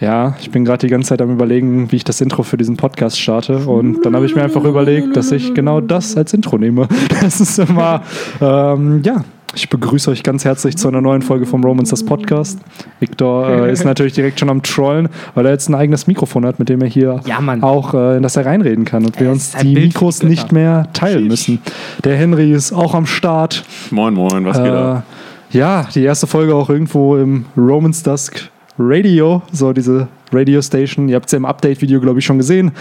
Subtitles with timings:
[0.00, 2.78] Ja, ich bin gerade die ganze Zeit am überlegen, wie ich das Intro für diesen
[2.78, 3.58] Podcast starte.
[3.58, 6.88] Und dann habe ich mir einfach überlegt, dass ich genau das als Intro nehme.
[7.20, 8.02] Das ist immer,
[8.40, 9.24] ähm, ja,
[9.54, 12.58] ich begrüße euch ganz herzlich zu einer neuen Folge vom Romans das Podcast.
[12.98, 16.58] Victor äh, ist natürlich direkt schon am Trollen, weil er jetzt ein eigenes Mikrofon hat,
[16.58, 19.74] mit dem er hier Ja, auch äh, dass er reinreden kann und wir uns die
[19.74, 21.60] Bild Mikros nicht mehr teilen müssen.
[22.04, 23.64] Der Henry ist auch am Start.
[23.90, 25.04] Moin, moin, was geht ab?
[25.52, 31.08] Äh, ja, die erste Folge auch irgendwo im Romans Dusk Radio, so diese Radio Station.
[31.08, 32.72] Ihr habt es ja im Update-Video, glaube ich, schon gesehen,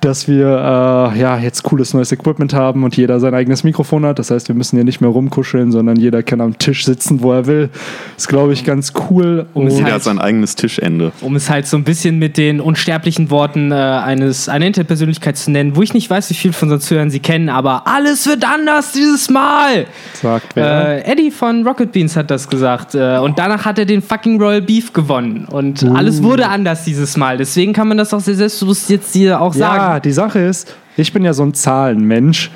[0.00, 4.18] dass wir äh, ja jetzt cooles neues Equipment haben und jeder sein eigenes Mikrofon hat.
[4.18, 7.32] Das heißt, wir müssen hier nicht mehr rumkuscheln, sondern jeder kann am Tisch sitzen, wo
[7.32, 7.70] er will.
[8.16, 9.46] Ist, glaube ich, ganz cool.
[9.54, 11.12] Um Und Jeder halt- hat sein eigenes Tischende.
[11.20, 15.50] Um es halt so ein bisschen mit den unsterblichen Worten äh, eines, einer Interpersönlichkeit zu
[15.50, 18.44] nennen, wo ich nicht weiß, wie viel von unseren Zuhörern sie kennen, aber alles wird
[18.48, 19.86] anders dieses Mal.
[20.20, 21.04] sagt wer.
[21.06, 22.94] Äh, Eddie von Rocket Beans hat das gesagt.
[22.94, 25.46] Äh, und danach hat er den fucking Royal Beef gewonnen.
[25.50, 25.94] Und Uh.
[25.94, 27.36] alles wurde anders dieses Mal.
[27.36, 30.02] Deswegen kann man das auch sehr selbstbewusst jetzt hier auch Ja, sagen.
[30.04, 32.50] die Sache ist, ich bin ja so ein Zahlenmensch.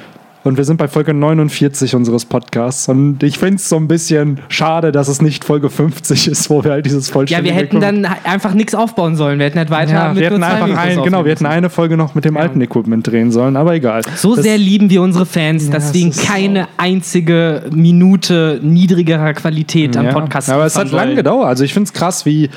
[0.45, 2.89] Und wir sind bei Folge 49 unseres Podcasts.
[2.89, 6.62] Und ich finde es so ein bisschen schade, dass es nicht Folge 50 ist, wo
[6.64, 9.41] wir halt dieses Ja, vollständige wir hätten dann einfach nichts aufbauen sollen.
[9.41, 11.97] Wir hätten halt weiter Ja, mit wir hätten einfach ein, genau, wir hätten eine Folge
[11.98, 14.02] noch mit dem alten Equipment drehen sollen, aber egal.
[14.17, 17.64] So Das- sehr lieben wir unsere Fans, dass Ja, wir ihnen es ist keine einzige
[17.73, 20.12] Minute niedrigerer Qualität am ja.
[20.12, 21.48] Podcast Aber es hat lange gedauert.
[21.48, 22.48] Also ich finde es krass, wie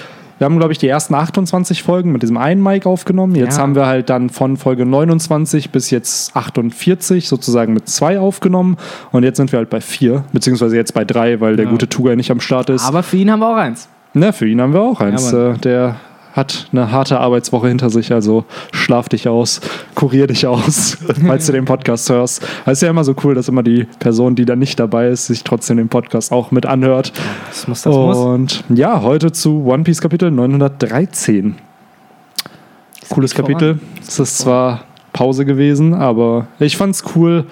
[0.41, 3.35] wir haben, glaube ich, die ersten 28 Folgen mit diesem einen Mic aufgenommen.
[3.35, 3.61] Jetzt Ja.
[3.61, 8.77] haben wir halt dann von Folge 29 bis jetzt 48 sozusagen mit zwei aufgenommen.
[9.11, 11.71] Und jetzt sind wir halt bei vier, beziehungsweise jetzt bei drei, weil der Ja.
[11.71, 12.83] gute Tuga nicht am Start ist.
[12.87, 13.87] Aber für ihn haben wir auch eins.
[14.15, 15.31] Ne, für ihn haben wir auch eins.
[15.31, 15.95] Ja, äh, der
[16.33, 19.61] hat eine harte Arbeitswoche hinter sich, also schlaf dich aus,
[19.95, 22.43] kurier dich aus, falls du den Podcast hörst.
[22.65, 25.27] Es ist ja immer so cool, dass immer die Person, die da nicht dabei ist,
[25.27, 27.11] sich trotzdem den Podcast auch mit anhört.
[27.49, 28.17] Das muss, das muss.
[28.17, 31.55] Und ja, heute zu One Piece Kapitel 913.
[33.09, 33.35] Cooles.
[33.35, 33.79] Kapitel.
[34.07, 37.45] Es ist zwar Pause gewesen, aber ich fand's cool.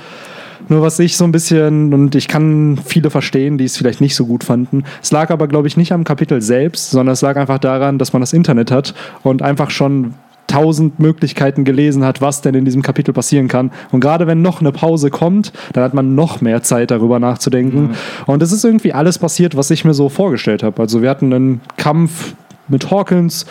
[0.67, 4.15] Nur was ich so ein bisschen, und ich kann viele verstehen, die es vielleicht nicht
[4.15, 4.83] so gut fanden.
[5.01, 8.13] Es lag aber, glaube ich, nicht am Kapitel selbst, sondern es lag einfach daran, dass
[8.13, 8.93] man das Internet hat
[9.23, 10.13] und einfach schon
[10.49, 13.71] tausend Möglichkeiten gelesen hat, was denn in diesem Kapitel passieren kann.
[13.91, 17.91] Und gerade wenn noch eine Pause kommt, dann hat man noch mehr Zeit darüber nachzudenken.
[18.25, 20.81] Und es ist irgendwie alles passiert, was ich mir so vorgestellt habe.
[20.81, 22.33] Also wir hatten einen Kampf
[22.67, 23.45] mit Hawkins,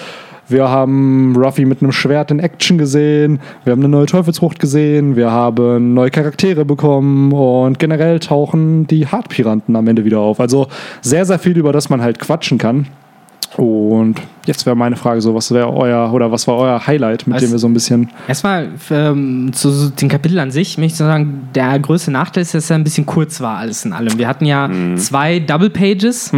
[0.48, 3.40] wir haben Ruffy mit einem Schwert in Action gesehen.
[3.64, 5.14] Wir haben eine neue Teufelsfrucht gesehen.
[5.14, 7.32] Wir haben neue Charaktere bekommen.
[7.32, 10.40] Und generell tauchen die Hartpiranten am Ende wieder auf.
[10.40, 10.68] Also
[11.02, 12.86] sehr, sehr viel, über das man halt quatschen kann.
[13.56, 14.16] Und
[14.46, 17.42] jetzt wäre meine Frage so, was wäre euer oder was war euer Highlight, mit Was-
[17.42, 18.08] dem wir so ein bisschen.
[18.28, 22.64] Erstmal ähm, zu den Kapitel an sich, möchte ich sagen, der größte Nachteil ist, dass
[22.64, 24.16] es ein bisschen kurz war, alles in allem.
[24.18, 26.30] Wir hatten ja zwei Double Pages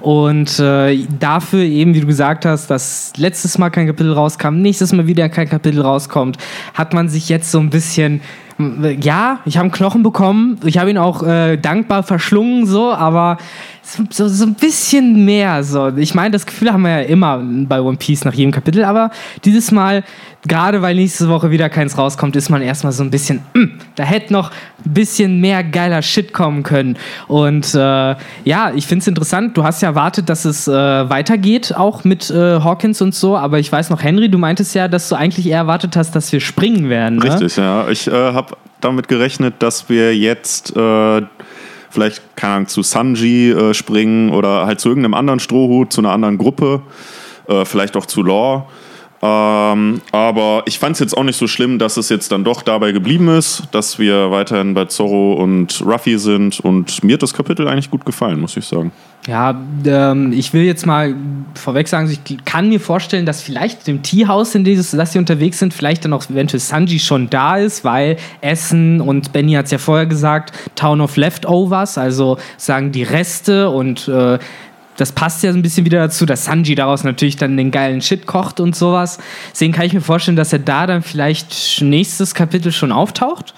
[0.00, 4.92] und äh, dafür eben, wie du gesagt hast, dass letztes Mal kein Kapitel rauskam, nächstes
[4.92, 6.36] Mal wieder kein Kapitel rauskommt,
[6.74, 8.20] hat man sich jetzt so ein bisschen.
[9.00, 10.60] Ja, ich habe einen Knochen bekommen.
[10.64, 13.38] Ich habe ihn auch äh, dankbar verschlungen, so, aber
[13.82, 15.64] so, so, ein bisschen mehr.
[15.64, 15.88] So.
[15.96, 19.10] Ich meine, das Gefühl haben wir ja immer bei One Piece nach jedem Kapitel, aber
[19.44, 20.04] dieses Mal,
[20.46, 24.04] gerade weil nächste Woche wieder keins rauskommt, ist man erstmal so ein bisschen, "Mm, da
[24.04, 24.50] hätte noch
[24.84, 26.96] ein bisschen mehr geiler Shit kommen können.
[27.26, 29.56] Und äh, ja, ich finde es interessant.
[29.56, 33.58] Du hast ja erwartet, dass es äh, weitergeht, auch mit äh, Hawkins und so, aber
[33.58, 36.40] ich weiß noch, Henry, du meintest ja, dass du eigentlich eher erwartet hast, dass wir
[36.40, 37.18] springen werden.
[37.18, 37.24] Ne?
[37.24, 37.88] Richtig, ja.
[37.88, 41.22] Ich äh, habe damit gerechnet, dass wir jetzt äh,
[41.92, 46.10] vielleicht, keine Ahnung, zu Sanji äh, springen oder halt zu irgendeinem anderen Strohhut, zu einer
[46.10, 46.82] anderen Gruppe,
[47.48, 48.66] äh, vielleicht auch zu Law.
[49.24, 52.62] Ähm, aber ich fand es jetzt auch nicht so schlimm, dass es jetzt dann doch
[52.62, 56.58] dabei geblieben ist, dass wir weiterhin bei Zorro und Ruffy sind.
[56.58, 58.90] Und mir hat das Kapitel eigentlich gut gefallen, muss ich sagen.
[59.26, 59.54] Ja,
[59.86, 61.14] ähm, ich will jetzt mal
[61.54, 65.72] vorweg sagen, ich kann mir vorstellen, dass vielleicht im Teehaus, in dass sie unterwegs sind,
[65.72, 69.78] vielleicht dann auch eventuell Sanji schon da ist, weil Essen und Benny hat es ja
[69.78, 74.40] vorher gesagt, Town of Leftovers, also sagen die Reste und äh,
[74.96, 78.00] das passt ja so ein bisschen wieder dazu, dass Sanji daraus natürlich dann den geilen
[78.02, 79.18] Shit kocht und sowas.
[79.52, 83.54] Deswegen kann ich mir vorstellen, dass er da dann vielleicht nächstes Kapitel schon auftaucht.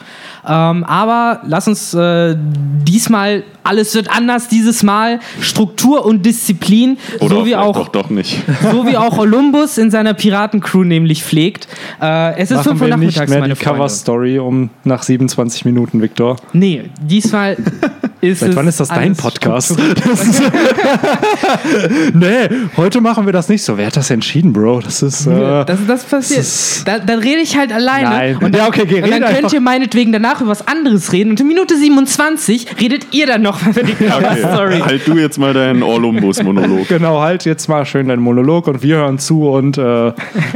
[0.46, 5.20] Ähm, aber lass uns äh, diesmal, alles wird anders dieses Mal.
[5.40, 8.42] Struktur und Disziplin, Oder so wie auch doch, doch nicht.
[8.70, 11.66] so wie auch Olympus in seiner Piratencrew nämlich pflegt.
[12.00, 13.78] Äh, es ist 5 Machen Uhr wir nicht nachmittags, mehr meine die Freunde.
[13.78, 16.36] Cover-Story um nach 27 Minuten, Victor.
[16.52, 17.56] Nee, diesmal
[18.28, 19.76] ist Seit wann ist das dein Podcast?
[20.04, 20.42] Das ist
[22.14, 23.76] nee, heute machen wir das nicht so.
[23.76, 24.80] Wer hat das entschieden, Bro?
[24.80, 25.26] Das ist.
[25.26, 26.40] Äh, Das, das passiert.
[26.40, 28.08] ist- da, dann rede ich halt alleine.
[28.10, 28.34] Nein.
[28.36, 29.52] Und dann, Ja, okay, geh, und dann könnt einfach.
[29.52, 31.30] ihr meinetwegen danach über was anderes reden.
[31.30, 34.38] Und in Minute 27 redet ihr dann noch über die Okay.
[34.40, 34.80] Story.
[34.80, 36.88] Halt du jetzt mal deinen Orlumbus-Monolog.
[36.94, 40.12] Genau, halt jetzt mal schön deinen Monolog und wir hören zu und äh,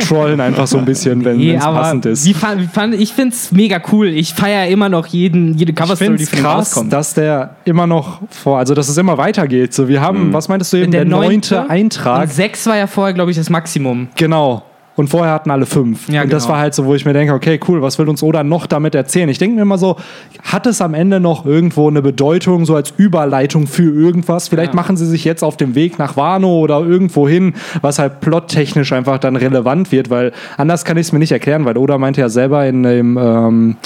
[0.07, 2.25] trollen einfach so ein bisschen, wenn es passend ist.
[2.25, 4.09] Wie fand, wie fand, ich finde es mega cool.
[4.09, 6.93] Ich feiere immer noch jeden, jede Ich Coverstory, finde die es von rauskommt.
[6.93, 9.75] dass der immer noch vor, also dass es immer weitergeht.
[9.75, 12.23] So, wir haben, was meintest du eben, der, neunte Eintrag.
[12.23, 14.09] Und sechs war ja vorher, glaube ich, das Maximum.
[14.17, 14.63] Genau.
[14.97, 16.09] Und vorher hatten alle fünf.
[16.09, 16.55] Ja, und das genau.
[16.55, 18.97] war halt so, wo ich mir denke, okay, cool, was will uns Oda noch damit
[18.97, 19.29] erzählen?
[19.29, 19.95] Ich denke mir immer so,
[20.43, 24.49] hat es am Ende noch irgendwo eine Bedeutung, so als Überleitung für irgendwas?
[24.49, 24.75] Vielleicht Ja.
[24.75, 28.93] machen sie sich jetzt auf dem Weg nach Wano oder irgendwo hin, was halt plottechnisch
[28.93, 32.21] einfach dann relevant wird, weil anders kann ich es mir nicht erklären, weil Oda meinte
[32.21, 33.77] ja selber in dem, ähm,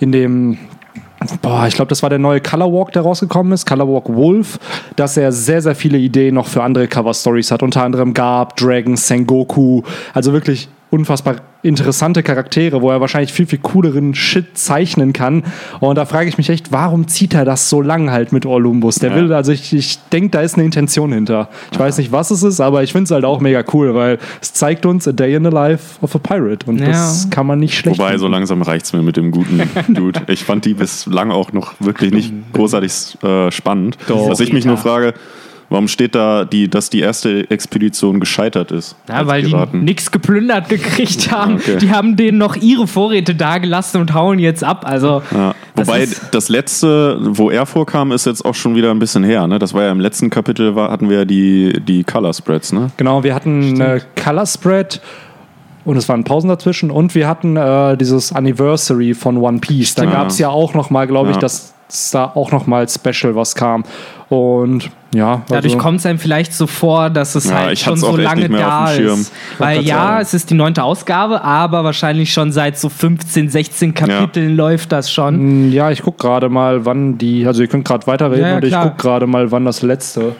[0.00, 0.58] in dem
[1.42, 4.58] Boah, ich glaube, das war der neue Color Walk, der rausgekommen ist, Color Walk Wolf,
[4.96, 7.62] dass er sehr, sehr viele Ideen noch für andere Cover-Stories hat.
[7.62, 9.82] Unter anderem Garb, Dragon, Sengoku.
[10.12, 15.42] Also wirklich unfassbar interessante Charaktere, wo er wahrscheinlich viel, viel cooleren Shit zeichnen kann.
[15.80, 18.96] Und da frage ich mich echt, warum zieht er das so lang halt mit Orlumbus?
[18.96, 19.16] Der Ja.
[19.16, 21.48] will, also ich, ich denke, da ist eine Intention hinter.
[21.72, 24.18] Ich weiß nicht, was es ist, aber ich finde es halt auch mega cool, weil
[24.42, 26.66] es zeigt uns a day in the life of a pirate.
[26.70, 26.88] Und Ja.
[26.88, 28.20] das kann man nicht schlecht Wobei, finden.
[28.20, 30.20] so langsam reicht es mir mit dem guten Dude.
[30.28, 33.96] Ich fand die bislang auch noch wirklich nicht großartig äh, spannend.
[34.06, 34.28] Doch.
[34.28, 34.80] Was ich mich nur Ja.
[34.82, 35.14] frage,
[35.74, 38.96] warum steht da, die, dass die erste Expedition gescheitert ist?
[39.08, 39.80] Ja, weil Piraten?
[39.80, 41.56] die nichts geplündert gekriegt haben.
[41.56, 41.76] Okay.
[41.78, 44.84] Die haben denen noch ihre Vorräte dagelassen und hauen jetzt ab.
[44.86, 45.54] Also, Ja.
[45.76, 49.24] Das Wobei ist- das letzte, wo er vorkam, ist jetzt auch schon wieder ein bisschen
[49.24, 49.46] her.
[49.48, 49.58] Ne?
[49.58, 52.72] Das war ja im letzten Kapitel, war, hatten wir ja die, die Color Spreads.
[52.72, 52.90] Ne?
[52.96, 55.00] Genau, wir hatten eine Color Spread
[55.84, 59.94] und es waren Pausen dazwischen und wir hatten äh, dieses Anniversary von One Piece.
[59.96, 60.14] Da Stimmt.
[60.14, 61.40] gab es ja auch noch mal, glaube ich, Ja.
[61.40, 61.73] dass es
[62.12, 63.84] da auch noch mal Special was kam.
[64.28, 67.80] Und ja, dadurch also, kommt es einem vielleicht so vor, dass es Ja, halt ich
[67.80, 69.32] schon so lange da ist.
[69.58, 70.22] Weil ja, sagen.
[70.22, 75.12] es ist die neunte Ausgabe, aber wahrscheinlich schon seit so 15, 16 Kapiteln läuft das
[75.12, 75.68] schon.
[75.68, 78.56] Mm, Ja, ich gucke gerade mal, wann die, also ihr könnt gerade weiterreden Ja, ja,
[78.56, 80.34] und ich gucke gerade mal, wann das letzte.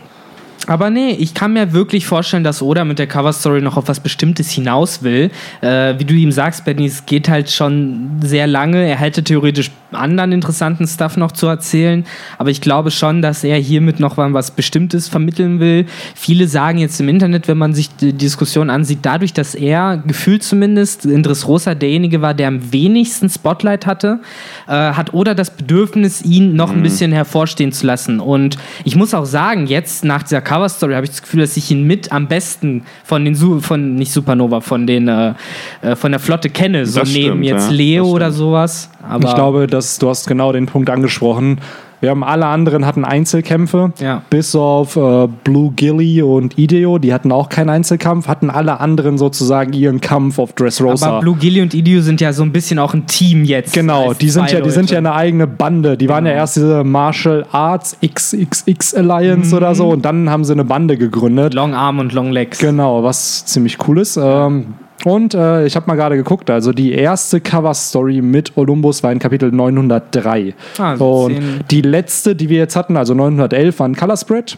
[0.66, 4.00] Aber nee, ich kann mir wirklich vorstellen, dass Oda mit der Coverstory noch auf was
[4.00, 5.30] Bestimmtes hinaus will.
[5.60, 8.86] Äh, wie du ihm sagst, Benny, es geht halt schon sehr lange.
[8.88, 12.04] Er hätte theoretisch anderen interessanten Stuff noch zu erzählen.
[12.38, 15.86] Aber ich glaube schon, dass er hiermit noch mal was Bestimmtes vermitteln will.
[16.14, 20.42] Viele sagen jetzt im Internet, wenn man sich die Diskussion ansieht, dadurch, dass er gefühlt
[20.42, 24.20] zumindest in Dressrosa derjenige war, der am wenigsten Spotlight hatte,
[24.66, 28.20] äh, hat Oda das Bedürfnis, ihn noch ein bisschen hervorstehen zu lassen.
[28.20, 31.70] Und ich muss auch sagen, jetzt nach dieser Cover-Story habe ich das Gefühl, dass ich
[31.70, 35.34] ihn mit am besten von den Su von nicht Supernova, von den äh,
[35.82, 36.86] äh, von der Flotte kenne.
[36.86, 38.90] So Das neben stimmt, jetzt ja, Leo oder sowas.
[39.08, 41.58] Aber ich glaube, dass du hast genau den Punkt angesprochen.
[42.00, 44.22] Wir haben alle anderen hatten Einzelkämpfe, Ja.
[44.30, 49.16] bis auf äh, Blue Gilly und Ideo, die hatten auch keinen Einzelkampf, hatten alle anderen
[49.18, 51.06] sozusagen ihren Kampf auf Dressrosa.
[51.08, 53.72] aber Blue Gilly und Idio sind ja so ein bisschen auch ein Team jetzt.
[53.72, 55.08] Genau, die sind, ja, die sind ja Leute.
[55.08, 55.96] eine eigene Bande.
[55.96, 56.40] Die waren ja Genau.
[56.42, 61.54] erst diese Martial Arts XXX Alliance oder so und dann haben sie eine Bande gegründet.
[61.54, 62.58] Long Arm und Long Legs.
[62.58, 64.18] Genau, was ziemlich cool ist.
[64.22, 69.12] Ähm, und äh, ich habe mal gerade geguckt, also die erste Cover-Story mit Olympus war
[69.12, 70.54] in Kapitel 903.
[70.78, 74.56] Ah, so und die letzte, die wir jetzt hatten, also 911, war ein Color Spread.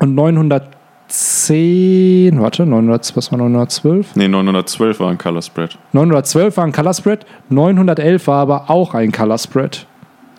[0.00, 4.16] Und 910, warte, 900, was war 912?
[4.16, 5.78] Ne, 912 war ein Color Spread.
[5.92, 9.86] 912 war ein Color Spread, 911 war aber auch ein Color Spread.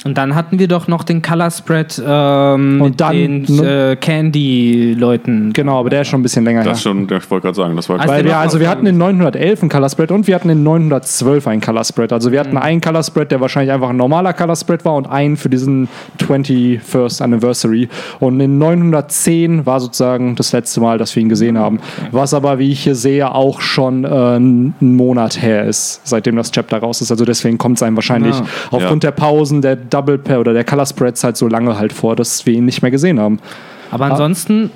[0.05, 3.13] Und dann hatten wir doch noch den Color Spread ähm, Und mit dann-
[3.43, 5.51] den äh, Candy-Leuten.
[5.51, 6.69] Genau, aber der ist schon ein bisschen länger her.
[6.69, 9.61] Das schon, ich wollte gerade sagen, das war Also wir, also wir hatten in 911
[9.63, 12.13] einen Color Spread und wir hatten in 912 einen Color Spread.
[12.13, 12.45] Also wir Mhm.
[12.45, 15.49] hatten einen Color Spread, der wahrscheinlich einfach ein normaler Color Spread war und einen für
[15.49, 15.87] diesen
[16.19, 17.89] 21st Anniversary.
[18.19, 21.79] Und in 910 war sozusagen das letzte Mal, dass wir ihn gesehen haben.
[22.11, 24.07] Was aber, wie ich hier sehe, auch schon äh,
[24.37, 27.09] ein Monat her ist, seitdem das Chapter raus ist.
[27.09, 28.45] Also deswegen kommt es einem wahrscheinlich Ja.
[28.69, 32.15] aufgrund der Pausen, der Double Pair oder der Color Spreads halt so lange halt vor,
[32.15, 33.39] dass wir ihn nicht mehr gesehen haben.
[33.91, 34.71] Aber ansonsten,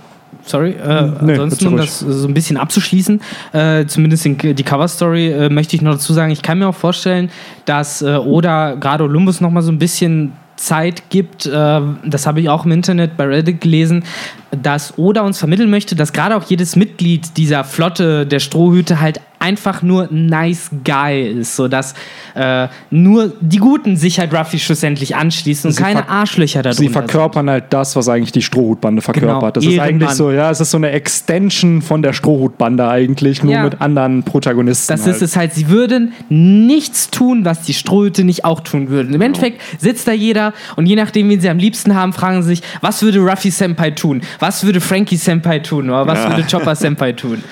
[0.46, 1.18] sorry, äh, Ah.
[1.22, 3.22] Nee, ansonsten, um das so ein bisschen abzuschließen,
[3.52, 6.76] äh, zumindest in, die Cover-Story, äh, möchte ich noch dazu sagen, ich kann mir auch
[6.76, 7.30] vorstellen,
[7.66, 12.40] dass äh, Oda gerade Olympus noch mal so ein bisschen Zeit gibt, äh, das habe
[12.42, 14.04] ich auch im Internet bei Reddit gelesen,
[14.52, 19.22] dass Oda uns vermitteln möchte, dass gerade auch jedes Mitglied dieser Flotte der Strohhüte halt
[19.40, 21.94] einfach nur nice Guy ist, sodass
[22.36, 26.90] äh, nur die Guten sich halt Ruffy schlussendlich anschließen und Sie keine Arschlöcher da Sie
[26.90, 29.30] verkörpern halt das, was eigentlich die Strohhutbande verkörpert.
[29.40, 33.44] Genau, Das ist eigentlich so, ja, es ist so eine Extension von der Strohhutbande eigentlich,
[33.44, 33.64] nur Ja.
[33.64, 34.92] mit anderen Protagonisten.
[34.94, 35.16] Das halt.
[35.16, 39.14] ist es halt, sie würden nichts tun, was die Strohhüte nicht auch tun würden.
[39.14, 42.50] Im Endeffekt sitzt da jeder und je nachdem, wen sie am liebsten haben, fragen sie
[42.50, 44.22] sich, was würde Ruffy Senpai tun?
[44.40, 45.90] Was würde Frankie Senpai tun?
[45.90, 46.30] Oder was Ja.
[46.30, 47.44] würde Chopper Senpai tun?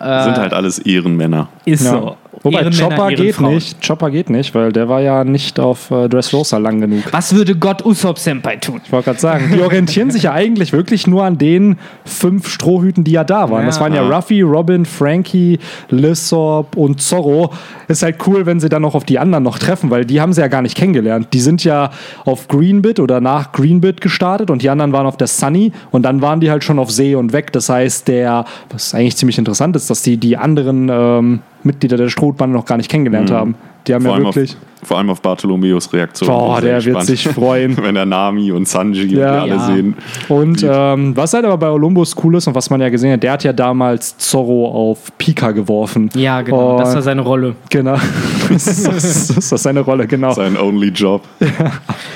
[0.00, 1.48] Sind halt alles Ehrenmänner.
[1.64, 1.90] Ist Ja.
[1.92, 2.16] so.
[2.42, 3.86] Wobei Ehrenmänner, Chopper geht nicht.
[3.86, 7.02] Chopper geht nicht, weil der war ja nicht auf äh, Dressrosa lang genug.
[7.10, 8.80] Was würde Gott Usopp Senpai tun?
[8.82, 13.04] Ich wollte gerade sagen, die orientieren sich ja eigentlich wirklich nur an den fünf Strohhüten,
[13.04, 13.60] die ja da waren.
[13.60, 13.66] Ja.
[13.66, 15.58] Das waren ja Ruffy, Robin, Frankie,
[15.90, 17.52] Lissop und Zorro.
[17.88, 20.32] Ist halt cool, wenn sie dann noch auf die anderen noch treffen, weil die haben
[20.32, 21.28] sie ja gar nicht kennengelernt.
[21.34, 21.90] Die sind ja
[22.24, 26.22] auf Greenbit oder nach Greenbit gestartet und die anderen waren auf der Sunny und dann
[26.22, 27.52] waren die halt schon auf See und weg.
[27.52, 32.08] Das heißt, der, was eigentlich ziemlich interessant ist, dass die die anderen ähm, Mitglieder der
[32.08, 33.54] Strohbande noch gar nicht kennengelernt haben.
[33.86, 34.56] Die haben Vor ja allem, auf, wirklich.
[34.82, 36.28] vor allem auf Bartholomeus Reaktion.
[36.28, 37.76] Boah, der wird sich freuen.
[37.82, 39.44] Wenn er Nami und Sanji und Ja.
[39.44, 39.66] die alle Ja.
[39.66, 39.94] sehen.
[40.28, 43.22] Und ähm, was halt aber bei Olympus cool ist und was man ja gesehen hat,
[43.22, 46.10] der hat ja damals Zorro auf Pika geworfen.
[46.14, 46.78] Ja, genau.
[46.78, 47.54] das war Und- seine Rolle.
[47.70, 47.96] Genau.
[48.50, 50.32] das, ist, das das seine Rolle, genau.
[50.32, 51.22] Sein only Job.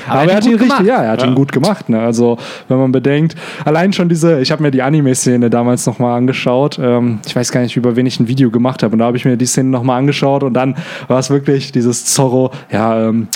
[0.07, 0.85] Aber, er hat ihn richtig, gemacht.
[0.85, 1.89] ja, er hat ihn gut gemacht.
[1.89, 1.99] Ne?
[1.99, 2.37] Also,
[2.69, 6.79] wenn man bedenkt, allein schon diese, ich habe mir die Anime-Szene damals nochmal angeschaut.
[6.79, 8.93] Ähm, ich weiß gar nicht, über wen ich ein Video gemacht habe.
[8.93, 10.77] Und da habe ich mir die Szene nochmal angeschaut und dann
[11.09, 13.29] war es wirklich dieses Zorro, ja, ähm,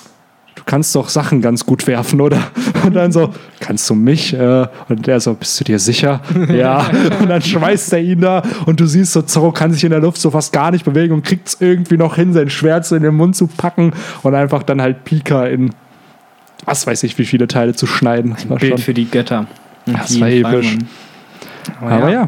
[0.55, 2.51] du kannst doch Sachen ganz gut werfen, oder?
[2.85, 4.35] Und dann so, kannst du mich?
[4.35, 6.21] Äh, und der so, bist du dir sicher?
[6.49, 6.91] ja.
[7.21, 10.01] Und dann schmeißt er ihn da und du siehst so, Zorro kann sich in der
[10.01, 12.97] Luft so fast gar nicht bewegen und kriegt es irgendwie noch hin, sein Schwert so
[12.97, 15.71] in den Mund zu packen und einfach dann halt Pika in
[16.65, 18.33] was weiß ich, wie viele Teile zu schneiden.
[18.35, 18.79] Das war Bild schon.
[18.79, 19.47] für die Götter.
[19.87, 20.77] Das war episch.
[21.81, 21.93] Mann.
[21.93, 22.27] Aber ja,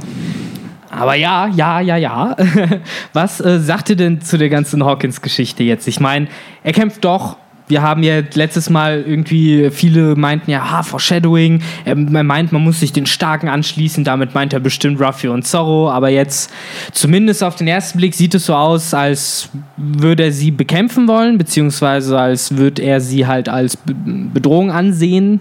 [0.90, 2.37] Aber ja, ja, ja, ja.
[3.12, 5.87] Was äh, sagt ihr denn zu der ganzen Hawkins-Geschichte jetzt?
[5.87, 6.26] Ich meine,
[6.64, 7.37] er kämpft doch.
[7.68, 11.62] Wir haben ja letztes Mal irgendwie, viele meinten ja, ha, Foreshadowing.
[11.85, 14.02] Er, er meint, man muss sich den Starken anschließen.
[14.02, 15.88] Damit meint er bestimmt Ruffy und Zorro.
[15.88, 16.52] Aber jetzt,
[16.90, 21.38] zumindest auf den ersten Blick, sieht es so aus, als würde er sie bekämpfen wollen,
[21.38, 25.40] beziehungsweise als würde er sie halt als Be Bedrohung ansehen.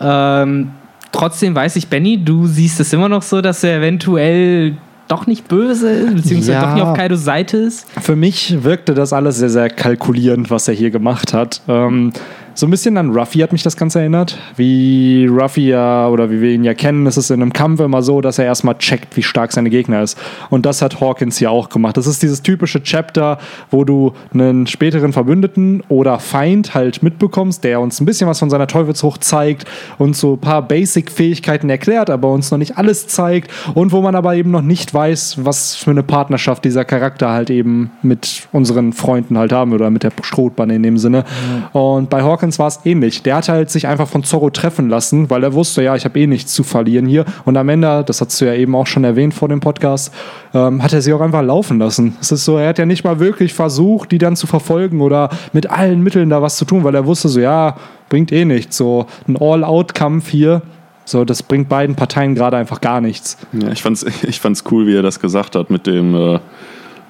[0.00, 0.70] Ähm,
[1.12, 4.76] trotzdem weiß ich, Benny, du siehst es immer noch so, dass er eventuell
[5.08, 6.62] doch nicht böse ist, beziehungsweise Ja.
[6.66, 7.86] doch nicht auf Kaidos Seite ist.
[8.00, 11.60] für mich wirkte das alles sehr, sehr kalkulierend, was er hier gemacht hat.
[11.68, 12.12] Ähm,
[12.54, 14.38] so ein bisschen an Ruffy hat mich das Ganze erinnert.
[14.56, 18.02] Wie Ruffy ja, oder wie wir ihn ja kennen, ist es in einem Kampf immer
[18.02, 20.18] so, dass er erstmal checkt, wie stark seine Gegner ist.
[20.50, 21.96] Und das hat Hawkins hier auch gemacht.
[21.96, 23.38] Das ist dieses typische Chapter,
[23.70, 28.50] wo du einen späteren Verbündeten oder Feind halt mitbekommst, der uns ein bisschen was von
[28.50, 29.64] seiner Teufelsfrucht zeigt
[29.98, 34.14] und so ein paar Basic-Fähigkeiten erklärt, aber uns noch nicht alles zeigt und wo man
[34.14, 38.92] aber eben noch nicht weiß, was für eine Partnerschaft dieser Charakter halt eben mit unseren
[38.92, 41.24] Freunden halt haben oder mit der Strohbande in dem Sinne.
[41.72, 43.22] Und bei Hawkins war es ähnlich.
[43.22, 46.18] Der hat halt sich einfach von Zorro treffen lassen, weil er wusste, ja, ich habe
[46.18, 47.24] eh nichts zu verlieren hier.
[47.44, 50.12] Und am Ende, das hast du ja eben auch schon erwähnt vor dem Podcast,
[50.54, 52.16] ähm, hat er sie auch einfach laufen lassen.
[52.20, 55.30] Es ist so, er hat ja nicht mal wirklich versucht, die dann zu verfolgen oder
[55.52, 57.76] mit allen Mitteln da was zu tun, weil er wusste so, ja,
[58.08, 58.76] bringt eh nichts.
[58.76, 60.62] So ein All-Out-Kampf hier,
[61.04, 63.36] so, das bringt beiden Parteien gerade einfach gar nichts.
[63.52, 66.38] Ja, ich fand's, ich fand's cool, wie er das gesagt hat, mit dem, äh,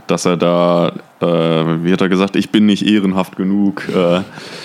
[0.07, 4.21] dass er da, äh, wie hat er gesagt, ich bin nicht ehrenhaft genug, äh,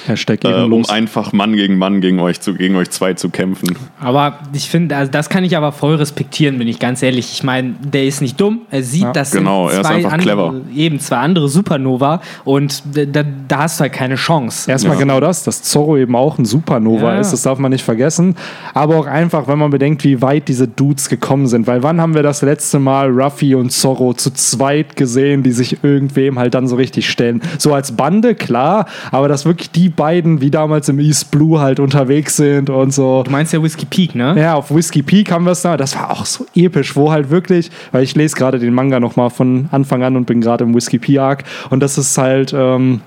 [0.08, 3.76] Hashtag äh, um einfach Mann gegen Mann gegen euch zu, gegen euch zwei zu kämpfen.
[4.00, 7.32] Aber ich finde, also das kann ich aber voll respektieren, bin ich ganz ehrlich.
[7.34, 8.62] Ich meine, der ist nicht dumm.
[8.72, 10.54] Er sieht, Ja, das genau, er ist einfach andere, clever.
[10.76, 14.70] eben zwei andere Supernova und da, da hast du halt keine Chance.
[14.72, 15.00] Erstmal Ja.
[15.02, 17.20] genau das, dass Zorro eben auch ein Supernova Ja.
[17.20, 18.36] ist, das darf man nicht vergessen.
[18.74, 21.68] Aber auch einfach, wenn man bedenkt, wie weit diese Dudes gekommen sind.
[21.68, 25.84] Weil wann haben wir das letzte Mal Ruffy und Zorro zu zweit gesehen, die sich
[25.84, 27.42] irgendwem halt dann so richtig stellen?
[27.58, 31.80] So als Bande, klar, aber dass wirklich die beiden wie damals im East Blue halt
[31.80, 33.24] unterwegs sind und so.
[33.24, 34.36] Du meinst ja Whiskey Peak, ne?
[34.38, 35.78] Ja, auf Whiskey Peak haben wir es da.
[35.78, 39.30] Das war auch so episch, wo halt wirklich, weil ich lese gerade den Manga nochmal
[39.30, 42.54] von Anfang an und bin gerade im Whiskey Peak Arc und das ist halt.
[42.56, 43.02] Ähm,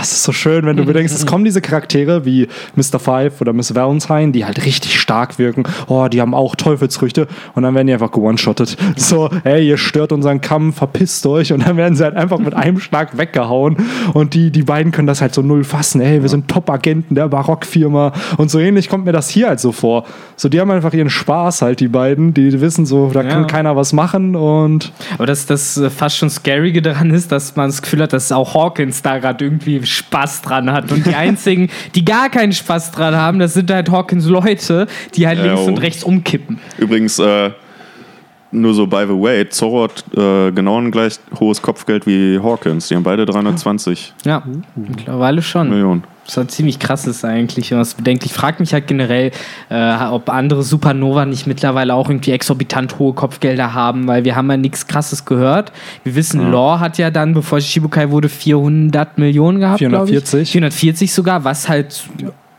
[0.00, 2.98] es ist so schön, wenn du bedenkst, es kommen diese Charaktere wie Mr.
[2.98, 5.64] Five oder Miss Valentine, die halt richtig stark wirken.
[5.88, 8.76] Oh, die haben auch Teufelsfrüchte und dann werden die einfach gewone-shottet.
[8.96, 12.54] So, hey, ihr stört unseren Kampf, verpisst euch und dann werden sie halt einfach mit
[12.54, 13.76] einem Schlag weggehauen
[14.12, 16.00] und die, die beiden können das halt so null fassen.
[16.00, 19.72] Hey, wir sind Top-Agenten der Barockfirma und so ähnlich kommt mir das hier halt so
[19.72, 20.04] vor.
[20.36, 23.46] So, die haben einfach ihren Spaß halt, die beiden, die wissen so, da kann Ja.
[23.46, 27.68] keiner was machen und Aber das, das äh, fast schon Scarige daran ist, dass man
[27.70, 30.90] das Gefühl hat, dass auch Hawkins da gerade irgendwie Spaß dran hat.
[30.90, 35.26] Und die einzigen, die gar keinen Spaß dran haben, das sind halt Hawkins Leute, die
[35.26, 35.66] halt Ja, links oh.
[35.66, 36.58] und rechts umkippen.
[36.78, 37.50] Übrigens, äh,
[38.54, 42.88] nur so, by the way, Zorro hat äh, genau ein gleich hohes Kopfgeld wie Hawkins.
[42.88, 44.42] Die haben beide 320 Ja,
[44.74, 45.68] mittlerweile schon.
[45.68, 46.04] Millionen.
[46.26, 48.24] Das war ziemlich krass ist eigentlich, wenn man es bedenkt.
[48.24, 49.30] Ich frage mich halt generell,
[49.68, 54.50] äh, ob andere Supernova nicht mittlerweile auch irgendwie exorbitant hohe Kopfgelder haben, weil wir haben
[54.50, 55.70] ja nichts krasses gehört.
[56.02, 60.42] Wir wissen, Law hat ja dann, bevor Shibukai wurde, 400 Millionen gehabt, glaub 440.
[60.42, 60.52] Ich.
[60.52, 62.04] 440 sogar, was halt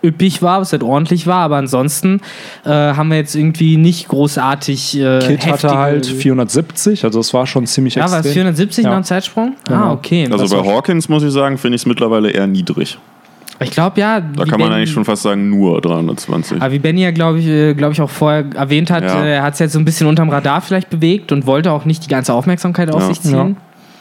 [0.05, 2.21] üppig war, was halt ordentlich war, aber ansonsten
[2.65, 7.33] äh, haben wir jetzt irgendwie nicht großartig äh, Kid heftige- hatte halt 470, also es
[7.33, 8.33] war schon ziemlich Ja, war es extrem.
[8.33, 8.89] 470 Ja.
[8.91, 9.55] nach dem Zeitsprung?
[9.57, 9.93] Ah, Genau.
[9.93, 10.27] okay.
[10.31, 12.97] Also Das bei Hawkins muss ich sagen, finde ich es mittlerweile eher niedrig.
[13.62, 14.19] ich glaube ja.
[14.19, 16.62] Da kann man eigentlich schon fast sagen, nur 320.
[16.62, 19.24] Aber wie Benny ja, glaube ich, äh, glaub ich, auch vorher erwähnt hat, Ja.
[19.24, 21.85] äh, er hat es jetzt so ein bisschen unterm Radar vielleicht bewegt und wollte auch
[21.85, 23.07] nicht die ganze Aufmerksamkeit auf Ja.
[23.07, 23.55] sich ziehen.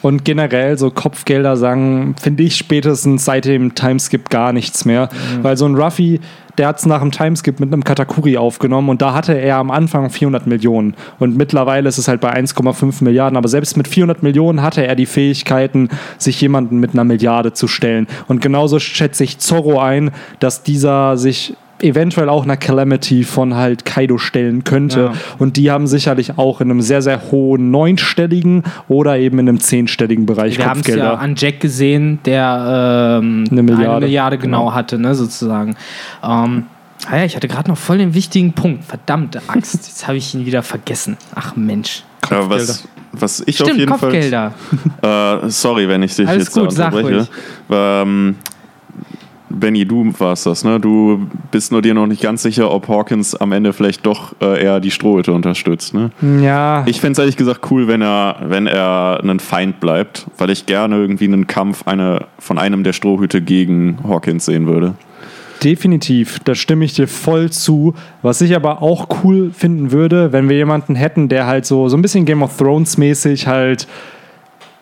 [0.05, 5.09] Und generell so Kopfgelder sagen, finde ich spätestens seit dem Timeskip gar nichts mehr.
[5.41, 6.21] Weil so ein Ruffy,
[6.59, 9.71] der hat es nach dem Timeskip mit einem Katakuri aufgenommen und da hatte er am
[9.71, 10.95] Anfang 400 Millionen.
[11.21, 13.39] Und mittlerweile ist es halt bei 1,5 Milliarden.
[13.39, 17.67] Aber selbst mit 400 Millionen hatte er die Fähigkeiten, sich jemanden mit einer Milliarde zu
[17.67, 18.07] stellen.
[18.29, 23.85] Und genauso schätze ich Zorro ein, dass dieser sich eventuell auch einer Calamity von halt
[23.85, 25.01] Kaido stellen könnte.
[25.01, 25.13] Ja.
[25.39, 29.61] Und die haben sicherlich auch in einem sehr, sehr hohen neunstelligen oder eben in einem
[29.61, 31.21] zehnstelligen Bereich Wir haben es ja Kopfgelder.
[31.21, 34.07] an Jack gesehen, der ähm, Eine Milliarde.
[34.07, 34.75] Milliarde genau, Genau.
[34.75, 35.77] hatte, ne, sozusagen.
[36.23, 36.65] Ähm,
[37.11, 38.85] ah ja, ich hatte gerade noch voll den wichtigen Punkt.
[38.85, 41.17] Verdammte Axt, jetzt habe ich ihn wieder vergessen.
[41.35, 42.03] Ach Mensch.
[42.31, 44.53] Aber was, was ich auf Stimmt, jeden Kopfgelder.
[45.01, 45.41] Fall.
[45.45, 47.17] Äh, sorry, wenn ich dich Alles jetzt gut, sag unterbreche.
[47.19, 47.29] ruhig.
[47.71, 48.37] Ähm,
[49.55, 50.79] Benny, du warst das, ne?
[50.81, 54.63] Du bist nur dir noch nicht ganz sicher, ob Hawkins am Ende vielleicht doch äh,
[54.63, 56.11] eher die Strohhütte unterstützt, ne?
[56.43, 60.51] Ja, Ich fände es ehrlich gesagt cool, wenn er, wenn er ein Feind bleibt, weil
[60.51, 64.95] ich gerne irgendwie einen Kampf eine, von einem der Strohhüte gegen Hawkins sehen würde.
[65.63, 66.41] definitiv.
[66.45, 67.95] Da stimme ich dir voll zu.
[68.23, 71.97] Was ich aber auch cool finden würde, wenn wir jemanden hätten, der halt so, so
[71.97, 73.87] ein bisschen Game of Thrones mäßig halt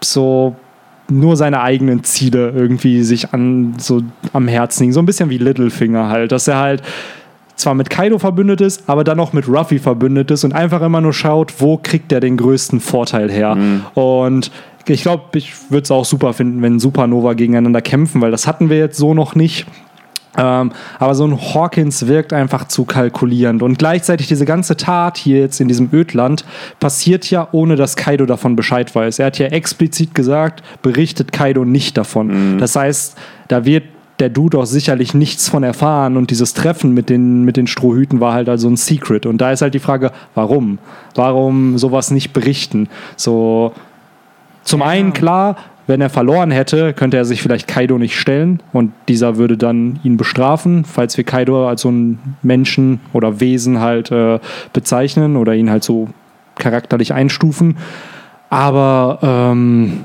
[0.02, 0.56] so
[1.18, 4.02] nur seine eigenen Ziele irgendwie sich an so
[4.32, 4.92] am Herzen liegen.
[4.92, 6.82] So ein bisschen wie Littlefinger halt, dass er halt
[7.56, 11.00] zwar mit Kaido verbündet ist, aber dann auch mit Ruffy verbündet ist und einfach immer
[11.00, 13.56] nur schaut, wo kriegt er den größten Vorteil her.
[13.94, 14.50] Und
[14.86, 18.68] ich glaube, ich würde es auch super finden, wenn Supernova gegeneinander kämpfen, weil das hatten
[18.68, 19.66] wir jetzt so noch nicht.
[20.36, 23.62] Ähm, aber so ein Hawkins wirkt einfach zu kalkulierend.
[23.62, 26.44] Und gleichzeitig diese ganze Tat hier jetzt in diesem Ödland
[26.80, 29.18] passiert ja, ohne dass Kaido davon Bescheid weiß.
[29.18, 32.58] Er hat ja explizit gesagt, berichtet Kaido nicht davon.
[32.58, 33.16] Das heißt,
[33.48, 33.84] da wird
[34.20, 36.16] der Dude auch sicherlich nichts von erfahren.
[36.16, 39.26] Und dieses Treffen mit den, mit den Strohhüten war halt also ein Secret.
[39.26, 40.78] Und da ist halt die Frage, warum?
[41.14, 42.88] Warum sowas nicht berichten?
[43.16, 43.72] So,
[44.62, 44.86] zum Ja.
[44.86, 49.36] einen klar, wenn er verloren hätte, könnte er sich vielleicht Kaido nicht stellen und dieser
[49.36, 54.38] würde dann ihn bestrafen, falls wir Kaido als so einen Menschen oder Wesen halt äh,
[54.72, 56.08] bezeichnen oder ihn halt so
[56.56, 57.76] charakterlich einstufen.
[58.50, 60.04] Aber ähm,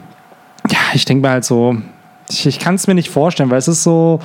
[0.70, 1.78] ja, ich denke mal halt so,
[2.30, 4.20] ich, ich kann es mir nicht vorstellen, weil es ist so,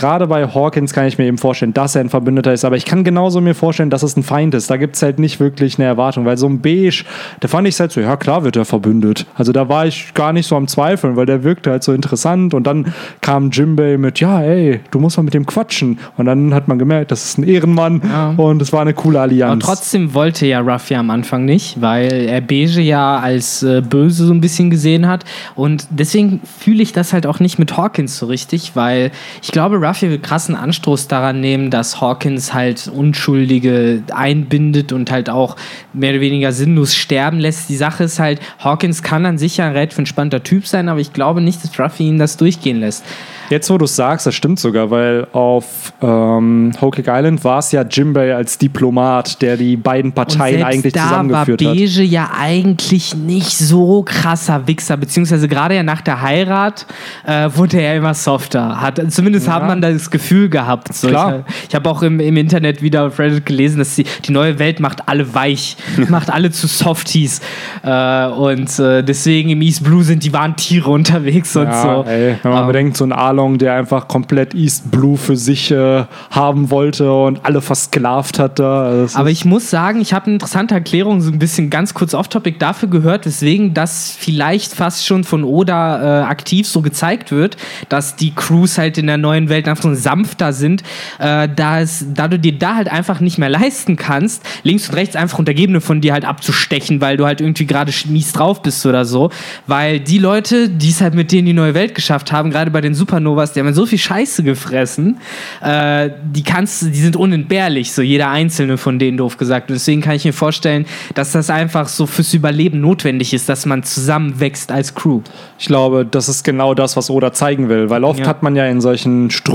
[0.00, 2.84] gerade bei Hawkins kann ich mir eben vorstellen, dass er ein Verbündeter ist, aber ich
[2.84, 4.68] kann genauso mir vorstellen, dass es ein Feind ist.
[4.70, 7.04] Da gibt es halt nicht wirklich eine Erwartung, weil so ein Beige,
[7.40, 9.26] da fand ich es halt so, ja klar wird er verbündet.
[9.34, 12.54] Also da war ich gar nicht so am Zweifeln, weil der wirkte halt so interessant
[12.54, 15.98] und dann kam Jimbei mit, ja ey, du musst mal mit dem quatschen.
[16.16, 18.30] Und dann hat man gemerkt, das ist ein Ehrenmann Ja.
[18.36, 19.64] und es war eine coole Aber Allianz.
[19.64, 24.32] trotzdem wollte ja Ruffy am Anfang nicht, weil er Beige ja als äh, böse so
[24.32, 25.24] ein bisschen gesehen hat.
[25.54, 29.10] Und deswegen fühle ich das halt auch nicht mit Hawkins so richtig, weil
[29.42, 35.28] ich glaube, Ruffy will krassen Anstoß daran nehmen, dass Hawkins halt Unschuldige einbindet und halt
[35.28, 35.56] auch
[35.92, 37.68] mehr oder weniger sinnlos sterben lässt.
[37.68, 41.00] Die Sache ist halt, Hawkins kann an sich ja ein relativ entspannter Typ sein, aber
[41.00, 43.04] ich glaube nicht, dass Ruffy ihn das durchgehen lässt.
[43.50, 47.72] Jetzt, wo du es sagst, das stimmt sogar, weil auf ähm, Cake Island war es
[47.72, 51.68] ja Jimbei als Diplomat, der die beiden Parteien eigentlich da war zusammengeführt hat.
[51.68, 56.86] Beige ja eigentlich nicht so krasser Wichser, beziehungsweise gerade ja nach der Heirat
[57.26, 58.80] äh, wurde er immer softer.
[58.80, 60.92] Hat, zumindest hat man das Gefühl gehabt.
[60.94, 61.44] So, Klar.
[61.48, 64.58] Ich, ich habe auch im, im Internet wieder auf Reddit gelesen, dass die, die neue
[64.58, 65.76] Welt macht alle weich,
[66.08, 67.40] macht alle zu Softies.
[67.82, 72.04] Äh, und äh, deswegen im East Blue sind die wahren Tiere unterwegs und Ja, so.
[72.08, 75.70] ey, wenn man Ähm, bedenkt, so ein Arlong, der einfach komplett East Blue für sich
[75.70, 78.84] äh, haben wollte und alle versklavt hat da.
[78.84, 82.14] Also Aber ich muss sagen, ich habe eine interessante Erklärung, so ein bisschen ganz kurz
[82.14, 87.56] off-topic dafür gehört, weswegen das vielleicht fast schon von Oda äh, aktiv so gezeigt wird,
[87.88, 90.82] dass die Crews halt in der neuen Welt einfach so sanfter sind,
[91.18, 94.96] äh, da, es, da du dir da halt einfach nicht mehr leisten kannst, links und
[94.96, 98.84] rechts einfach Untergebene von dir halt abzustechen, weil du halt irgendwie gerade mies drauf bist
[98.86, 99.30] oder so.
[99.66, 102.80] Weil die Leute, die es halt mit denen die neue Welt geschafft haben, gerade bei
[102.80, 105.18] den Supernovas, die haben so viel Scheiße gefressen,
[105.62, 109.70] äh, die kannst die sind unentbehrlich, so jeder einzelne von denen doof gesagt.
[109.70, 113.66] Und deswegen kann ich mir vorstellen, dass das einfach so fürs Überleben notwendig ist, dass
[113.66, 115.20] man zusammenwächst als Crew.
[115.58, 118.26] Ich glaube, das ist genau das, was Oda zeigen will, weil oft Ja.
[118.26, 119.49] hat man ja in solchen Strukturen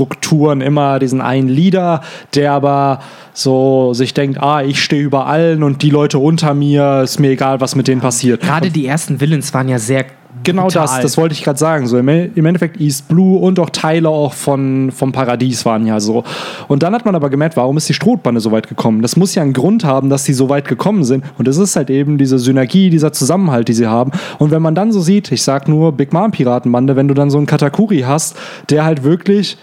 [0.60, 2.02] immer diesen einen Leader,
[2.34, 3.00] der aber
[3.32, 7.30] so sich denkt, ah, ich stehe über allen und die Leute unter mir, ist mir
[7.30, 8.42] egal, was mit denen passiert.
[8.42, 10.06] Gerade die ersten Villains waren ja sehr
[10.42, 10.82] Genau brutal.
[10.86, 11.86] das, das wollte ich gerade sagen.
[11.86, 15.98] So im, Im Endeffekt East Blue und auch Teile auch von, vom Paradies waren ja
[16.00, 16.24] so.
[16.68, 19.02] Und dann hat man aber gemerkt, warum ist die Strohbande so weit gekommen?
[19.02, 21.24] Das muss ja einen Grund haben, dass sie so weit gekommen sind.
[21.38, 24.12] Und es ist halt eben diese Synergie, dieser Zusammenhalt, die sie haben.
[24.38, 27.30] Und wenn man dann so sieht, ich sag nur Big Mom Piratenbande, wenn du dann
[27.30, 28.36] so einen Katakuri hast,
[28.68, 29.58] der halt wirklich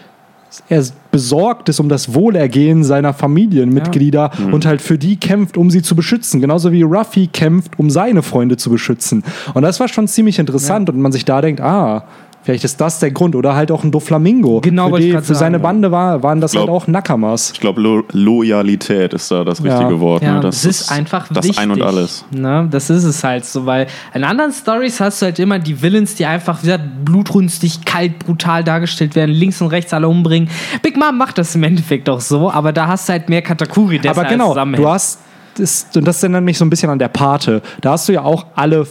[0.70, 5.82] er besorgt ist um das Wohlergehen seiner Familienmitglieder und halt für die kämpft, um sie
[5.82, 6.42] zu beschützen.
[6.42, 9.24] Genauso wie Ruffy kämpft, um seine Freunde zu beschützen.
[9.54, 12.06] Und das war schon ziemlich interessant und man sich da denkt, ah,
[12.44, 13.36] vielleicht ist das der Grund.
[13.36, 14.62] Oder halt auch ein Doflamingo.
[14.62, 15.64] Genau, für, die, für seine sagen.
[15.64, 17.52] Bande war, waren das Glaub- halt auch Nakamas.
[17.52, 20.00] Ich glaube, Lo Loyalität ist da das richtige Ja.
[20.00, 20.24] Wort.
[20.24, 20.40] Ja, ne?
[20.42, 21.60] das, ist einfach das wichtig.
[21.60, 22.26] Ein und Alles.
[22.32, 22.68] Ne?
[22.70, 26.16] Das ist es halt so, weil in anderen Stories hast du halt immer die Villains,
[26.16, 30.50] die einfach wie gesagt, blutrünstig, kalt, brutal dargestellt werden, links und rechts alle umbringen.
[30.82, 34.00] Big Mom macht das im Endeffekt auch so, aber da hast du halt mehr Katakuri,
[34.00, 35.20] der Aber halt genau, du hast,
[35.58, 37.62] das, und das erinnert mich so ein bisschen an der Pate.
[37.82, 38.88] Da hast du ja auch alle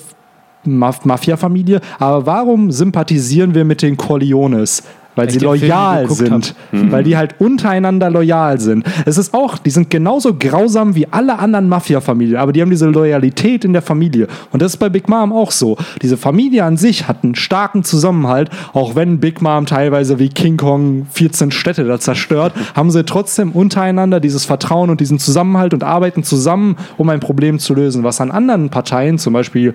[0.65, 4.83] Maf Mafia-Familie, aber warum sympathisieren wir mit den Corleones?
[5.15, 6.55] Weil sie loyal sind.
[6.73, 6.91] Mhm.
[6.91, 8.85] Weil die halt untereinander loyal sind.
[9.05, 12.87] Es ist auch, die sind genauso grausam wie alle anderen Mafia-Familien, aber die haben diese
[12.87, 14.27] Loyalität in der Familie.
[14.53, 15.77] Und das ist bei Big Mom auch so.
[16.01, 20.57] Diese Familie an sich hat einen starken Zusammenhalt, auch wenn Big Mom teilweise wie King
[20.57, 25.85] Kong 14 Städte da zerstört, haben sie trotzdem untereinander dieses Vertrauen und diesen Zusammenhalt und
[25.85, 29.75] arbeiten zusammen, um ein Problem zu lösen, was an anderen Parteien, zum Beispiel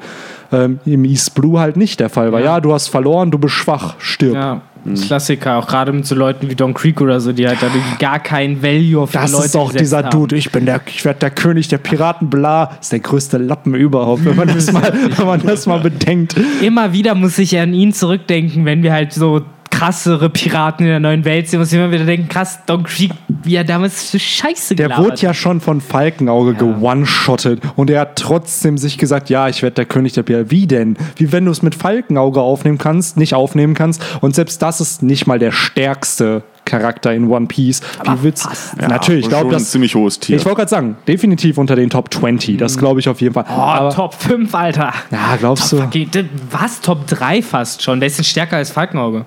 [0.51, 2.41] ähm, im East Blue, halt nicht der Fall war.
[2.41, 4.35] Ja, du hast verloren, du bist schwach, stirb.
[4.35, 4.61] ja,
[4.95, 8.19] Klassiker, auch gerade mit so Leuten wie Don Creek oder so, die halt dadurch gar
[8.19, 10.09] keinen Value auf die Das Leute ist auch dieser haben.
[10.09, 13.75] Dude, ich bin der, ich werde der König der Piraten, bla, ist der größte Lappen
[13.75, 16.35] überhaupt, wenn man das mal, wenn man das mal bedenkt.
[16.61, 20.99] Immer wieder muss ich an ihn zurückdenken, wenn wir halt so krassere Piraten in der
[20.99, 23.11] neuen Welt sehen, muss ich immer wieder denken, krass, Don Creek,
[23.43, 26.57] wie er damals für Scheiße Der gelabert wurde ja schon von Falkenauge Ja.
[26.59, 30.51] gewone-shottet und er hat trotzdem sich gesagt, ja, ich werde der König der Piraten.
[30.51, 30.97] Wie denn?
[31.15, 35.03] Wie wenn du es mit Falkenauge aufnehmen kannst, nicht aufnehmen kannst und selbst das ist
[35.03, 37.81] nicht mal der stärkste Charakter in One Piece.
[38.03, 38.47] Wie willst
[38.81, 40.35] Ja, Natürlich, ich glaube, ein das ziemlich hohes Tier.
[40.35, 43.45] ich wollte gerade sagen, definitiv unter den Top 20, das glaube ich auf jeden Fall.
[43.49, 44.93] Oh, Aber, Top 5, Alter.
[45.11, 46.81] ja, glaubst du, Okay, d- was?
[46.81, 47.99] Top 3 fast schon.
[48.01, 49.25] Der ist stärker als Falkenauge.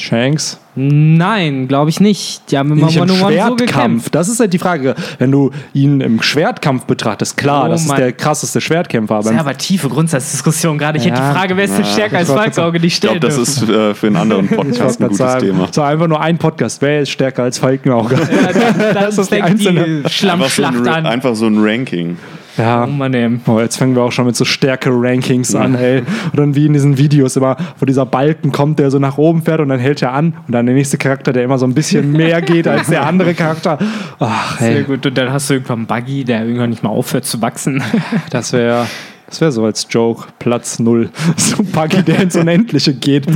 [0.00, 0.58] Shanks?
[0.74, 2.50] Nein, glaube ich nicht.
[2.50, 3.56] Die haben immer nicht im so Schwertkampf.
[3.58, 4.14] gekämpft.
[4.14, 4.94] das ist halt die Frage.
[5.18, 9.16] Wenn du ihn im Schwertkampf betrachtest, klar, Oh das ist der krasseste Schwertkämpfer.
[9.16, 10.96] Aber Das ist aber tiefe Grundsatzdiskussion gerade.
[10.98, 11.28] Ich hätte Ja.
[11.32, 13.94] die Frage, wer ist denn stärker als wollte Falkenauge, nicht ich glaube, das ist äh,
[13.94, 15.68] für einen anderen Podcast ein gutes sagen, Thema.
[15.70, 16.80] so einfach nur ein Podcast.
[16.80, 18.16] Wer ist stärker als Falkenauge?
[18.94, 21.06] das ist die fängt einzelne- die Einfach so, Schlammschlacht ein, Ra- an.
[21.06, 22.16] einfach so ein Ranking.
[22.56, 22.84] Ja.
[22.84, 23.40] Oh Mann.
[23.46, 25.98] Oh, jetzt fangen wir auch schon mit so Stärke-Rankings an, ey.
[25.98, 29.42] Und dann wie in diesen Videos immer, wo dieser Balken kommt, der so nach oben
[29.42, 31.74] fährt und dann hält er an und dann der nächste Charakter, der immer so ein
[31.74, 33.78] bisschen mehr geht als der andere Charakter.
[34.18, 35.04] Ach, Sehr ey, gut.
[35.06, 37.82] Und dann hast du irgendwann einen Buggy, der irgendwann nicht mal aufhört zu wachsen.
[38.30, 38.86] das wäre
[39.32, 40.28] das wär so als Joke.
[40.38, 41.10] Platz null.
[41.36, 43.26] So ein Buggy, der ins Unendliche geht.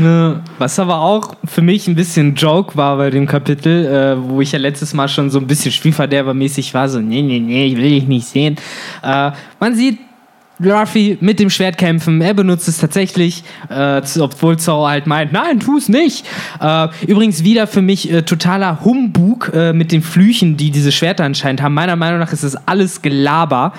[0.59, 4.53] Was aber auch für mich ein bisschen Joke war bei dem Kapitel, äh, wo ich
[4.53, 7.91] ja letztes Mal schon so ein bisschen Spielverderbermäßig war, so, nee, nee, nee, ich will
[7.91, 8.57] dich nicht sehen.
[9.03, 9.99] Äh, man sieht
[10.63, 15.61] Ruffy mit dem Schwert kämpfen, er benutzt es tatsächlich, äh, obwohl Zoro halt meint, nein,
[15.61, 16.25] tu es nicht.
[16.61, 21.25] Äh, übrigens wieder für mich äh, totaler Humbug äh, mit den Flüchen, die diese Schwerter
[21.25, 21.75] anscheinend haben.
[21.75, 23.73] Meiner Meinung nach ist es alles Gelaber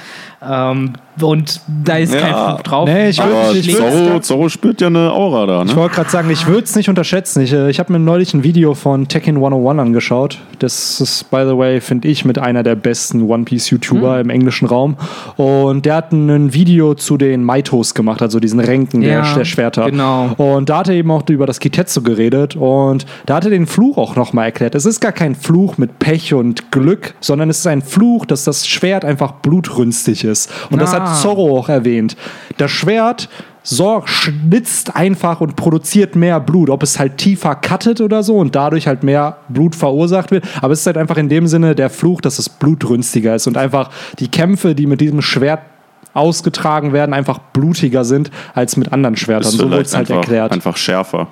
[0.49, 2.49] ähm, und da ist kein Ja.
[2.51, 2.87] Fluch drauf.
[2.89, 5.75] Nee, ich Aber würd- ich Zorro, Zorro spürt ja eine Aura da, Ich ne?
[5.75, 7.41] wollte gerade sagen, ich würde es nicht unterschätzen.
[7.41, 10.37] Ich, äh, ich habe mir neulich ein Video von Tekken 101 angeschaut.
[10.59, 14.29] Das ist, by the way, finde ich, mit einer der besten One Piece YouTuber im
[14.29, 14.95] englischen Raum.
[15.37, 19.45] Und der hat ein Video zu den Maitos gemacht, also diesen Ränken der, Ja, der
[19.45, 19.89] Schwerter.
[19.89, 20.29] genau.
[20.37, 23.65] Und da hat er eben auch über das Kitetsu geredet und da hat er den
[23.65, 24.75] Fluch auch nochmal erklärt.
[24.75, 28.43] Es ist gar kein Fluch mit Pech und Glück, sondern es ist ein Fluch, dass
[28.43, 30.36] das Schwert einfach blutrünstig ist.
[30.69, 31.01] Und das Ah.
[31.01, 32.15] hat Zorro auch erwähnt.
[32.57, 33.29] Das Schwert
[33.63, 36.69] so, schnitzt einfach und produziert mehr Blut.
[36.69, 40.45] Ob es halt tiefer cuttet oder so und dadurch halt mehr Blut verursacht wird.
[40.61, 43.57] Aber es ist halt einfach in dem Sinne der Fluch, dass es blutrünstiger ist und
[43.57, 45.59] einfach die Kämpfe, die mit diesem Schwert
[46.13, 49.49] ausgetragen werden, einfach blutiger sind als mit anderen Schwärtern.
[49.49, 50.51] Ist So wurde vielleicht es halt einfach, erklärt.
[50.53, 51.27] einfach schärfer.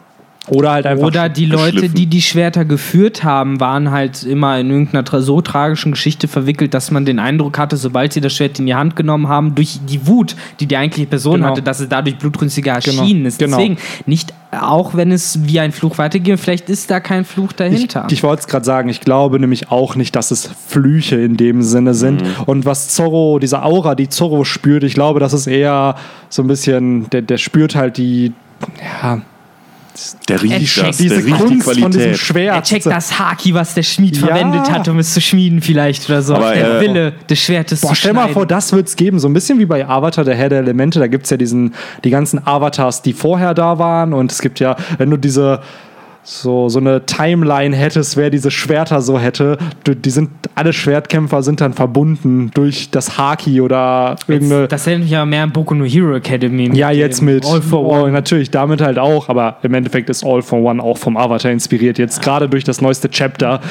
[0.48, 1.06] Oder halt einfach.
[1.08, 5.94] Oder die Leute, die die Schwerter geführt haben, waren halt immer in irgendeiner so tragischen
[5.94, 9.28] Geschichte verwickelt, dass man den Eindruck hatte, sobald sie das Schwert in die Hand genommen
[9.28, 11.48] haben, durch die Wut, die die eigentliche Person Genau.
[11.50, 13.02] hatte, dass es dadurch blutrünstiger Genau.
[13.02, 13.40] erschienen ist.
[13.40, 13.58] Genau.
[13.58, 17.56] Deswegen, nicht, auch wenn es wie ein Fluch weitergeht, vielleicht ist da kein Fluch Ich,
[17.56, 18.08] dahinter.
[18.12, 21.62] ich wollte es gerade sagen, ich glaube nämlich auch nicht, dass es Flüche in dem
[21.64, 22.22] Sinne sind.
[22.22, 22.44] Mhm.
[22.46, 25.96] Und was Zorro, diese Aura, die Zorro spürt, ich glaube, das ist eher
[26.30, 28.32] so ein bisschen, der, der spürt halt die,
[29.02, 29.22] ja,
[30.30, 32.16] Der riecht checkt das, der diese die Kunst von diesem.
[32.16, 32.56] Schwert.
[32.56, 34.28] er checkt das Haki, was der Schmied Ja.
[34.28, 36.36] verwendet hat, um es zu schmieden vielleicht oder so.
[36.36, 38.34] Aber, der äh, Wille des Schwertes Boah, zu stell mal schneiden.
[38.34, 39.20] vor, das wird es geben.
[39.20, 41.00] So ein bisschen wie bei Avatar, der Herr der Elemente.
[41.00, 44.14] Da gibt es ja diesen, die ganzen Avatars, die vorher da waren.
[44.14, 45.62] Und es gibt ja, wenn du diese
[46.28, 51.62] so, so eine Timeline hättest, wer diese Schwerter so hätte, die sind, alle Schwertkämpfer sind
[51.62, 54.62] dann verbunden durch das Haki oder irgendeine.
[54.62, 56.76] Jetzt, das erinnert mich aber mehr an Boku no Hero Academy.
[56.76, 58.12] ja, jetzt mit All for oh, One.
[58.12, 62.00] natürlich damit halt auch, aber im Endeffekt ist All for One auch vom Avatar inspiriert.
[62.00, 63.62] Jetzt gerade durch das neueste Chapter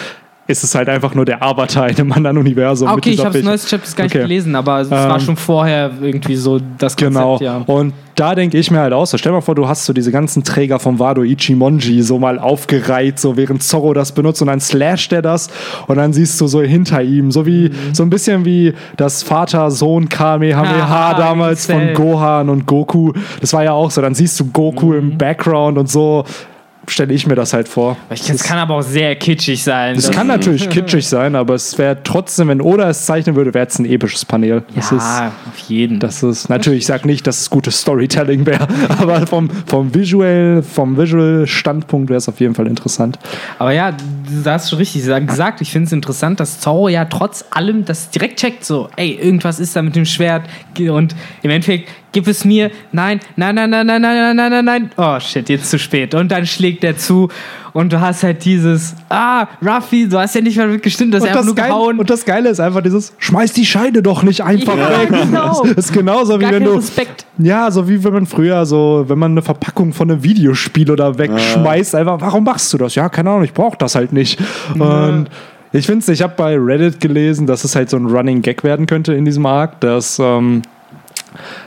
[0.46, 2.88] ist es halt einfach nur der Avatar in einem anderen Universum.
[2.88, 4.22] Mit okay, ich habe neueste Chapter gar nicht Okay.
[4.24, 7.38] gelesen, aber es war Ähm, schon vorher irgendwie so das Konzept, Genau.
[7.40, 7.62] ja.
[7.66, 10.12] Und da denke ich mir halt auch so, stell mal vor, du hast so diese
[10.12, 14.60] ganzen Träger vom Wado Ichimonji so mal aufgereiht, so während Zorro das benutzt und dann
[14.60, 15.48] slasht er das
[15.86, 17.94] und dann siehst du so hinter ihm, so wie, Mhm.
[17.94, 21.94] so ein bisschen wie das Vater-Sohn Kamehameha Ah, damals von.
[21.94, 23.12] Gohan und Goku.
[23.40, 24.98] Das war ja auch so, dann siehst du Goku Mhm.
[24.98, 26.24] im Background und so
[26.88, 27.96] stelle ich mir das halt vor.
[28.10, 29.96] Ich, das kann aber auch sehr kitschig sein.
[29.96, 33.66] Das kann natürlich kitschig sein, aber es wäre trotzdem, wenn Oda es zeichnen würde, wäre
[33.66, 34.62] es ein episches Panel.
[34.74, 36.00] Das ist, ja, auf jeden.
[36.00, 38.68] das ist natürlich, ich sage nicht, dass es gutes Storytelling wäre,
[38.98, 43.18] aber vom, vom Visual, vom Visual-Standpunkt wäre es auf jeden Fall interessant.
[43.58, 45.60] Aber ja, du hast schon richtig gesagt.
[45.60, 48.64] Ich finde es interessant, dass Zorro ja trotz allem das direkt checkt.
[48.64, 50.44] So, ey, irgendwas ist da mit dem Schwert.
[50.78, 52.70] Und im Endeffekt gib es mir.
[52.92, 54.90] Nein, nein, nein, nein, nein, nein, nein, nein, nein, nein.
[54.96, 56.14] Oh shit, jetzt zu spät.
[56.14, 57.28] Und dann schlägt er zu.
[57.74, 61.24] Und du hast halt dieses, ah, Ruffy, du hast ja nicht mal mit gestimmt, dass
[61.24, 61.98] er einfach nur Geile, gehauen.
[61.98, 65.08] und das Geile ist einfach dieses, schmeiß die Scheide doch nicht einfach Ja, weg.
[65.10, 65.64] genau.
[65.74, 67.26] Das ist genauso wie Gar wenn kein du, Respekt.
[67.38, 71.18] ja, so wie wenn man früher so, wenn man eine Verpackung von einem Videospiel oder
[71.18, 72.94] wegschmeißt, einfach, warum machst du das?
[72.94, 74.38] Ja, keine Ahnung, ich brauche das halt nicht.
[74.78, 75.26] Und
[75.72, 78.62] ich finde es, ich habe bei Reddit gelesen, dass es halt so ein Running Gag
[78.62, 80.62] werden könnte in diesem Arc, dass ähm,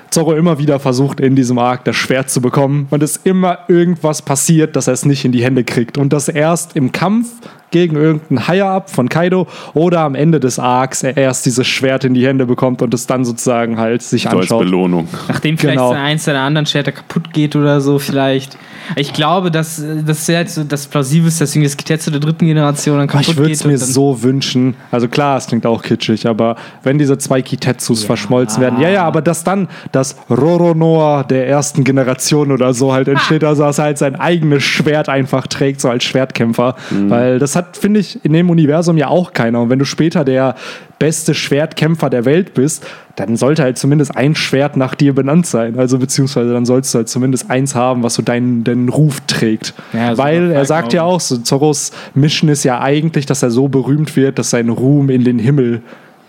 [0.10, 4.22] Zorro immer wieder versucht, in diesem Arc das Schwert zu bekommen und es immer irgendwas
[4.22, 5.98] passiert, dass er es nicht in die Hände kriegt.
[5.98, 7.28] Und das erst im Kampf
[7.72, 12.14] gegen irgendeinen Higher-Up von Kaido oder am Ende des Arcs er erst dieses Schwert in
[12.14, 14.64] die Hände bekommt und es dann sozusagen halt sich So als anschaut.
[14.64, 15.08] Belohnung.
[15.28, 15.92] Nachdem vielleicht Genau.
[15.92, 18.58] eins der anderen Schwerter kaputt geht oder so, vielleicht.
[18.96, 22.98] Ich glaube, dass das wäre jetzt so das Plausibelste, deswegen das Getetze der dritten Generation
[22.98, 24.76] dann kaputt ich würde es mir so wünschen.
[24.92, 29.04] Also klar, es klingt auch kitschig, aber wenn diese zwei Kitetsus verschmolzen werden, ja, ja,
[29.04, 33.86] aber dass dann das Roronoa der ersten Generation oder so halt entsteht, also dass er
[33.86, 36.76] halt sein eigenes Schwert einfach trägt, so als Schwertkämpfer.
[36.92, 39.62] Weil das hat, finde ich, in dem Universum ja auch keiner.
[39.62, 40.56] Und wenn du später der
[41.00, 42.86] beste Schwertkämpfer der Welt bist,
[43.18, 45.78] dann sollte halt zumindest ein Schwert nach dir benannt sein.
[45.78, 49.74] Also beziehungsweise dann sollst du halt zumindest eins haben, was so deinen, deinen Ruf trägt.
[49.92, 53.68] Ja, Weil er sagt ja auch, so Zorros Mission ist ja eigentlich, dass er so
[53.68, 55.82] berühmt wird, dass sein Ruhm in den Himmel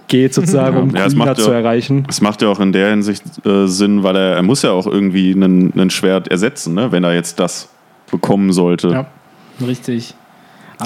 [0.08, 2.04] geht, sozusagen, um Ja, das macht zu ja- erreichen.
[2.08, 4.86] Es macht ja auch in der Hinsicht äh, Sinn, weil er, er muss ja auch
[4.86, 6.90] irgendwie einen, einen Schwert ersetzen, ne?
[6.90, 7.68] wenn er jetzt das
[8.10, 8.88] bekommen sollte.
[8.88, 9.06] Ja.
[9.66, 10.14] Richtig.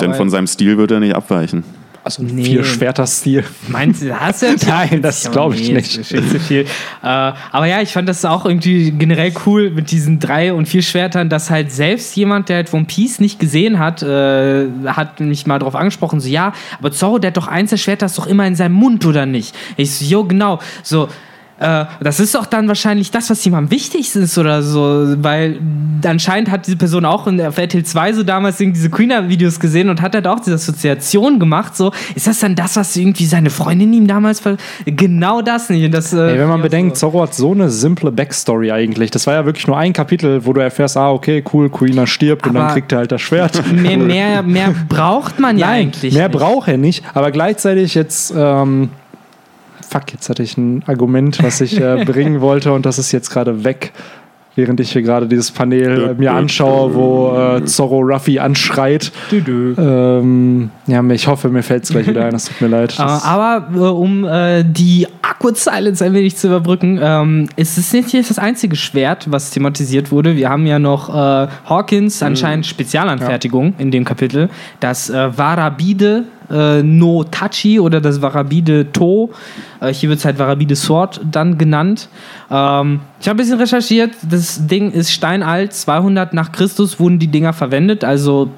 [0.01, 1.65] Denn von seinem Stil wird er nicht abweichen.
[2.05, 2.45] Also Nee.
[2.45, 3.45] vier Schwerter-Stil.
[3.69, 4.67] Meinst du, hast du jetzt?
[4.67, 6.05] Nein, das glaube ich nee, nicht.
[6.05, 6.63] Zu viel.
[6.63, 6.67] Äh,
[7.03, 11.29] aber ja, ich fand das auch irgendwie generell cool mit diesen drei und vier Schwertern,
[11.29, 15.61] dass halt selbst jemand, der halt One Piece nicht gesehen hat, äh, hat mich mal
[15.61, 18.47] darauf angesprochen, so ja, aber Zorro, der hat doch eins der Schwerter ist doch immer
[18.49, 19.55] in seinem Mund, oder nicht?
[19.77, 20.59] Ich so, jo, genau.
[20.83, 21.09] So,
[21.63, 25.61] äh, das ist doch dann wahrscheinlich das, was ihm am wichtigsten ist oder so, weil
[26.05, 29.89] anscheinend hat diese Person auch in der RTL 2 so damals irgendwie diese Queener-Videos gesehen
[29.89, 33.51] und hat halt auch diese Assoziation gemacht, so, ist das dann das, was irgendwie seine
[33.51, 35.93] Freundin ihm damals ver Genau das nicht.
[35.95, 37.09] Das, äh, Ey, wenn man bedenkt, so.
[37.11, 39.11] Zorro hat so eine simple Backstory eigentlich.
[39.11, 42.47] Das war ja wirklich nur ein Kapitel, wo du erfährst, ah, okay, cool, Kuina stirbt
[42.47, 43.63] und dann Aber- kriegt er halt das Schwert.
[43.73, 46.15] mehr, mehr, mehr braucht man ja Nein, eigentlich.
[46.15, 46.39] mehr nicht.
[46.39, 48.91] braucht er nicht, aber gleichzeitig jetzt, ähm,
[49.93, 53.31] fuck, jetzt hatte ich ein Argument, was ich äh, bringen wollte und das ist jetzt
[53.31, 53.93] gerade weg,
[54.55, 59.11] während ich hier gerade dieses Panel äh, mir anschaue, wo äh, Zorro Ruffy anschreit.
[59.79, 62.95] Ähm, ja, ich hoffe, mir fällt es gleich wieder ein, es tut mir leid.
[62.99, 67.93] Das- aber äh, um äh, die Awkward Silence ein wenig zu überbrücken, ähm, es ist
[67.95, 70.37] nicht das einzige Schwert, was thematisiert wurde.
[70.37, 74.49] Wir haben ja noch äh, Hawkins, anscheinend Spezialanfertigung in dem Kapitel,
[74.81, 79.31] das äh, Varabide äh, no Tachi oder das Warabide To.
[79.81, 82.09] Äh, hier wird es halt Warabide Sword dann genannt.
[82.51, 84.13] Ähm, ich habe ein bisschen recherchiert.
[84.29, 85.73] Das Ding ist steinalt.
[85.73, 88.05] 200 nach Christus wurden die Dinger verwendet.
[88.05, 88.51] Also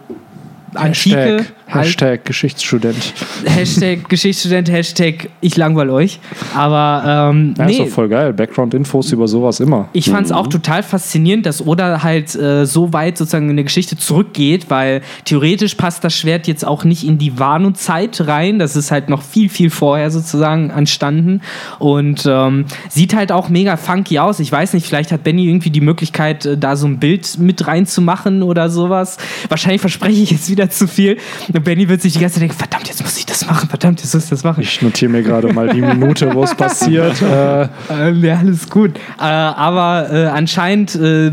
[0.75, 1.17] antike.
[1.17, 1.53] Hashtag.
[1.67, 3.15] Hashtag Geschichtsstudent.
[3.45, 6.21] Hashtag Geschichtsstudent, Hashtag ich langweil euch.
[6.55, 8.33] Aber ähm, Ja, ist nee, doch voll geil.
[8.33, 9.89] Background-Infos über sowas immer.
[9.93, 13.65] ich fand es auch total faszinierend, dass Oda halt äh, so weit sozusagen in der
[13.65, 18.59] Geschichte zurückgeht, weil theoretisch passt das Schwert jetzt auch nicht in die Wano-Zeit rein.
[18.59, 21.41] Das ist halt noch viel, viel vorher sozusagen entstanden
[21.79, 24.39] und ähm, sieht halt auch mega funky aus.
[24.41, 27.67] Ich weiß nicht, vielleicht hat Benny irgendwie die Möglichkeit, äh, da so ein Bild mit
[27.67, 29.17] reinzumachen oder sowas.
[29.49, 31.17] Wahrscheinlich verspreche ich jetzt wieder zu viel.
[31.55, 34.01] Und Benny wird sich die ganze Zeit denken, verdammt, jetzt muss ich das machen, verdammt,
[34.01, 34.61] jetzt muss ich das machen.
[34.61, 37.23] Ich notiere mir gerade mal die Minute, wo es passiert.
[37.23, 38.97] Äh, Ähm, ja, alles gut.
[39.21, 41.31] Äh, aber äh, anscheinend äh,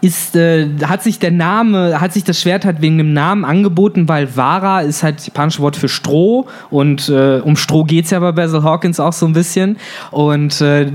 [0.00, 4.08] ist, äh, hat sich der Name, hat sich das Schwert halt wegen dem Namen angeboten,
[4.08, 8.12] weil Vara ist halt das japanische Wort für Stroh und äh, um Stroh geht es
[8.12, 9.76] ja bei Basil Hawkins auch so ein bisschen.
[10.10, 10.90] Und äh,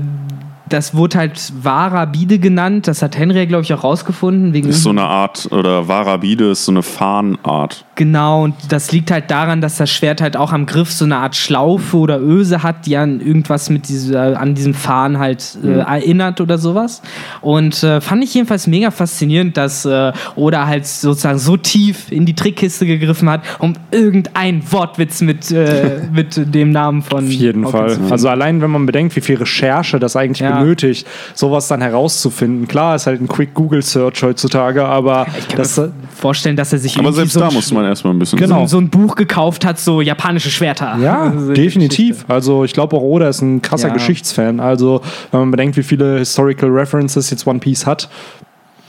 [0.68, 2.88] das wurde halt Vara Bide genannt.
[2.88, 4.52] Das hat Henry, glaube ich, auch rausgefunden.
[4.52, 7.84] Wegen Ist so eine Art, oder Warabide ist so eine Fahnenart.
[7.94, 11.16] Genau, und das liegt halt daran, dass das Schwert halt auch am Griff so eine
[11.16, 15.78] Art Schlaufe oder Öse hat, die an irgendwas mit dieser, an diesem Fahren halt äh,
[15.78, 17.02] erinnert oder sowas.
[17.40, 22.24] Und äh, fand ich jedenfalls mega faszinierend, dass äh, Oda halt sozusagen so tief in
[22.24, 27.24] die Trickkiste gegriffen hat, um irgendein Wortwitz mit, äh, mit dem Namen von.
[27.24, 27.98] auf jeden Fall.
[28.10, 30.57] Also allein, wenn man bedenkt, wie viel Recherche das eigentlich Ja.
[30.60, 32.66] Benötigt, sowas dann herauszufinden.
[32.68, 36.72] Klar, ist halt ein Quick Google Search heutzutage, aber Ich kann das, mir vorstellen, dass
[36.72, 38.38] er sich Aber selbst so da ein muss man erstmal ein bisschen.
[38.38, 38.60] Genau.
[38.62, 40.96] so, so ein Buch gekauft hat, so japanische Schwerter.
[41.02, 42.16] Ja, Also definitiv.
[42.16, 42.32] Geschichte.
[42.32, 43.94] Also ich glaube auch Oda ist ein krasser Ja.
[43.94, 44.60] Geschichtsfan.
[44.60, 48.08] Also wenn man bedenkt, wie viele Historical References jetzt One Piece hat.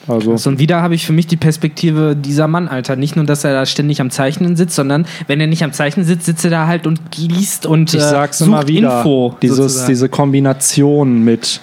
[0.10, 2.96] Also So, und wieder habe ich für mich die Perspektive dieser Mann, Alter.
[2.96, 6.06] Nicht nur, dass er da ständig am Zeichnen sitzt, sondern wenn er nicht am Zeichnen
[6.06, 8.98] sitzt, sitzt er da halt und liest und ich äh, sag's sucht immer wieder.
[8.98, 9.36] Info.
[9.42, 9.88] dieses, sozusagen.
[9.88, 11.62] diese Kombination mit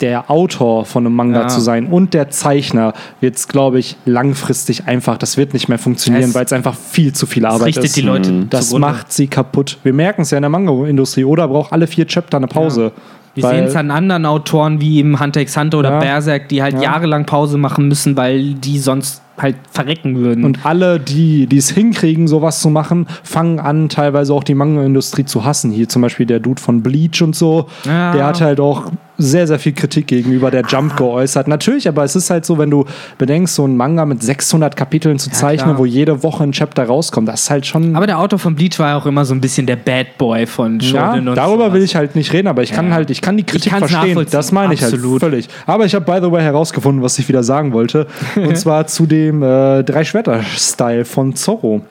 [0.00, 1.48] der Autor von einem Manga Ja.
[1.48, 5.78] zu sein und der Zeichner wird es, glaube ich, langfristig einfach, das wird nicht mehr
[5.78, 7.96] funktionieren, weil es einfach viel zu viel das Arbeit richtet ist.
[7.96, 8.88] die Leute Das zugrunde.
[8.88, 9.78] macht sie kaputt.
[9.84, 11.24] Wir merken es ja in der Manga-Industrie.
[11.24, 12.90] Oder braucht alle vier Chapter eine Pause.
[13.34, 15.98] Wir sehen es an anderen Autoren wie eben Hunter x Hunter oder Ja.
[15.98, 16.82] Berserk, die halt Ja.
[16.82, 20.44] jahrelang Pause machen müssen, weil die sonst halt verrecken würden.
[20.44, 25.24] Und alle, die die es hinkriegen, sowas zu machen, fangen an, teilweise auch die Manga-Industrie
[25.24, 25.72] zu hassen.
[25.72, 27.66] Hier zum Beispiel der Dude von Bleach und so.
[27.84, 28.12] Ja.
[28.12, 31.46] Der hat halt auch sehr, sehr viel Kritik gegenüber der Jump geäußert.
[31.48, 32.84] Natürlich, aber es ist halt so, wenn du
[33.18, 35.78] bedenkst, so ein Manga mit 600 Kapiteln zu zeichnen, klar.
[35.78, 37.94] wo jede Woche ein Chapter rauskommt, das ist halt schon.
[37.94, 40.46] aber der Autor von Bleach war ja auch immer so ein bisschen der Bad Boy
[40.46, 41.74] von ja, Shonen und darüber sowas.
[41.74, 42.94] will ich halt nicht reden, aber ich kann Ja.
[42.94, 44.26] halt, ich kann die Kritik verstehen.
[44.30, 45.22] Das meine ich absolut.
[45.22, 45.48] halt völlig.
[45.66, 48.06] Aber ich habe by the way herausgefunden, was ich wieder sagen wollte.
[48.36, 51.82] und zwar zu dem äh, Drei-Schwerter-Style von Zorro.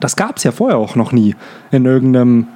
[0.00, 1.34] Das gab es ja vorher auch noch nie
[1.70, 2.46] in irgendeinem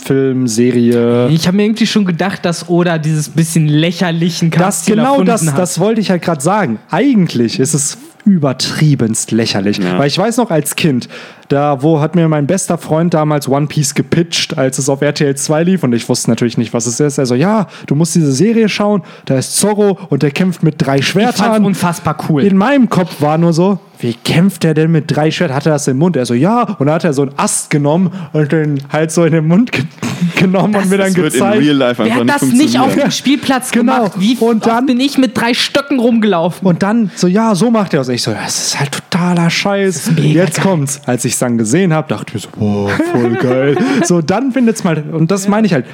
[0.00, 1.28] Film, Serie.
[1.28, 5.46] Ich habe mir irgendwie schon gedacht, dass Oda dieses bisschen lächerlichen Das Casting genau das,
[5.46, 5.58] hat.
[5.58, 6.78] das wollte ich halt gerade sagen.
[6.90, 9.78] Eigentlich ist es übertriebenst lächerlich.
[9.78, 9.98] Ja.
[9.98, 11.08] Weil ich weiß noch als Kind,
[11.48, 15.34] da wo hat mir mein bester Freund damals One Piece gepitcht, als es auf RTL
[15.36, 17.18] 2 lief und ich wusste natürlich nicht, was es ist.
[17.18, 20.74] Er so, ja, du musst diese Serie schauen, da ist Zorro und der kämpft mit
[20.78, 21.64] drei ich fand's Schwertern.
[21.64, 22.44] unfassbar cool.
[22.44, 25.56] In meinem Kopf war nur so, wie kämpft er denn mit drei Schwertern?
[25.56, 26.16] Hat er das im Mund?
[26.16, 26.62] Er so, ja.
[26.62, 29.72] Und dann hat er so einen Ast genommen und den halt so in den Mund
[29.72, 29.84] ge
[30.36, 31.60] genommen und mir dann Das wird in gezeigt.
[31.62, 33.94] Real Life Wer einfach hat nicht das nicht auf dem Spielplatz Genau.
[33.96, 34.12] gemacht?
[34.16, 36.66] Wie Und dann- bin ich mit drei Stöcken rumgelaufen?
[36.66, 38.08] Und dann so, ja, so macht er das.
[38.08, 40.10] Ich so, das ist halt totaler Scheiß.
[40.16, 40.64] Jetzt geil.
[40.64, 41.00] kommt's.
[41.06, 43.76] Als ich es dann gesehen habe, dachte ich mir so, boah, voll geil.
[44.04, 45.84] so, dann findet's mal, und das meine ich halt,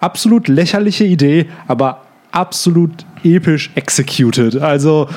[0.00, 2.92] absolut lächerliche Idee, aber absolut
[3.24, 4.56] episch executed.
[4.56, 5.08] Also,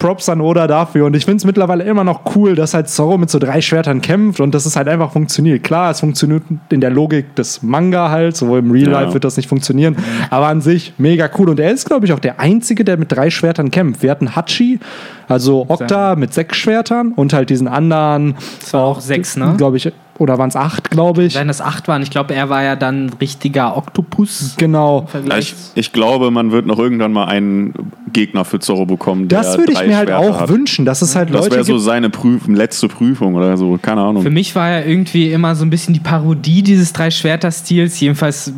[0.00, 1.06] Props an Oda dafür.
[1.06, 4.00] Und ich finde es mittlerweile immer noch cool, dass halt Zorro mit so drei Schwertern
[4.00, 5.62] kämpft und dass es halt einfach funktioniert.
[5.62, 9.00] Klar, es funktioniert in der Logik des Manga halt, so im Real Ja.
[9.02, 9.96] Life wird das nicht funktionieren.
[10.30, 11.50] Aber an sich mega cool.
[11.50, 14.02] Und er ist, glaube ich, auch der Einzige, der mit drei Schwertern kämpft.
[14.02, 14.80] Wir hatten Hachi,
[15.28, 19.54] also Okta mit sechs Schwertern und halt diesen anderen, Das war auch sechs, ne?
[19.58, 21.34] glaube ich, oder waren es acht, glaube ich.
[21.34, 24.54] Wenn das acht waren, ich glaube, er war ja dann ein richtiger Oktopus.
[24.58, 25.08] Genau.
[25.26, 27.72] Ja, ich, ich glaube, man wird noch irgendwann mal einen
[28.12, 29.28] Gegner für Zorro bekommen.
[29.28, 30.48] Der Das würde ich mir halt Schwerter auch hat.
[30.50, 34.02] wünschen, dass es halt Das Leute wäre so seine Prüf letzte Prüfung oder so, keine
[34.02, 34.22] Ahnung.
[34.22, 37.98] Für mich war er irgendwie immer so ein bisschen die Parodie dieses Drei-Schwerter-Stils.
[38.00, 38.52] Jedenfalls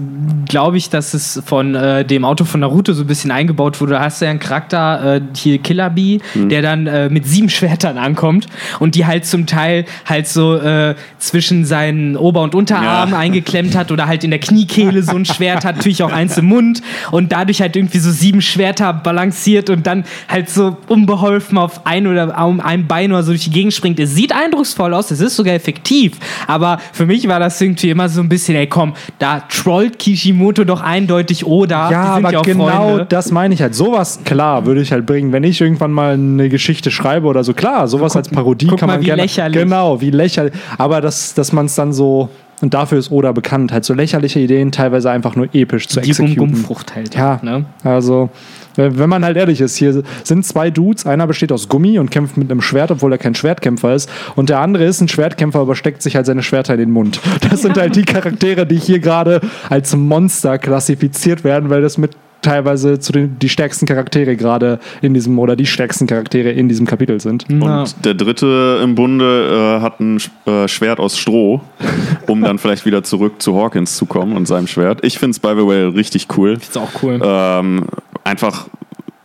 [0.49, 3.93] glaube ich, dass es von äh, dem Auto von Naruto so ein bisschen eingebaut wurde.
[3.93, 7.49] Da hast du ja einen Charakter, äh, hier Killer Bee, der dann äh, mit sieben
[7.51, 8.47] Schwertern ankommt
[8.81, 13.19] und die halt zum Teil halt so äh, zwischen zwischen seinen Ober- und Unterarmen Ja.
[13.21, 16.47] eingeklemmt hat oder halt in der Kniekehle so ein Schwert hat, natürlich auch eins im
[16.47, 21.85] Mund und dadurch halt irgendwie so sieben Schwerter balanciert und dann halt so unbeholfen auf
[21.87, 24.01] ein oder um ein Bein oder so durch die Gegend springt.
[24.01, 26.13] Es sieht eindrucksvoll aus, es ist sogar effektiv,
[26.47, 30.65] aber für mich war das irgendwie immer so ein bisschen, ey komm, da trollt Kishimoto
[30.65, 31.91] doch eindeutig Oda.
[31.91, 33.07] Ja, aber auch genau Freunde.
[33.09, 33.75] das meine ich halt.
[33.75, 35.33] Sowas, klar, würde ich halt bringen.
[35.33, 38.87] Wenn ich irgendwann mal eine Geschichte schreibe oder so, klar, sowas als Parodie guck kann
[38.87, 39.23] mal, man wie gerne.
[39.23, 39.63] lächerlich.
[39.63, 40.53] Genau, wie lächerlich.
[40.79, 42.29] Aber dass, dass man es dann so,
[42.61, 46.11] und dafür ist Oda bekannt, halt so lächerliche Ideen teilweise einfach nur episch zu die
[46.11, 46.53] exekutieren.
[46.53, 47.17] Gum-Gum-Frucht hält.
[47.17, 47.65] Ja, Ne?
[47.83, 48.31] also
[48.77, 52.13] wenn wenn man halt ehrlich ist, hier sind zwei Dudes, einer besteht aus Gummi und
[52.13, 55.59] kämpft mit einem Schwert, obwohl er kein Schwertkämpfer ist, und der andere ist ein Schwertkämpfer,
[55.59, 57.21] aber steckt sich halt seine Schwerter in den Mund.
[57.51, 62.13] Das sind halt die Charaktere, die hier gerade als Monster klassifiziert werden, weil das mit
[62.43, 66.87] teilweise zu den die stärksten Charaktere gerade in diesem oder die stärksten Charaktere in diesem
[66.87, 67.47] Kapitel sind.
[67.49, 67.81] Na.
[67.81, 71.61] Und der dritte im Bunde äh, hat ein äh, Schwert aus Stroh,
[72.27, 75.05] um dann vielleicht wieder zurück zu Hawkins zu kommen und seinem Schwert.
[75.05, 76.55] Ich finde es, by the way, richtig cool.
[76.55, 77.21] Ist auch cool.
[77.23, 77.87] Ähm,
[78.25, 78.69] einfach,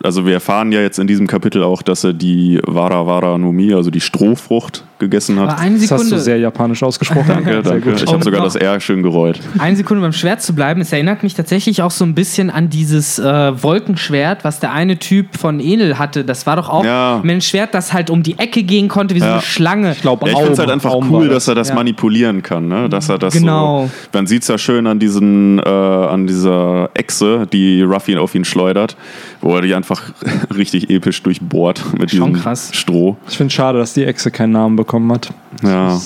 [0.04, 3.52] also wir erfahren ja jetzt in diesem Kapitel auch, dass er die Vara Vara no
[3.52, 5.60] Mi, also die Strohfrucht, gegessen Aber hat.
[5.60, 6.24] eine Das hast du Sekunde.
[6.24, 7.26] sehr japanisch ausgesprochen.
[7.28, 7.92] Danke, danke.
[7.94, 9.40] Ich habe sogar das R schön gerollt.
[9.60, 12.70] Eine Sekunde beim Schwert zu bleiben, es erinnert mich tatsächlich auch so ein bisschen an
[12.70, 16.24] dieses äh, Wolkenschwert, was der eine Typ von Enel hatte.
[16.26, 17.22] Das war doch auch Ja.
[17.24, 19.34] ein Schwert, das halt um die Ecke gehen konnte, wie so Ja.
[19.34, 19.92] eine Schlange.
[19.92, 21.76] Ich glaube, Ja, ich finde es halt einfach Aum cool, dass er das Ja.
[21.76, 22.90] manipulieren kann, ne?
[22.90, 23.86] Dass er das Genau.
[23.86, 23.92] so.
[24.14, 28.46] Man sieht es ja schön an diesen, äh, an dieser Echse, die Ruffy auf ihn
[28.46, 28.96] schleudert,
[29.42, 30.02] wo er die einfach
[30.56, 32.70] richtig episch durchbohrt mit Schon diesem krass.
[32.74, 33.18] Stroh.
[33.30, 35.30] Ich finde es schade, dass die Echse keinen Namen bekommen hat.
[35.62, 36.00] Ja.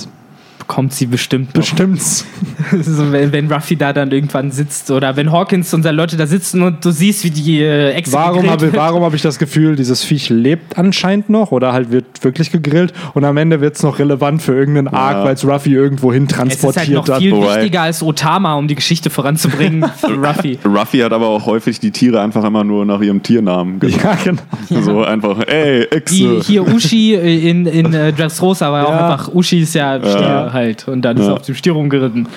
[0.71, 1.61] Bekommt sie bestimmt noch.
[1.63, 2.25] Bestimmt's.
[2.81, 6.25] so, wenn, wenn Ruffy da dann irgendwann sitzt oder wenn Hawkins und seine Leute da
[6.25, 10.01] sitzen und du siehst, wie die äh, Echse Warum habe hab ich das Gefühl, dieses
[10.05, 13.99] Viech lebt anscheinend noch oder halt wird wirklich gegrillt und am Ende wird es noch
[13.99, 15.23] relevant für irgendeinen Arc, Ja.
[15.25, 17.21] weil es Ruffy irgendwo hin Es ist halt transportiert noch hat.
[17.21, 20.57] viel wichtiger als Otama, um die Geschichte voranzubringen für Ruffy.
[20.63, 24.01] Ruffy hat aber auch häufig die Tiere einfach immer nur nach ihrem Tiernamen genannt.
[24.03, 24.81] Ja, genau.
[24.81, 26.39] So einfach, ey, Wie Echse.
[26.45, 29.09] hier Ushi in, in äh, Dressrosa war ja auch Ja.
[29.09, 30.60] einfach, Ushi ist ja Stier Ja.
[30.61, 31.29] Halt und dann ist Ja.
[31.31, 32.27] er auf dem Stier rumgeritten.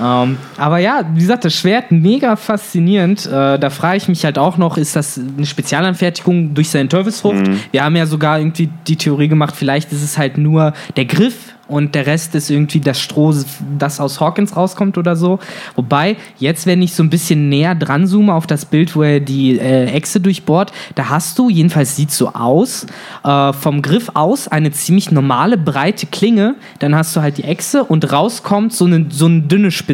[0.00, 3.26] Ähm, aber ja, wie gesagt, das Schwert mega faszinierend.
[3.26, 7.36] Äh, da frage ich mich halt auch noch, ist das eine Spezialanfertigung durch seine Teufelsfrucht?
[7.70, 11.54] Wir haben ja sogar irgendwie die Theorie gemacht, vielleicht ist es halt nur der Griff
[11.70, 13.32] und der Rest ist irgendwie das Stroh,
[13.78, 15.38] das aus Hawkins rauskommt oder so.
[15.76, 19.20] Wobei, jetzt, wenn ich so ein bisschen näher dran zoome auf das Bild, wo er
[19.20, 22.86] die äh, Echse durchbohrt, da hast du, jedenfalls sieht so aus,
[23.24, 26.56] äh, vom Griff aus eine ziemlich normale, breite Klinge.
[26.80, 29.89] Dann hast du halt die Echse und rauskommt so eine, so eine dünne Spitze.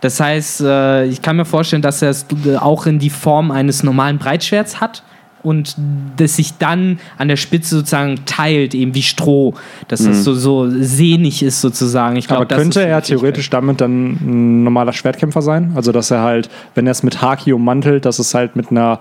[0.00, 3.50] Das heißt, äh, ich kann mir vorstellen, dass er es äh, auch in die Form
[3.50, 5.02] eines normalen Breitschwerts hat
[5.42, 5.76] und
[6.16, 9.54] das sich dann an der Spitze sozusagen teilt, eben wie Stroh,
[9.88, 12.16] dass das so, so sehnig ist sozusagen.
[12.16, 15.72] Ich glaub, Aber könnte er theoretisch damit dann ein normaler Schwertkämpfer sein?
[15.74, 19.00] Also, dass er halt, wenn er es mit Haki ummantelt, dass es halt mit einer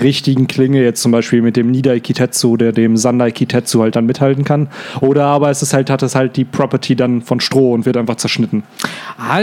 [0.00, 4.06] richtigen Klinge, jetzt zum Beispiel mit dem Nidai Kitetsu oder dem Sandai Kitetsu halt dann
[4.06, 4.68] mithalten kann.
[5.00, 7.96] Oder aber es ist halt, hat es halt die Property dann von Stroh und wird
[7.96, 8.62] einfach zerschnitten.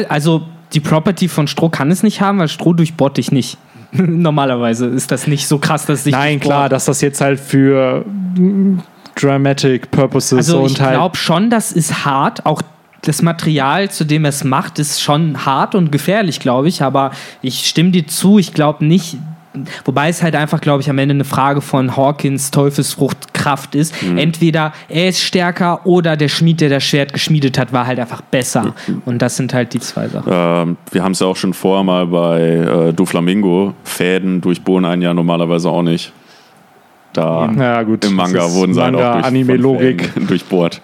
[0.10, 0.44] Also
[0.74, 3.58] die Property von Stroh kann es nicht haben, weil Stroh durchbohrt dich nicht.
[3.92, 7.40] Normalerweise ist das nicht so krass, dass es dich Nein, klar, dass das jetzt halt
[7.40, 8.80] für mm,
[9.16, 10.96] Dramatic Purposes Also ich und halt.
[10.96, 12.46] glaube schon, das ist hart.
[12.46, 12.62] Auch
[13.02, 16.82] das Material, zu dem es macht, ist schon hart und gefährlich, glaube ich.
[16.82, 19.18] Aber ich stimme dir zu, ich glaube nicht.
[19.86, 23.94] Wobei es halt einfach, glaube ich, am Ende eine Frage von Hawkins Teufelsfruchtkraft ist.
[24.16, 28.22] Entweder er ist stärker oder der Schmied, der das Schwert geschmiedet hat, war halt einfach
[28.22, 28.74] besser.
[29.06, 30.32] Und das sind halt die zwei Sachen.
[30.32, 33.74] Ähm, wir haben es ja auch schon vorher mal bei äh, Doflamingo.
[33.84, 36.12] Fäden durchbohren einen ja normalerweise auch nicht.
[37.14, 38.06] Da ja, gut.
[38.06, 40.02] im Manga wurden sie halt Manga, auch durch, Anime-Logik.
[40.02, 40.82] von Fäden durchbohrt.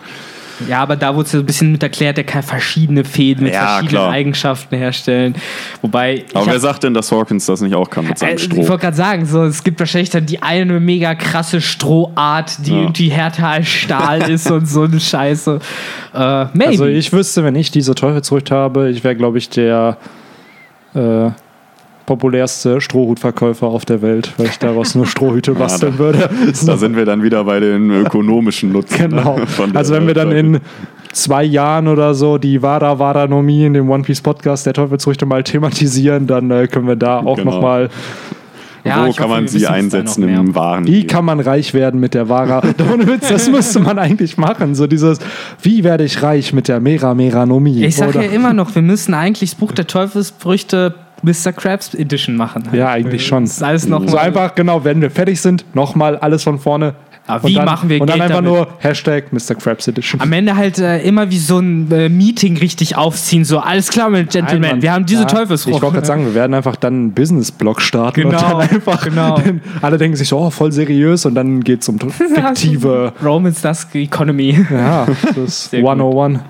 [0.67, 3.53] Ja, aber da wurde es so ein bisschen mit erklärt, er kann verschiedene Fäden mit
[3.53, 4.11] Ja, verschiedenen klar.
[4.11, 5.35] Eigenschaften herstellen.
[5.81, 6.15] Wobei.
[6.15, 8.35] ich Aber hab- wer sagt denn, dass Hawkins das nicht auch kann mit Äh, seinem
[8.37, 8.67] ich Stroh?
[8.67, 12.77] wollte gerade sagen, so, es gibt wahrscheinlich dann die eine mega krasse Strohart, die Ja.
[12.81, 15.59] irgendwie härter als Stahl ist und so eine Scheiße.
[16.13, 16.67] Äh, maybe.
[16.67, 19.97] Also ich wüsste, wenn ich diese Teufelsfrucht habe, ich wäre, glaube ich, der
[20.95, 21.29] äh,
[22.05, 26.29] populärste Strohhutverkäufer auf der Welt, weil ich daraus nur Strohhüte basteln da- würde.
[26.65, 28.97] Da sind wir dann wieder bei den ökonomischen Nutzen.
[29.09, 29.37] Genau.
[29.37, 30.59] ne, von der Also wenn wir dann in
[31.13, 35.43] zwei Jahren oder so die Vada Vadanomie in dem One Piece Podcast der Teufelsfrüchte mal
[35.43, 37.51] thematisieren, dann äh, können wir da auch Genau.
[37.51, 37.89] noch mal,
[38.83, 40.85] Ja, Wo kann hoffe, man sie einsetzen im Waren?
[40.85, 42.61] wie kann man reich werden mit der Vara?
[42.93, 44.75] Ohne Witz, das müsste man eigentlich machen.
[44.75, 45.19] So dieses,
[45.61, 47.85] wie werde ich reich mit der Mera Meranomie?
[47.85, 51.51] Ich sage ja immer noch, wir müssen eigentlich das Buch der Teufelsfrüchte Mr.
[51.53, 52.63] Krabs Edition machen.
[52.73, 53.43] Ja, eigentlich schon.
[53.45, 56.93] Das ist alles noch So einfach, genau, wenn wir fertig sind, nochmal alles von vorne.
[57.25, 58.51] Aber wie und dann, machen wir Und dann Geld einfach damit?
[58.53, 59.55] nur Hashtag Mr.
[59.55, 60.19] Krabs Edition.
[60.19, 64.09] Am Ende halt äh, immer wie so ein äh, Meeting richtig aufziehen, so alles klar,
[64.09, 64.81] meine Gentlemen, Nein, Mann.
[64.81, 65.77] wir haben diese Ja, Teufelsfrucht.
[65.77, 69.05] Ich wollte gerade sagen, wir werden einfach dann einen Business-Blog starten und Genau, dann einfach
[69.05, 69.37] genau.
[69.37, 71.97] Dann, alle denken sich so, oh, voll seriös und dann geht es um
[72.47, 73.13] fiktive.
[73.23, 74.65] Romans Dusk Economy.
[74.69, 75.05] ja,
[75.35, 76.41] das Sehr gut.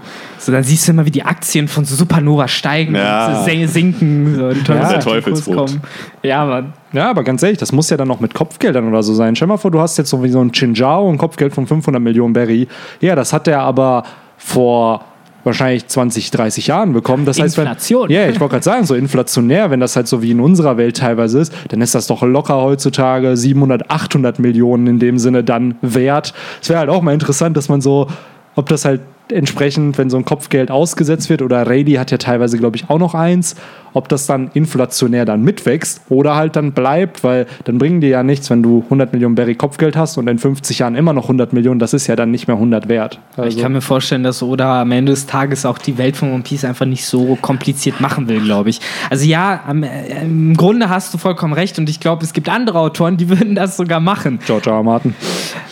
[0.44, 0.46] 101.
[0.46, 3.39] So, dann siehst du immer, wie die Aktien von so Supernova steigen Ja.
[3.39, 4.36] und sin- sinken.
[4.36, 5.82] So, und Ja, der kommen.
[6.24, 6.74] Ja, Mann.
[6.91, 9.36] Ja, aber ganz ehrlich, das muss ja dann noch mit Kopfgeldern oder so sein.
[9.36, 12.02] Stell mal vor, du hast jetzt so wie so ein Chinjao, ein Kopfgeld von 500
[12.02, 12.68] Millionen Berry.
[13.02, 14.04] Ja, das hat der aber
[14.38, 15.06] vor
[15.46, 17.26] wahrscheinlich 20, 30 Jahren bekommen.
[17.26, 18.10] Das heißt, wenn, Inflation.
[18.10, 20.98] Ja, ich wollte gerade sagen, so inflationär, wenn das halt so wie in unserer Welt
[20.98, 25.76] teilweise ist, dann ist das doch locker heutzutage 700, 800 Millionen in dem Sinne dann
[25.82, 26.34] wert.
[26.62, 28.08] Es wäre halt auch mal interessant, dass man so,
[28.56, 32.57] ob das halt entsprechend, wenn so ein Kopfgeld ausgesetzt wird, oder Rady hat ja teilweise,
[32.57, 33.55] glaube ich, auch noch eins,
[33.93, 38.24] ob das dann inflationär dann mitwächst oder halt dann bleibt, weil dann bringen dir ja
[38.24, 41.53] nichts, wenn du 100 Millionen Berry Kopfgeld hast und in 50 Jahren immer noch 100
[41.53, 43.19] Millionen, das ist ja dann nicht mehr 100 wert.
[43.38, 46.34] Also, Ich kann mir vorstellen, dass Oda am Ende des Tages auch die Welt von
[46.34, 48.82] One Piece einfach nicht so kompliziert machen will, glaube ich.
[49.09, 52.49] Also ja, am, äh, im Grunde hast du vollkommen recht und ich glaube, es gibt
[52.49, 54.39] andere Autoren, die würden das sogar machen.
[54.45, 54.69] George.
[54.69, 54.82] R.
[54.82, 55.13] Martin.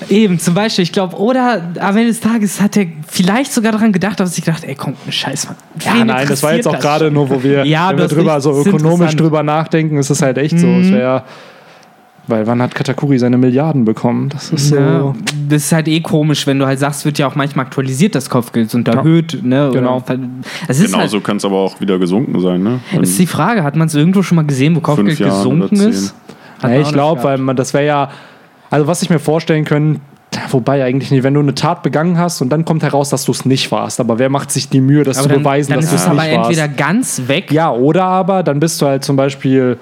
[0.10, 3.92] Eben, zum Beispiel, ich glaube, Oda am Ende des Tages hat er vielleicht sogar daran
[3.92, 5.56] gedacht, aber sich gedacht, ey, komm, ne Scheiß, Mann.
[5.84, 8.52] Ja, nein, das war jetzt auch gerade nur, wo wir, Ja, wenn wir drüber so
[8.64, 9.14] ökonomisch.
[9.14, 9.18] Mhm.
[9.18, 10.68] drüber nachdenken, ist es halt echt so.
[10.68, 11.24] Es wäre,
[12.28, 14.30] weil wann hat Katakuri seine Milliarden bekommen?
[14.30, 14.76] Das ist so.
[14.78, 15.14] Ja,
[15.50, 18.30] das ist halt eh komisch, wenn du halt sagst, wird ja auch manchmal aktualisiert, das
[18.30, 19.40] Kopfgeld und erhöht.
[19.44, 19.70] Ne?
[19.70, 20.04] Oder- Genau.
[20.68, 22.80] Es ist, halt, Genauso kann es aber auch wieder gesunken sein, ne?
[23.02, 26.16] ist die Frage, hat man es irgendwo schon mal gesehen, wo Kopfgeld Jahren gesunken ist?
[26.62, 28.10] Ja, ich glaube, weil man, das wäre ja,
[28.70, 30.00] also was ich mir vorstellen können,
[30.50, 33.32] wobei eigentlich nicht, wenn du eine Tat begangen hast und dann kommt heraus, dass du
[33.32, 35.80] es nicht warst, aber wer macht sich die Mühe, das aber zu dann, beweisen, dann
[35.82, 36.50] dass ist du es aber nicht warst?
[36.50, 37.52] entweder ganz weg.
[37.52, 39.78] Ja, oder aber dann bist du halt zum Beispiel,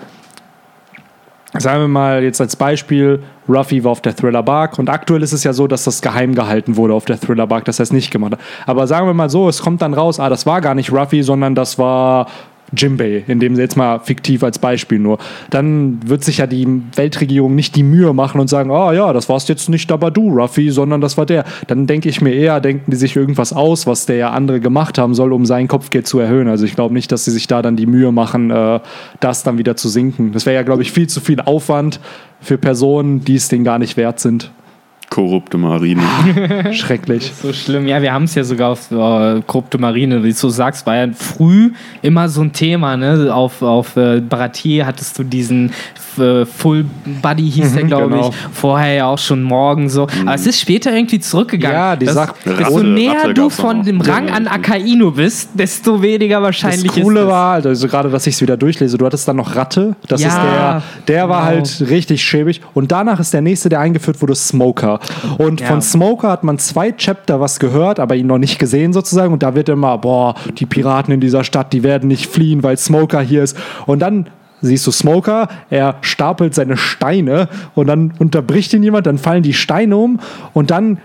[1.58, 5.34] sagen wir mal jetzt als Beispiel, Ruffy war auf der Thriller Bark und aktuell ist
[5.34, 7.94] es ja so, dass das geheim gehalten wurde auf der Thriller Bark, dass er es
[7.94, 8.40] nicht gemacht hat.
[8.66, 11.24] Aber sagen wir mal so, es kommt dann raus, ah, das war gar nicht Ruffy,
[11.24, 12.28] sondern das war
[12.76, 15.18] Jimbei, in dem jetzt mal fiktiv als Beispiel nur.
[15.50, 19.30] Dann wird sich ja die Weltregierung nicht die Mühe machen und sagen, ah ja, das
[19.30, 21.46] warst jetzt nicht aber du, Ruffy, sondern das war der.
[21.68, 24.98] Dann denke ich mir eher, denken die sich irgendwas aus, was der ja andere gemacht
[24.98, 26.48] haben soll, um sein Kopfgeld zu erhöhen.
[26.48, 28.80] Also ich glaube nicht, dass sie sich da dann die Mühe machen, äh,
[29.20, 30.32] das dann wieder zu sinken.
[30.32, 32.00] Das wäre ja, glaube ich, viel zu viel Aufwand
[32.42, 34.52] für Personen, die es denen gar nicht wert sind.
[35.10, 36.02] Korrupte Marine.
[36.74, 37.32] Schrecklich.
[37.42, 37.88] So schlimm.
[37.88, 40.96] Ja, wir haben es ja sogar auf äh, korrupte Marine, wie du so sagst, war
[40.98, 42.96] ja früh immer so ein Thema.
[42.96, 43.34] Ne?
[43.34, 45.72] Auf, auf äh, Baratier hattest du diesen
[46.20, 46.86] äh, Full
[47.22, 48.30] Buddy, hieß der, glaube genau.
[48.30, 48.36] ich.
[48.54, 50.04] Vorher ja auch schon morgen so.
[50.22, 51.76] Aber es ist später irgendwie zurückgegangen.
[51.78, 53.86] Ja, die das, Sache- Desto näher Ratte du von noch.
[53.86, 54.48] dem Rang Ja, an.
[54.48, 57.32] Akainu bist, desto weniger Das wahrscheinlich Coole ist es.
[57.32, 59.96] war, also gerade, dass ich es wieder durchlese, du hattest dann noch Ratte.
[60.08, 61.62] Das Ja, ist der, der war genau.
[61.64, 62.62] halt richtig schäbig.
[62.74, 64.99] Und danach ist der nächste, der eingeführt wurde, Smoker.
[65.38, 65.68] Und Ja.
[65.68, 69.34] von Smoker hat man zwei Chapter was gehört, aber ihn noch nicht gesehen sozusagen.
[69.34, 72.78] Und da wird immer, boah, die Piraten in dieser Stadt, die werden nicht fliehen, weil
[72.78, 73.58] Smoker hier ist.
[73.86, 74.28] Und dann
[74.62, 79.54] siehst du Smoker, er stapelt seine Steine und dann unterbricht ihn jemand, dann fallen die
[79.54, 80.20] Steine um
[80.54, 80.98] und dann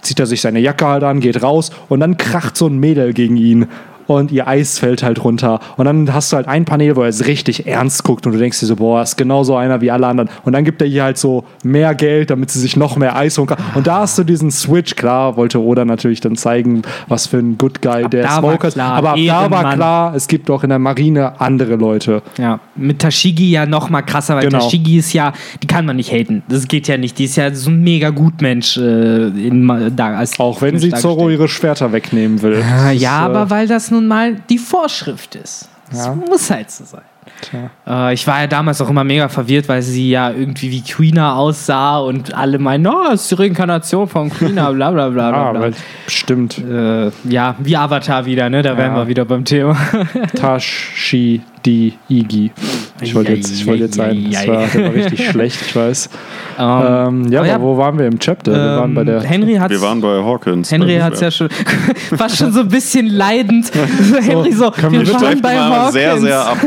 [0.00, 3.12] zieht er sich seine Jacke halt an, geht raus und dann kracht so ein Mädel
[3.12, 3.66] gegen ihn.
[4.06, 5.60] Und ihr Eis fällt halt runter.
[5.76, 8.38] Und dann hast du halt ein Panel, wo er es richtig ernst guckt und du
[8.38, 10.28] denkst dir so, boah, ist genauso einer wie alle anderen.
[10.44, 13.38] Und dann gibt er ihr halt so mehr Geld, damit sie sich noch mehr Eis
[13.38, 13.58] holen kann.
[13.74, 14.96] Und da hast du diesen Switch.
[14.96, 18.68] Klar, wollte Oda natürlich dann zeigen, was für ein Good Guy der da war Smoker
[18.68, 18.78] ist.
[18.78, 22.22] Aber ab da war klar, es gibt auch in der Marine andere Leute.
[22.38, 24.58] Ja, mit Tashigi ja noch mal krasser, weil Genau.
[24.58, 25.32] Tashigi ist ja,
[25.62, 26.42] die kann man nicht haten.
[26.48, 27.18] Das geht ja nicht.
[27.18, 30.90] Die ist ja so ein mega Gutmensch äh, in, da, als Auch wenn sie.
[30.90, 32.62] Zorro ihre Schwerter wegnehmen will.
[32.62, 35.68] Ah, Das Ja, ist, äh, aber weil das nun mal die Vorschrift ist.
[35.90, 36.14] Das Ja.
[36.14, 37.02] muss halt so sein.
[37.86, 41.34] Äh, ich war ja damals auch immer mega verwirrt, weil sie ja irgendwie wie Queena
[41.36, 45.48] aussah und alle meinen, oh, das ist die Reinkarnation von Queena, bla bla bla bla.
[45.48, 45.60] Ah, bla.
[45.60, 45.74] weil,
[46.08, 46.58] stimmt.
[46.58, 48.62] Äh, ja, wie Avatar wieder, ne?
[48.62, 49.76] Da wären wir wieder beim Thema.
[50.34, 52.50] Tashi di Igi.
[53.00, 54.30] Ich wollte jetzt, ich wollte jetzt ein.
[54.30, 56.08] Das war, war richtig schlecht, ich weiß.
[56.58, 58.52] Ähm, ja, aber ja, wo waren wir im Chapter?
[58.52, 59.16] Wir waren bei der.
[59.16, 60.70] Ähm, Henry hat Wir waren bei Hawkins.
[60.70, 61.48] Henry hat es ja schon
[62.16, 63.72] fast schon so ein bisschen leidend.
[64.20, 65.92] Henry so, wir wir waren bei Hawkins.
[65.94, 66.58] sehr, sehr ab.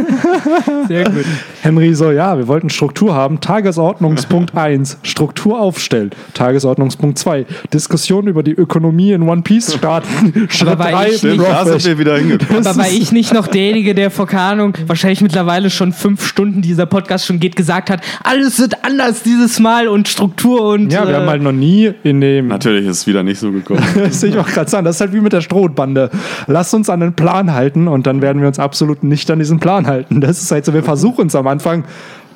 [0.87, 1.25] Sehr gut.
[1.61, 3.39] Henry so, ja, wir wollten Struktur haben.
[3.39, 6.09] Tagesordnungspunkt 1, Struktur aufstellen.
[6.33, 10.47] Tagesordnungspunkt 2, Diskussion über die Ökonomie in One Piece starten.
[10.49, 12.65] Schritt weil 3, ich nicht- Da sind wir wieder hingekommen.
[12.65, 16.61] Aber war ich nicht noch derjenige, der vor, keine Ahnung, wahrscheinlich mittlerweile schon fünf Stunden
[16.61, 20.91] dieser Podcast schon geht, gesagt hat, alles wird anders dieses Mal und Struktur und.
[20.91, 23.51] Ja, wir äh, haben halt noch nie in dem Natürlich ist es wieder nicht so
[23.51, 23.83] gekommen.
[23.95, 24.85] Das sehe ich auch gerade sagen.
[24.85, 26.09] Das ist halt wie mit der Strohbande.
[26.47, 29.59] Lass uns an den Plan halten und dann werden wir uns absolut nicht an diesen
[29.59, 30.21] Plan halten.
[30.21, 31.83] Das ist halt so, wir versuchen es am Anfang,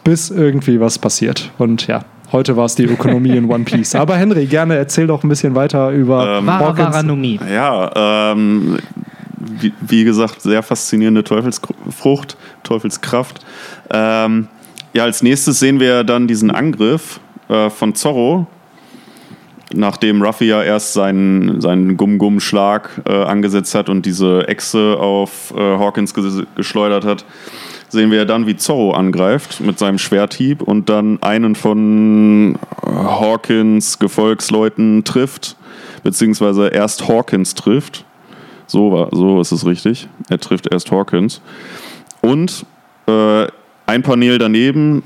[0.04, 1.52] bis irgendwie was passiert.
[1.58, 3.96] Und ja, Heute war es die Ökonomie in One Piece.
[3.96, 7.42] Aber Henry, gerne erzähl doch ein bisschen weiter über Ähm, Hawkins.
[7.52, 8.78] Ja, ähm,
[9.40, 13.40] wie, wie gesagt, sehr faszinierende Teufelsfrucht, Teufelskraft.
[13.92, 14.48] Ähm,
[14.94, 18.48] ja, als nächstes sehen wir dann diesen Angriff äh, von Zorro,
[19.74, 25.60] nachdem Ruffy ja erst seinen, seinen Gum-Gum-Schlag äh, angesetzt hat und diese Echse auf äh,
[25.60, 27.26] Hawkins ges geschleudert hat.
[27.90, 34.00] Sehen wir dann, wie Zorro angreift mit seinem Schwerthieb und dann einen von äh, Hawkins
[34.00, 35.56] Gefolgsleuten trifft,
[36.04, 38.06] beziehungsweise erst Hawkins trifft.
[38.70, 40.08] So, war, so ist es richtig.
[40.30, 41.42] Er trifft erst Hawkins.
[42.22, 42.66] Und
[43.08, 43.48] äh,
[43.88, 45.02] ein Panel daneben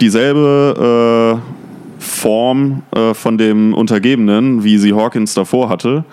[0.00, 6.04] dieselbe äh, Form äh, von dem Untergebenen, wie sie Hawkins davor hatte.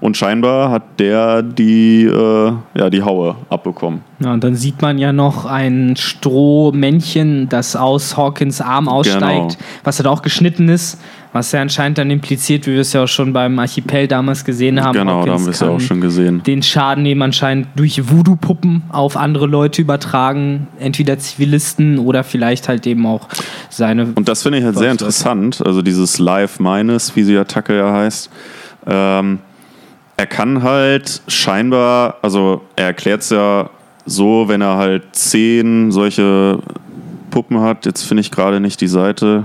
[0.00, 4.00] Und scheinbar hat der die, äh, ja, die Haue abbekommen.
[4.20, 9.68] Ja, und dann sieht man ja noch ein Strohmännchen, das aus Hawkins Arm aussteigt, Genau.
[9.84, 11.00] was halt auch geschnitten ist,
[11.34, 14.80] was ja anscheinend dann impliziert, wie wir es ja auch schon beim Archipel damals gesehen
[14.80, 14.96] haben.
[14.96, 16.42] genau, da Hawkins haben wir es ja auch schon gesehen.
[16.44, 22.86] Den Schaden eben anscheinend durch Voodoo-Puppen auf andere Leute übertragen, entweder Zivilisten oder vielleicht halt
[22.86, 23.28] eben auch
[23.68, 24.12] seine.
[24.14, 25.60] Und das finde ich halt sehr interessant.
[25.66, 28.30] Also dieses Live Minus, wie die Attacke ja heißt.
[28.86, 29.40] Ähm,
[30.16, 33.70] er kann halt scheinbar, also er erklärt es ja
[34.06, 36.60] so, wenn er halt zehn solche
[37.32, 37.86] Puppen hat.
[37.86, 39.42] Jetzt finde ich gerade nicht die Seite.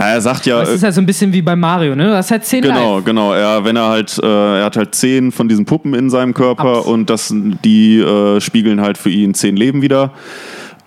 [0.00, 0.60] Ja, er sagt ja.
[0.60, 2.06] das ist halt so ein bisschen wie bei Mario, ne?
[2.08, 3.04] Du hast halt 10 Genau, Live.
[3.04, 3.32] genau.
[3.34, 6.78] Er, wenn er halt, äh, er hat halt zehn von diesen Puppen in seinem Körper
[6.78, 6.86] Abs.
[6.86, 7.32] und das,
[7.64, 10.12] die äh, spiegeln halt für ihn zehn Leben wieder.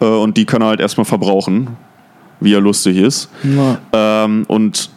[0.02, 1.78] Äh, und die kann er halt erstmal verbrauchen,
[2.40, 3.30] wie er lustig ist.
[3.44, 3.78] Ja.
[4.26, 4.90] Ähm, und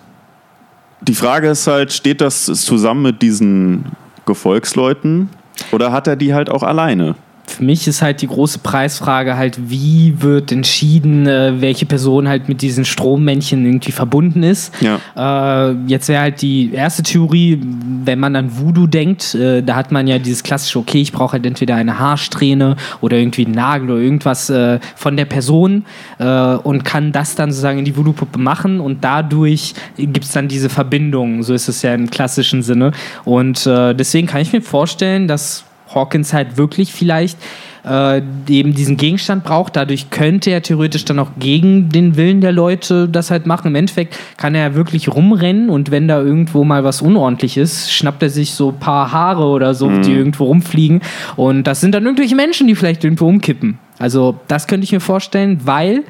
[1.03, 3.85] die Frage ist halt, steht das zusammen mit diesen
[4.25, 5.29] Gefolgsleuten
[5.73, 7.17] oder hat er die halt auch alleine?
[7.47, 12.49] Für mich ist halt die große Preisfrage halt, wie wird entschieden, äh, welche Person halt
[12.49, 14.73] mit diesen Strommännchen irgendwie verbunden ist.
[14.81, 15.71] Ja.
[15.71, 17.61] Äh, jetzt wäre halt die erste Theorie,
[18.05, 21.33] wenn man an Voodoo denkt, äh, da hat man ja dieses klassische, okay, ich brauche
[21.33, 25.85] halt entweder eine Haarsträhne oder irgendwie einen Nagel oder irgendwas äh, von der Person
[26.19, 30.49] äh, und kann das dann sozusagen in die Voodoo-Puppe machen und dadurch gibt es dann
[30.49, 31.43] diese Verbindung.
[31.43, 32.93] So ist es ja im klassischen Sinne.
[33.25, 35.65] Und äh, deswegen kann ich mir vorstellen, dass
[35.95, 37.39] Hawkins halt wirklich vielleicht
[37.87, 39.77] äh, eben diesen Gegenstand braucht.
[39.77, 43.69] Dadurch könnte er theoretisch dann auch gegen den Willen der Leute das halt machen.
[43.69, 47.93] Im Endeffekt kann er ja wirklich rumrennen und wenn da irgendwo mal was unordentlich ist,
[47.93, 51.01] schnappt er sich so ein paar Haare oder so, die irgendwo rumfliegen.
[51.37, 53.79] Und das sind dann irgendwelche Menschen, die vielleicht irgendwo umkippen.
[53.99, 56.03] Also das könnte ich mir vorstellen, weil,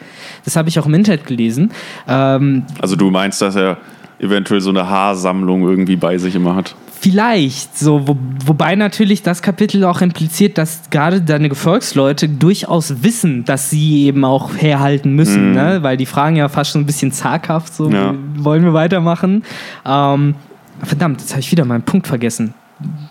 [0.45, 1.71] das habe ich auch im Internet gelesen,
[2.09, 3.77] ähm, Also du meinst, dass er
[4.19, 6.75] eventuell so eine Haarsammlung irgendwie bei sich immer hat?
[6.99, 13.45] Vielleicht, so, wo, wobei natürlich das Kapitel auch impliziert, dass gerade deine Gefolgsleute durchaus wissen,
[13.45, 15.79] dass sie eben auch herhalten müssen, ne?
[15.83, 18.15] weil die fragen ja fast schon ein bisschen zaghaft, so, Ja.
[18.39, 19.45] wollen wir weitermachen?
[19.85, 20.35] Ähm,
[20.83, 22.55] verdammt, jetzt habe ich wieder meinen Punkt vergessen.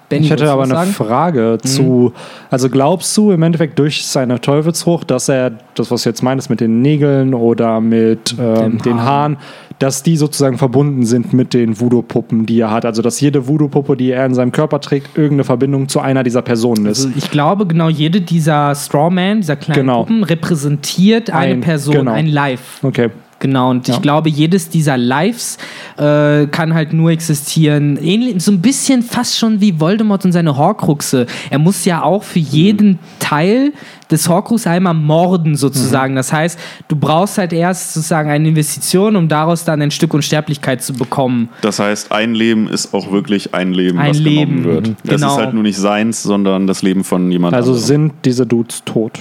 [0.09, 0.75] Benny, Ich hätte aber eine?
[0.91, 2.13] Frage zu,
[2.51, 6.49] also glaubst du im Endeffekt durch seine Teufelsfrucht, dass er, das was du jetzt meinst
[6.49, 9.37] mit den Nägeln oder mit ähm, den Haaren.
[9.79, 12.85] Dass die sozusagen verbunden sind mit den Voodoo-Puppen, die er hat?
[12.85, 16.41] Also dass jede Voodoo-Puppe, die er in seinem Körper trägt, irgendeine Verbindung zu einer dieser
[16.43, 17.05] Personen ist?
[17.07, 19.99] Also ich glaube, genau jede dieser Strawman, dieser kleinen Genau.
[20.05, 22.11] Puppen, repräsentiert eine Ein- Person, genau.
[22.13, 22.79] ein Live.
[22.83, 23.09] Okay.
[23.45, 23.93] Genau, und Ja.
[23.95, 25.57] ich glaube, jedes dieser Lives
[25.97, 27.97] äh, kann halt nur existieren.
[27.97, 31.27] Ähnlich, so ein bisschen fast schon wie Voldemort und seine Horcruxe.
[31.51, 33.71] Er muss ja auch für jeden Teil
[34.11, 36.15] des Horcrux einmal morden, sozusagen.
[36.15, 40.81] Das heißt, du brauchst halt erst sozusagen eine Investition, um daraus dann ein Stück Unsterblichkeit
[40.83, 41.49] zu bekommen.
[41.61, 44.87] Das heißt, ein Leben ist auch wirklich ein Leben, Ein was Leben, genommen wird.
[44.89, 44.95] mhm.
[45.03, 45.33] Das Genau.
[45.35, 47.85] ist halt nur nicht seins, sondern das Leben von jemand Also anderem.
[47.87, 49.19] sind diese Dudes tot?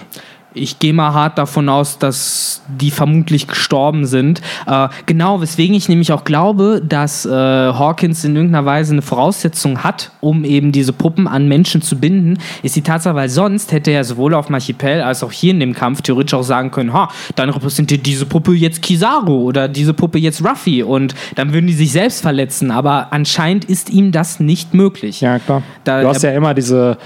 [0.57, 4.41] Ich gehe mal hart davon aus, dass die vermutlich gestorben sind.
[4.67, 9.83] Äh, genau, weswegen ich nämlich auch glaube, dass äh, Hawkins in irgendeiner Weise eine Voraussetzung
[9.83, 13.91] hat, um eben diese Puppen an Menschen zu binden, ist die Tatsache, weil sonst hätte
[13.91, 16.93] er sowohl auf dem Archipel als auch hier in dem Kampf theoretisch auch sagen können,
[16.93, 21.67] ha, dann repräsentiert diese Puppe jetzt Kizaru oder diese Puppe jetzt Ruffy und dann würden
[21.67, 22.71] die sich selbst verletzen.
[22.71, 25.21] Aber anscheinend ist ihm das nicht möglich.
[25.21, 25.63] Ja, klar.
[25.83, 26.97] Da- du hast ja immer diese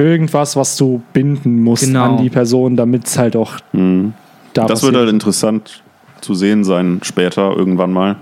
[0.00, 2.04] irgendwas, was du binden musst Genau.
[2.16, 3.52] an die Person, damit es halt auch
[4.54, 5.82] da Das wird halt interessant
[6.20, 8.16] zu sehen sein später irgendwann mal,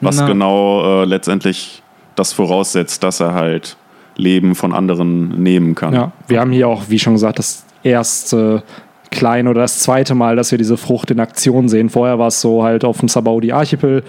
[0.00, 0.26] was Na.
[0.26, 1.82] genau äh, letztendlich
[2.16, 3.76] das voraussetzt, dass er halt
[4.16, 5.94] Leben von anderen nehmen kann.
[5.94, 8.62] Ja, wir haben hier auch, wie schon gesagt, das erste
[9.10, 11.88] kleine oder das zweite Mal, dass wir diese Frucht in Aktion sehen.
[11.90, 14.04] Vorher war es so halt auf dem Sabaudi Archipel.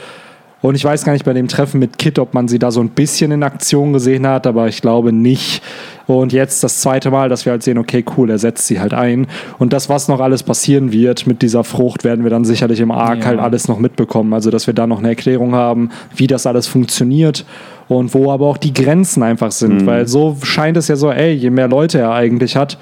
[0.62, 2.82] Und ich weiß gar nicht bei dem Treffen mit Kit, ob man sie da so
[2.82, 5.64] ein bisschen in Aktion gesehen hat, aber ich glaube nicht.
[6.06, 8.94] Und jetzt das zweite Mal, dass wir halt sehen, okay, cool, er setzt sie halt
[8.94, 9.28] ein.
[9.58, 12.92] Und das, was noch alles passieren wird mit dieser Frucht, werden wir dann sicherlich im
[12.92, 13.26] Arc Ja.
[13.26, 14.34] halt alles noch mitbekommen.
[14.34, 17.46] Also, dass wir da noch eine Erklärung haben, wie das alles funktioniert
[17.88, 19.86] und wo aber auch die Grenzen einfach sind.
[19.86, 22.78] Weil so scheint es ja so, ey, je mehr Leute er eigentlich hat,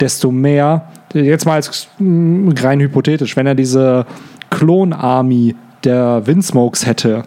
[0.00, 4.06] desto mehr, jetzt mal als mm, rein hypothetisch, wenn er diese
[4.50, 5.54] Klon-Army
[5.84, 7.22] der Windsmokes hätte,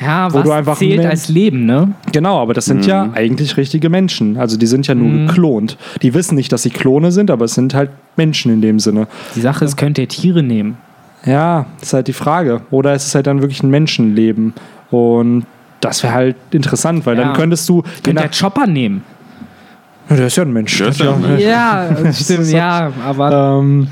[0.00, 1.92] Ja, Wo was du einfach zählt als Leben, ne?
[2.12, 4.36] Genau, aber das sind ja eigentlich richtige Menschen.
[4.36, 5.26] Also die sind ja nur Mhm.
[5.26, 5.76] geklont.
[6.02, 9.08] Die wissen nicht, dass sie Klone sind, aber es sind halt Menschen in dem Sinne.
[9.34, 10.76] Die Sache ist, könnt ihr Tiere nehmen?
[11.26, 12.60] Ja, ist halt die Frage.
[12.70, 14.54] Oder ist es halt dann wirklich ein Menschenleben?
[14.92, 15.46] Und
[15.80, 17.24] das wäre halt interessant, weil Ja.
[17.24, 17.82] dann könntest du.
[18.04, 19.02] Könnt ihr nach- Chopper nehmen?
[20.08, 20.78] Ja, der ist ja ein Mensch.
[20.78, 21.42] Der ist ja ein Mensch.
[21.42, 23.88] Ja, stimmt, ja, aber Ähm,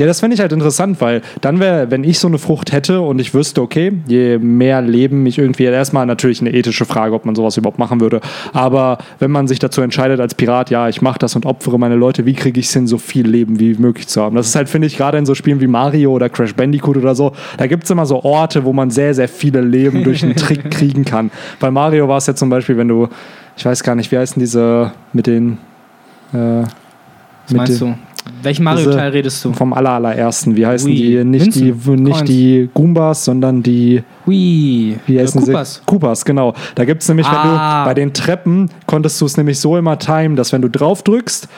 [0.00, 3.02] ja, das fände ich halt interessant, weil dann wäre, wenn ich so eine Frucht hätte
[3.02, 7.26] und ich wüsste, okay, je mehr Leben ich irgendwie, erstmal natürlich eine ethische Frage, ob
[7.26, 8.22] man sowas überhaupt machen würde,
[8.54, 11.96] aber wenn man sich dazu entscheidet als Pirat, ja, ich mache das und opfere meine
[11.96, 14.36] Leute, wie kriege ich es hin, so viel Leben wie möglich zu haben?
[14.36, 17.14] Das ist halt, finde ich, gerade in so Spielen wie Mario oder Crash Bandicoot oder
[17.14, 20.34] so, da gibt es immer so Orte, wo man sehr, sehr viele Leben durch einen
[20.34, 21.30] Trick kriegen kann.
[21.60, 23.08] Bei Mario war es ja zum Beispiel, wenn du,
[23.54, 25.58] ich weiß gar nicht, wie heißen diese mit den
[26.32, 26.68] äh, was
[27.50, 27.94] mit meinst den- du?
[28.42, 29.52] Welchen Mario-Teil redest du?
[29.52, 30.56] vom aller, allerersten.
[30.56, 30.96] Wie heißen Ui.
[30.96, 31.24] die?
[31.24, 31.72] Nicht, die?
[31.72, 32.22] Nicht Coins.
[32.30, 34.02] die Goombas, sondern die.
[34.26, 35.74] Wie heißen Koopas.
[35.76, 35.80] sie?
[35.86, 36.54] Koopas, genau.
[36.74, 37.82] Da gibt es nämlich, wenn Ah.
[37.84, 41.02] du bei den Treppen konntest du es nämlich so immer timen, dass wenn du drauf
[41.02, 41.48] drückst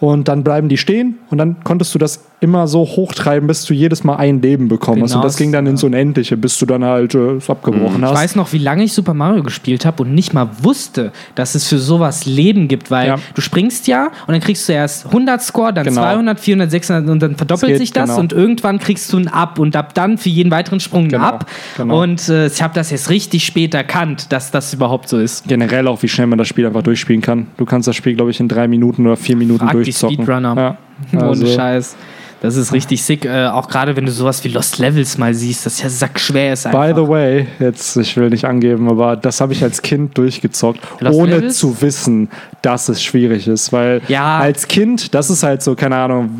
[0.00, 3.74] und dann bleiben die stehen und dann konntest du das immer so hochtreiben, bis du
[3.74, 5.10] jedes Mal ein Leben bekommen hast.
[5.10, 8.02] Genau, Und das ging dann ins Unendliche, bis du dann halt äh, es abgebrochen Ich
[8.02, 8.14] hast.
[8.14, 11.68] weiß noch, wie lange ich Super Mario gespielt habe und nicht mal wusste, dass es
[11.68, 13.16] für sowas Leben gibt, weil Ja.
[13.34, 16.00] du springst ja und dann kriegst du erst 100 Score, dann Genau.
[16.00, 18.20] 200, 400, 600 und dann verdoppelt Das sich das genau.
[18.20, 21.24] und irgendwann kriegst du ein Up und ab dann für jeden weiteren Sprung ein Genau,
[21.24, 21.46] Up.
[21.76, 22.02] genau.
[22.02, 25.46] Und äh, ich habe das jetzt richtig spät erkannt, dass das überhaupt so ist.
[25.46, 27.48] Generell auch, wie schnell man das Spiel einfach durchspielen kann.
[27.58, 30.16] Du kannst das Spiel, glaube ich, in drei Minuten oder vier Minuten Frag die durchzocken.
[30.16, 30.56] Speedrunner.
[30.56, 30.78] Ja.
[31.18, 31.96] Ohne Also- Scheiß.
[32.42, 33.24] Das ist richtig sick.
[33.26, 36.66] Äh, auch gerade wenn du sowas wie Lost Levels mal siehst, das ja sackschwer ist
[36.66, 36.86] einfach.
[36.86, 40.80] By the way, jetzt, ich will nicht angeben, aber das habe ich als Kind durchgezockt,
[41.00, 41.58] Lost ohne Levels?
[41.58, 42.28] zu wissen,
[42.62, 43.72] dass es schwierig ist.
[43.72, 44.38] Weil Ja.
[44.38, 46.30] als Kind, das ist halt so, keine Ahnung,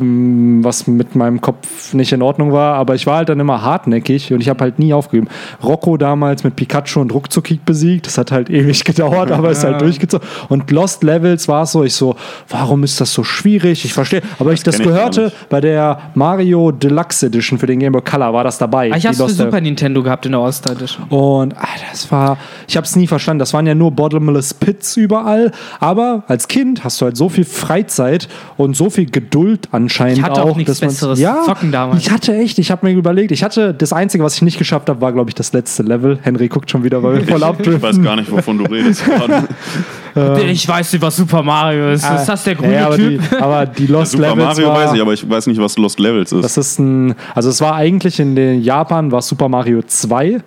[0.59, 3.61] mh, was mit meinem Kopf nicht in Ordnung war, aber ich war halt dann immer
[3.61, 5.27] hartnäckig und ich habe halt nie aufgegeben.
[5.63, 9.81] Rocco damals mit Pikachu und Ruckzuckig besiegt, das hat halt ewig gedauert, aber ist halt
[9.81, 10.27] durchgezogen.
[10.49, 12.15] Und Lost Levels war es so, ich so,
[12.49, 13.85] warum ist das so schwierig?
[13.85, 15.49] Ich verstehe, aber ich das ich gar gehörte nicht.
[15.49, 18.91] bei der Mario Deluxe Edition für den Game Boy Color, war das dabei.
[18.91, 21.05] Ah, ich die hab's für Super Nintendo gehabt in der All-Star Edition.
[21.09, 22.37] und ah, das war,
[22.67, 23.39] ich habe es nie verstanden.
[23.39, 25.51] Das waren ja nur bottomless Pits überall.
[25.79, 28.27] Aber als Kind hast du halt so viel Freizeit
[28.57, 32.01] und so viel Geduld anscheinend Ich hatte auch nichts dass man's- Besseres ja, zocken damals.
[32.01, 34.89] Ich hatte echt, ich habe mir überlegt, ich hatte das Einzige, was ich nicht geschafft
[34.89, 36.19] habe, war glaube ich das letzte Level.
[36.21, 37.81] Henry guckt schon wieder, weil wir voll Ich abdriften.
[37.81, 39.03] weiß gar nicht, wovon du redest.
[40.13, 40.43] gerade.
[40.43, 42.03] Ich weiß nicht, was Super Mario ist.
[42.03, 43.21] Ist das der grüne ja, aber, Typ?
[43.29, 45.77] die, aber die Lost Super Levels Mario war, weiß ich, aber ich weiß nicht, was
[45.77, 46.43] Lost Levels ist.
[46.43, 50.41] Das ist ein, also es war eigentlich in den Japan war Super Mario 2,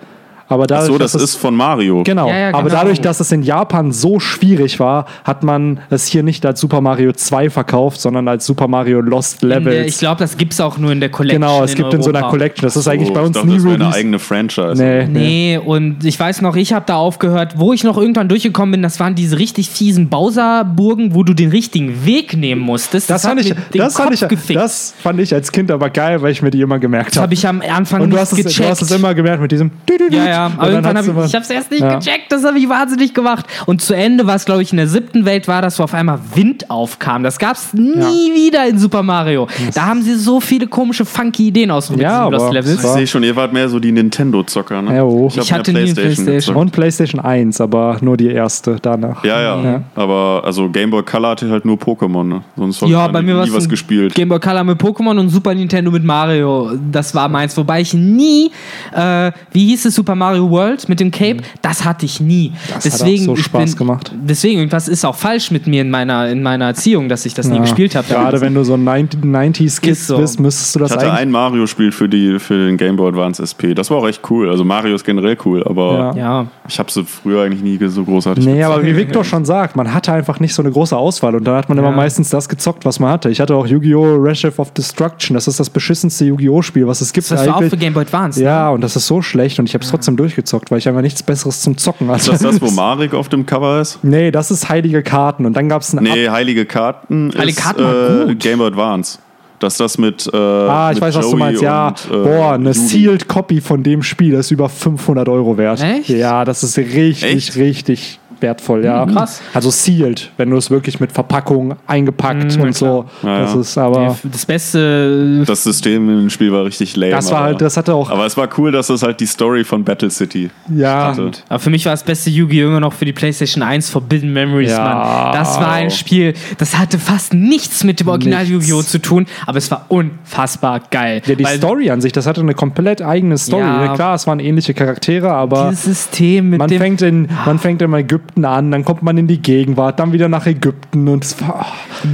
[0.49, 2.03] aber Ach dadurch, so, das dass es- ist von Mario.
[2.05, 2.75] Genau, Ja, ja, aber genau.
[2.81, 6.81] dadurch, dass es in Japan so schwierig war, hat man es hier nicht als Super
[6.81, 9.95] Mario 2 verkauft, sondern als Super Mario Lost In der, Levels.
[9.95, 11.41] ich glaube, das gibt's auch nur in der Collection.
[11.43, 12.31] genau, es gibt in so einer Europa.
[12.31, 12.63] Collection.
[12.67, 14.75] Das ist eigentlich Oh, bei ich uns dachte, nie das wäre eine eigene Franchise.
[14.77, 15.19] Nee, nee.
[15.55, 18.83] Nee, und ich weiß noch, ich habe da aufgehört, wo ich noch irgendwann durchgekommen bin,
[18.83, 23.09] das waren diese richtig fiesen Bowser-Burgen, wo du den richtigen Weg nehmen musstest.
[23.11, 24.59] Das, hat fand ich, das, fand ich, gefickt.
[24.61, 27.25] das fand ich als Kind aber geil, weil ich mir die immer gemerkt Das habe
[27.27, 27.35] habe.
[27.35, 28.59] ich am Anfang Und du nicht hast, es, gecheckt.
[28.61, 29.71] du hast es immer gemerkt mit diesem.
[30.11, 31.97] Ja, ja, aber irgendwann habe ich, ich hab's erst nicht Ja.
[31.99, 33.47] gecheckt, das habe ich wahnsinnig gemacht.
[33.67, 35.95] Und zu Ende war es, glaube ich, in der siebten Welt war das, wo auf
[35.95, 37.23] einmal Wind aufkam.
[37.23, 38.35] Das gab's nie Ja.
[38.35, 39.47] wieder in Super Mario.
[39.75, 42.83] Da haben sie so viele komische, funky Ideen ausprobiert, Ja, aber- Levels.
[42.85, 44.97] Ich sehe schon, ihr wart mehr so die Nintendo-Zocker, ne?
[44.97, 45.31] Ja, oh.
[45.31, 46.27] hab Ich hatte mehr nie Playstation.
[46.37, 46.59] gezockt.
[46.59, 49.25] Und PlayStation 1, aber nur die erste danach.
[49.25, 49.83] Ja, ja, Ja.
[49.95, 52.43] Aber also Game Boy Color hatte halt nur Pokémon, ne?
[52.57, 54.15] Sonst Ja, bei mir war nie was es gespielt.
[54.15, 56.73] Game Boy Color mit Pokémon und Super Nintendo mit Mario.
[56.91, 57.57] Das war meins.
[57.57, 58.51] Wobei ich nie,
[58.95, 61.39] äh, wie hieß es, Super Mario World mit dem Cape?
[61.63, 62.51] Das hatte ich nie.
[62.51, 62.55] Mhm.
[62.75, 64.13] Das deswegen, hat auch so ich Spaß bin, gemacht.
[64.15, 67.49] Deswegen, irgendwas ist auch falsch mit mir in meiner, in meiner Erziehung, dass ich das
[67.49, 67.63] nie Ja.
[67.63, 68.07] gespielt habe.
[68.09, 70.17] Gerade wenn du so ein 90s-Kid Ist so.
[70.19, 73.43] bist, müsstest du das Ich hatte ein Mario-Spiel für, die- für den Game Boy Advance
[73.43, 73.75] SP.
[73.75, 74.49] Das war auch echt cool.
[74.51, 76.25] Also Mario ist generell cool, aber Ja.
[76.25, 79.77] Ja, ich habe sie früher eigentlich nie so großartig Nee, aber wie Victor schon sagt,
[79.77, 81.97] man hatte einfach nicht so eine große Auswahl und dann hat man immer Ja.
[81.97, 83.29] meistens das gezockt, was man hatte.
[83.31, 84.23] Ich hatte auch Yu-Gi-Oh!
[84.23, 85.35] Wrath of Destruction.
[85.35, 86.63] Das ist das beschissenste Yu-Gi-Oh!
[86.63, 87.31] Spiel, was es gibt.
[87.31, 88.39] das war auch für Game Boy Advance.
[88.41, 88.47] ne?
[88.47, 91.03] ja, und das ist so schlecht und ich habe es trotzdem durchgezockt, weil ich einfach
[91.03, 93.99] nichts Besseres zum Zocken Ist das das, wo Marek auf dem Cover ist?
[94.03, 97.65] Nee, das ist heilige Karten und dann gab es ein Nee, Heilige Karten Heilige ist
[97.65, 98.41] Karten war äh, gut.
[98.41, 99.19] Game Boy Advance.
[99.61, 100.29] Das ist das mit.
[100.33, 101.63] Äh, Ah, ich mit weiß, was du Joey meinst.
[101.63, 102.79] Ja, und, äh, boah, eine Judy.
[102.79, 105.81] Sealed Copy von dem Spiel ist über 500 Euro wert.
[105.81, 106.09] Echt?
[106.11, 107.57] Ja, das ist richtig, Echt?
[107.57, 109.07] richtig wertvoll, ja.
[109.07, 109.41] krass.
[109.53, 113.07] Also sealed, wenn du es wirklich mit Verpackung eingepackt Mhm, und so.
[113.23, 113.61] Ja, das ja.
[113.61, 114.17] ist aber.
[114.25, 115.45] Das Beste.
[115.47, 117.13] Das System im Spiel war richtig lame.
[117.13, 118.11] Das war aber- halt, das hatte auch.
[118.11, 121.31] Aber es war cool, dass es halt die Story von Battle City Ja, hatte.
[121.49, 122.69] Aber für mich war das beste Yu-Gi-Oh!
[122.69, 124.83] immer noch für die PlayStation 1 Forbidden Memories, Ja.
[124.85, 125.33] Mann.
[125.35, 128.45] Das war ein Spiel, das hatte fast nichts mit dem Original.
[128.45, 128.83] Yu-Gi-Oh!
[128.83, 131.23] zu tun, aber es war unfassbar geil.
[131.27, 133.63] ja, die Weil Story an sich, das hatte eine komplett eigene Story.
[133.63, 133.95] Ja.
[133.95, 136.79] Klar, es waren ähnliche Charaktere, aber Dieses System mit man dem.
[136.79, 140.29] fängt, in, man fängt in Ägypten an, dann kommt man in die Gegenwart, dann wieder
[140.29, 141.67] nach Ägypten und es war.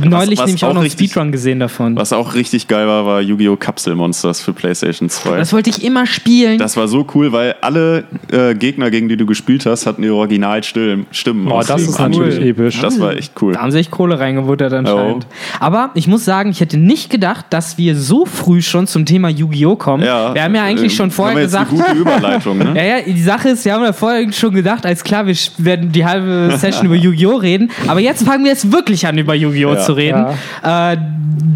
[0.05, 1.97] neulich was nämlich auch auch noch richtig- Speedrun gesehen davon.
[1.97, 3.57] Was auch richtig geil war, war Yu-Gi-Oh!
[3.57, 5.39] Kapselmonsters für PlayStation 2.
[5.39, 6.59] Das wollte ich immer spielen.
[6.59, 10.15] Das war so cool, weil alle äh, Gegner, gegen die du gespielt hast, hatten ihre
[10.15, 11.07] Originalstimmen.
[11.47, 12.81] Boah, das ist natürlich episch.
[12.81, 13.55] Das war echt cool.
[13.55, 15.27] Da haben sie echt Kohle reingebuttert anscheinend.
[15.59, 19.29] Aber ich muss sagen, ich hätte nicht gedacht, dass wir so früh schon zum Thema
[19.29, 19.77] Yu-Gi-Oh!
[19.77, 20.03] kommen.
[20.03, 20.11] wir
[20.43, 22.75] haben ja eigentlich äh, schon vorher haben wir jetzt gesagt, Eine gute Überleitung, ne?
[22.77, 25.93] Ja, ja, die Sache ist, wir haben ja vorher schon gedacht, als klar, wir werden
[25.93, 27.37] die halbe Session über Yu-Gi-Oh!
[27.37, 29.75] reden, aber jetzt fangen wir jetzt wirklich an, über Yu-Gi-Oh!
[29.75, 29.81] Ja.
[29.81, 30.27] zu reden.
[30.63, 30.97] Äh,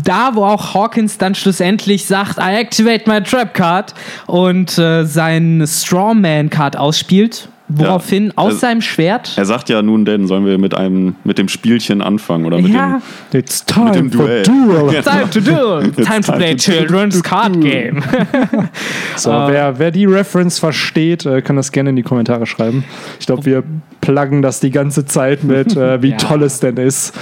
[0.05, 3.95] da, wo auch Hawkins dann schlussendlich sagt, I activate my Trap Card
[4.27, 9.33] und äh, sein Strawman-Card ausspielt, woraufhin aus Also- seinem Schwert.
[9.37, 12.73] Er sagt ja nun denn, sollen wir mit einem mit dem Spielchen anfangen oder mit
[12.73, 13.01] Ja,
[13.33, 14.43] It's time dem for Duell.
[14.43, 14.93] duel.
[14.95, 15.03] Ja.
[15.03, 18.03] time to do, time to play children's card game.
[19.17, 22.85] So, wer, wer die Reference versteht, äh, kann das gerne in die Kommentare schreiben.
[23.21, 23.63] Ich glaube, wir
[24.01, 26.17] pluggen das die ganze Zeit mit, äh, wie Ja.
[26.17, 27.15] toll es denn ist.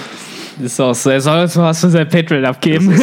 [0.63, 2.93] Ist auch so, er soll uns mal was für sein Patreon abgeben.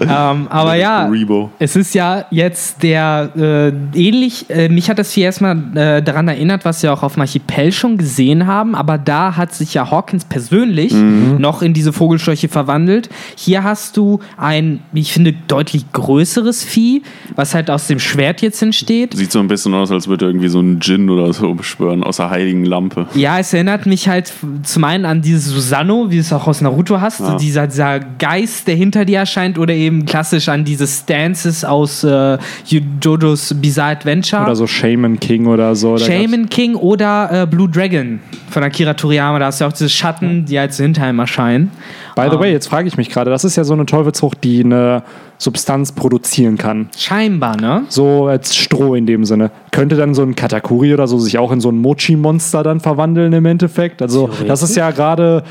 [0.00, 1.50] ähm, aber ja, Rebo.
[1.58, 6.28] Es ist ja jetzt der äh, ähnlich, äh, mich hat das hier erstmal äh, daran
[6.28, 9.90] erinnert, was wir auch auf dem Archipel schon gesehen haben, aber da hat sich ja
[9.90, 11.36] Hawkins persönlich Mhm.
[11.38, 13.08] noch in diese Vogelscheuche verwandelt.
[13.36, 17.02] Hier hast du ein, wie ich finde, deutlich größeres Vieh,
[17.36, 19.14] was halt aus dem Schwert jetzt entsteht.
[19.14, 22.16] Sieht so ein bisschen aus, als würde irgendwie so ein Djinn oder so beschwören aus
[22.18, 23.06] der heiligen Lampe.
[23.14, 26.60] Ja, es erinnert mich halt zum einen an dieses Susanoo, wie du es auch aus
[26.60, 27.36] Naruto hast, Ja.
[27.36, 32.38] dieser, dieser Geist, der hinter dir erscheint, oder eben klassisch an diese Stances aus äh,
[32.66, 34.42] JoJo's Bizarre Adventure.
[34.42, 35.96] Oder so Shaman King oder so.
[35.96, 39.38] Da Shaman King oder äh, Blue Dragon von Akira Toriyama.
[39.38, 41.70] Da hast du auch diese Schatten, die halt so hinter ihm erscheinen.
[42.18, 44.64] By the way, jetzt frage ich mich gerade, das ist ja so eine Teufelsfrucht, die
[44.64, 45.04] eine
[45.38, 46.88] Substanz produzieren kann.
[46.96, 47.84] Scheinbar, ne?
[47.88, 49.52] So als Stroh in dem Sinne.
[49.70, 53.32] Könnte dann so ein Katakuri oder so sich auch in so ein Mochi-Monster dann verwandeln
[53.32, 54.02] im Endeffekt?
[54.02, 55.44] Also, das ist ja gerade.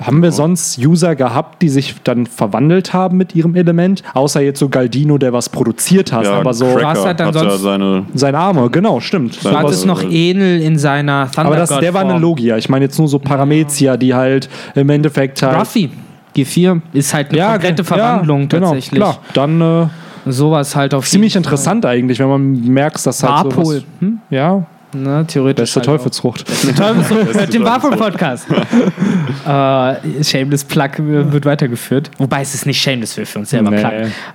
[0.00, 4.02] Haben wir sonst User gehabt, die sich dann verwandelt haben mit ihrem Element?
[4.14, 7.34] Außer jetzt so Galdino, der was produziert hat, aber so Cracker Was hat dann hat
[7.36, 8.06] ja sonst- seine.
[8.14, 9.44] sein Arme, genau, stimmt.
[9.44, 12.18] Du hattest was- noch Enel in seiner Thunder aber das, der war eine.
[12.18, 12.56] Logia.
[12.56, 15.58] Ich meine jetzt nur so Paramezia, die halt im Endeffekt halt.
[15.58, 15.90] Ruffy.
[16.36, 19.00] G4 ist halt eine komplette ge- Verwandlung genau, tatsächlich.
[19.00, 19.86] Klar, dann äh,
[20.26, 21.52] Sowas halt auf ziemlich jeden Fall.
[21.54, 23.64] interessant eigentlich, wenn man merkt, dass halt Warpol.
[23.64, 24.18] sowas, Hm?
[24.28, 25.62] ja, Ne, theoretisch.
[25.62, 25.86] beste halt.
[25.86, 26.44] Teufelsfrucht.
[26.76, 28.46] Teufelsfrucht mit dem Warpol-Podcast.
[29.46, 32.10] äh, Shameless Plug wird weitergeführt.
[32.18, 33.82] Wobei es ist nicht Shameless für, für uns selber Plug.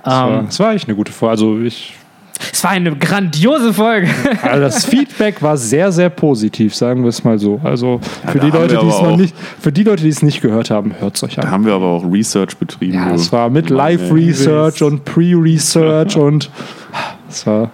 [0.02, 1.30] das, war, Ähm, das war echt eine gute Folge.
[1.32, 1.94] Also ich,
[2.52, 4.08] es war eine grandiose Folge.
[4.42, 7.60] also das Feedback war sehr, sehr positiv, sagen wir es mal so.
[7.62, 10.22] Also für da die Leute, die es noch auch- nicht, für die Leute, die es
[10.22, 11.50] nicht gehört haben, hört es euch Da an.
[11.50, 12.94] haben wir aber auch Research betrieben.
[12.94, 13.68] Ja, es war mit.
[13.70, 16.50] Live-Research und Pre-Research und
[17.28, 17.70] es war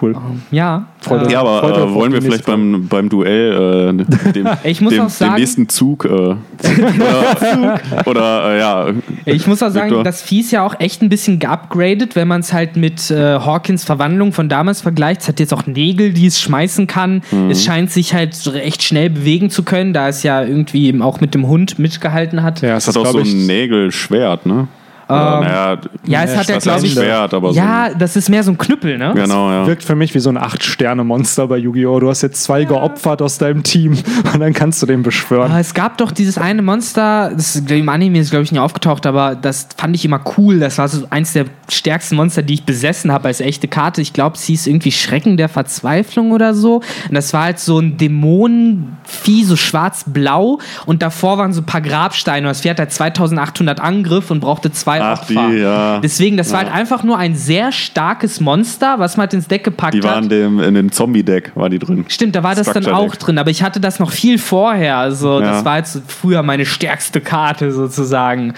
[0.00, 0.14] cool.
[0.50, 0.86] ja.
[1.00, 1.32] Freut euch.
[1.32, 3.94] Ja, aber Freut äh, auf wollen wir vielleicht beim, beim Duell
[4.26, 8.86] äh, dem, Ich muss dem, auch sagen- dem nächsten Zug äh, oder, oder äh, ja,
[9.24, 10.04] Ich muss auch sagen, Victor?
[10.04, 13.38] das Vieh ist ja auch echt ein bisschen geupgradet, wenn man es halt mit äh,
[13.38, 15.22] Hawkins Verwandlung von damals vergleicht.
[15.22, 17.22] Es hat jetzt auch Nägel, die es schmeißen kann.
[17.30, 17.50] Mhm.
[17.50, 21.20] Es scheint sich halt recht schnell bewegen zu können, da es ja irgendwie eben auch
[21.20, 22.60] mit dem Hund mitgehalten hat.
[22.62, 24.68] Ja, es hat auch so ein Nägelschwert, ne?
[25.08, 28.28] Oder, naja, ja, es hat ja, was glaub heißt ich- Schwert, aber Ja, das ist
[28.28, 29.12] mehr so ein Knüppel, ne?
[29.16, 29.22] so.
[29.22, 29.66] Genau, ja.
[29.66, 32.00] wirkt für mich wie so ein Acht-Sterne-Monster bei Yu-Gi-Oh!
[32.00, 33.92] Du hast jetzt zwei geopfert aus deinem Team
[34.34, 35.50] und dann kannst du den beschwören.
[35.50, 39.06] Aber es gab doch dieses eine Monster, das im Anime ist glaube ich nie aufgetaucht,
[39.06, 40.58] aber das fand ich immer cool.
[40.58, 44.00] Das war so eins der stärksten Monster, die ich besessen habe als echte Karte.
[44.02, 46.76] Ich glaube, es hieß irgendwie Schrecken der Verzweiflung oder so.
[47.08, 50.58] Und das war halt so ein Dämonenvieh, so schwarz-blau.
[50.86, 52.46] Und davor waren so ein paar Grabsteine.
[52.46, 55.48] Und das Vieh hat halt 2800 Angriff und brauchte zwei Ach, Opfer.
[55.50, 56.00] die, ja.
[56.00, 56.66] Deswegen, das war Ja.
[56.70, 60.04] halt einfach nur ein sehr starkes Monster, was man halt ins Deck gepackt Die hat.
[60.04, 62.04] waren dem, in dem Zombie-Deck, war die drin.
[62.08, 64.96] Stimmt, da war das dann auch drin, aber ich hatte das noch viel vorher.
[64.96, 65.64] Also, das Ja.
[65.64, 68.54] war jetzt früher meine stärkste Karte sozusagen.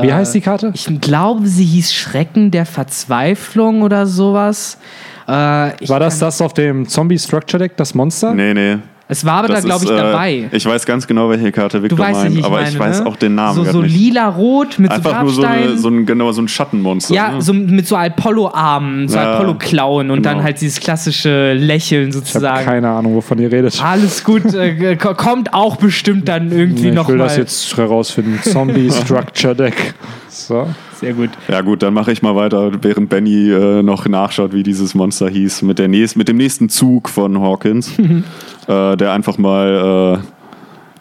[0.00, 0.70] Wie heißt die Karte?
[0.74, 4.78] Ich glaube, sie hieß Schrecken der Verzweiflung oder sowas.
[5.26, 8.34] Äh, War das das auf dem Zombie Structure Deck, das Monster?
[8.34, 8.78] Nee, nee.
[9.10, 10.48] Es war aber Das da, glaube ich, äh, dabei.
[10.52, 13.00] Ich weiß ganz genau, welche Karte Du Victor weißt, meint, ich aber meine, ich weiß
[13.00, 13.06] ne?
[13.06, 16.30] auch den Namen So, so lila-rot mit Einfach so nur so, eine, so ein genau
[16.32, 17.14] so ein Schattenmonster.
[17.14, 17.40] ja, ne?
[17.42, 20.44] so mit so Apollo-Armen, so Ja, Apollo-Klauen und dann genau.
[20.44, 22.64] halt dieses klassische Lächeln Ich habe sozusagen.
[22.66, 23.82] keine Ahnung, wovon ihr redet.
[23.82, 27.18] Alles gut, äh, ko- kommt auch bestimmt dann irgendwie Nee, ich will nochmal.
[27.18, 28.38] das jetzt herausfinden.
[28.42, 29.94] Zombie Structure Deck.
[30.28, 30.68] So.
[31.00, 31.30] Sehr gut.
[31.48, 35.28] Ja gut, dann mache ich mal weiter, während Benny äh, noch nachschaut, wie dieses Monster
[35.28, 37.92] hieß, mit, der nächst, mit dem nächsten Zug von Hawkins,
[38.66, 40.26] äh, der einfach mal äh,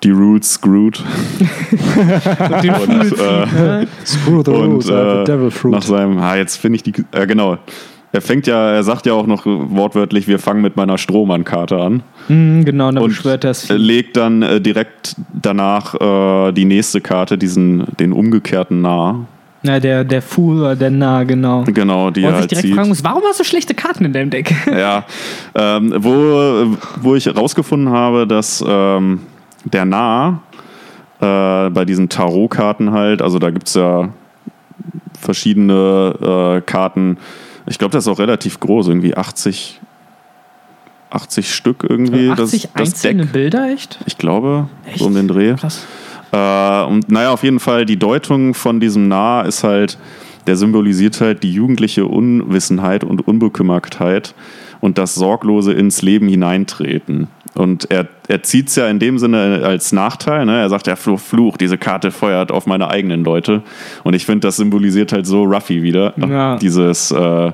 [0.03, 0.99] die Rules screwed
[2.51, 5.83] Und den und, äh, Screw the a äh, devil nach fruit.
[5.83, 7.57] seinem, ah, jetzt finde ich die, äh, genau,
[8.11, 12.03] er fängt ja, er sagt ja auch noch wortwörtlich, wir fangen mit meiner Strohmann-Karte an
[12.29, 13.69] Mhm, genau, und beschwört das.
[13.69, 19.25] legt dann äh, direkt danach äh, die nächste Karte, diesen, den umgekehrten Nah,
[19.68, 21.63] Ja, der, der Fool oder der Nah, genau.
[21.63, 22.76] genau, die Wo er man sich halt direkt zieht.
[22.76, 24.55] fragen muss, warum hast du schlechte Karten in deinem Deck?
[24.68, 25.05] Ja,
[25.55, 29.22] ähm, wo, wo ich herausgefunden habe, dass ähm,
[29.65, 30.41] der Nah
[31.20, 34.09] äh, bei diesen Tarotkarten halt, also da gibt es ja
[35.20, 37.18] verschiedene äh, Karten,
[37.65, 39.82] ich glaube, das ist auch relativ groß, irgendwie 80,
[41.09, 42.30] 80 Stück irgendwie.
[42.30, 43.34] 80 das, das einzelne Deck.
[43.34, 43.99] Bilder, echt?
[44.05, 44.99] Ich glaube, Echt?
[44.99, 45.55] so um den Dreh.
[45.55, 45.86] Krass.
[46.32, 49.97] Äh, und naja, auf jeden Fall, die Deutung von diesem Nah ist halt,
[50.45, 54.34] der symbolisiert halt die jugendliche Unwissenheit und Unbekümmertheit
[54.80, 57.28] und das sorglose ins Leben hineintreten.
[57.53, 60.45] Und er, er zieht es ja in dem Sinne als Nachteil.
[60.45, 60.59] Ne?
[60.59, 63.63] Er sagt ja, Fluch, Fluch, diese Karte feuert auf meine eigenen Leute.
[64.03, 66.13] Und ich finde, das symbolisiert halt so Ruffy wieder.
[66.17, 66.57] Ja.
[66.57, 67.51] Dieses äh,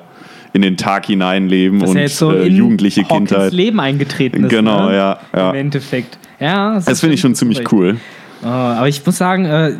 [0.52, 3.54] in den Tag hineinleben Dass und er jetzt so äh, in jugendliche Hawkins Kindheit.
[3.54, 4.50] Leben eingetreten ist.
[4.50, 4.96] Genau, ne?
[4.96, 5.50] ja, ja.
[5.50, 6.18] Im Endeffekt.
[6.40, 7.98] Ja, Das finde ich schon ziemlich cool.
[8.44, 9.74] Äh, aber ich muss sagen, äh,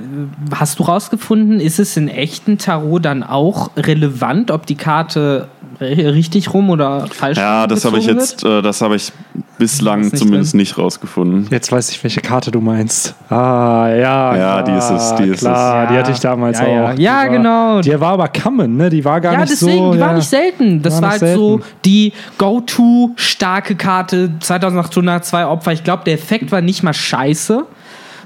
[0.56, 5.48] hast du rausgefunden, ist es in echten Tarot dann auch relevant, ob die Karte
[5.82, 9.12] ri- richtig rum oder falsch Ja, rum das habe ich jetzt, äh, das habe ich
[9.58, 10.60] bislang nicht zumindest drin?
[10.60, 11.48] nicht rausgefunden.
[11.52, 13.16] Jetzt weiß ich, welche Karte du meinst.
[13.30, 14.36] Ah, ja.
[14.36, 15.90] Ja, die ist es, die ist klar, es.
[15.92, 16.70] die hatte ich damals Ja, auch.
[16.70, 16.94] ja.
[16.96, 17.82] Die Ja, war, genau.
[17.82, 18.90] Die war aber Common, ne?
[18.90, 19.94] Die war gar ja, nicht deswegen, so.
[19.94, 20.14] die war ja.
[20.16, 20.82] nicht selten.
[20.82, 21.64] Das War war, halt so selten.
[21.86, 25.72] die Go-To starke Karte, 2800, zwei Opfer.
[25.74, 27.66] Ich glaube, der Effekt war nicht mal scheiße.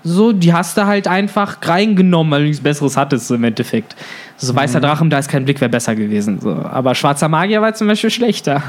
[0.03, 3.95] So, die hast du halt einfach reingenommen, weil du nichts Besseres hattest, so im Endeffekt.
[4.37, 4.57] So, Mhm.
[4.57, 6.39] weißer Drachen, da ist kein Blick, wäre besser gewesen.
[6.39, 6.51] So.
[6.53, 8.61] Aber schwarzer Magier war zum Beispiel schlechter.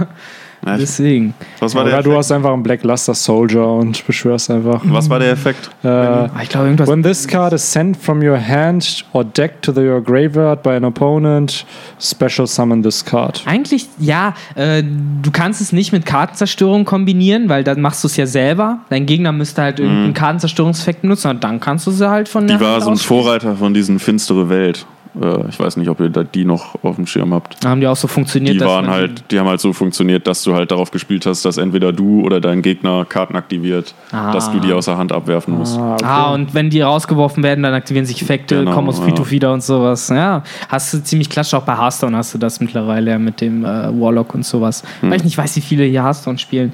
[0.66, 1.34] Ja, ich- Deswegen.
[1.60, 2.18] was, war der Oder du Effekt?
[2.18, 4.80] hast einfach einen Black Luster Soldier und beschwörst einfach.
[4.84, 5.70] was war der Effekt?
[5.84, 6.88] Äh, Aber ich glaube, irgendwas.
[6.88, 10.70] When this card is sent from your hand or deck to the, your graveyard by
[10.70, 11.64] an opponent,
[12.00, 13.42] special summon this card.
[13.46, 18.16] Eigentlich, ja, äh, du kannst es nicht mit Kartenzerstörung kombinieren, weil dann machst du es
[18.16, 18.78] ja selber.
[18.90, 22.48] Dein Gegner müsste halt irgendeinen Kartenzerstörungseffekt benutzen und dann kannst du sie halt von Mhm.
[22.48, 22.96] Die war Hand so ein.
[22.96, 24.86] Vorreiter von diesen Finstere Welt.
[25.20, 27.64] Äh, ich weiß nicht, ob ihr da die noch auf dem Schirm habt.
[27.64, 30.42] Haben die auch so funktioniert, Die dass waren halt, die haben halt so funktioniert, dass
[30.42, 34.32] du halt darauf gespielt hast, dass entweder du oder dein Gegner Karten aktiviert, Ah.
[34.32, 35.78] dass du die aus der Hand abwerfen musst.
[35.78, 36.04] Ah, okay.
[36.06, 39.04] Ah, und wenn die rausgeworfen werden, dann aktivieren sich Effekte, Genau, kommen aus ja.
[39.04, 40.08] Friedhof wieder und sowas.
[40.08, 43.64] Ja, hast du ziemlich klassisch, auch bei Hearthstone hast du das mittlerweile ja mit dem
[43.64, 43.68] äh,
[44.00, 44.82] Warlock und sowas.
[45.00, 45.10] Hm.
[45.10, 46.72] Weil ich nicht weiß, wie viele hier Hearthstone spielen.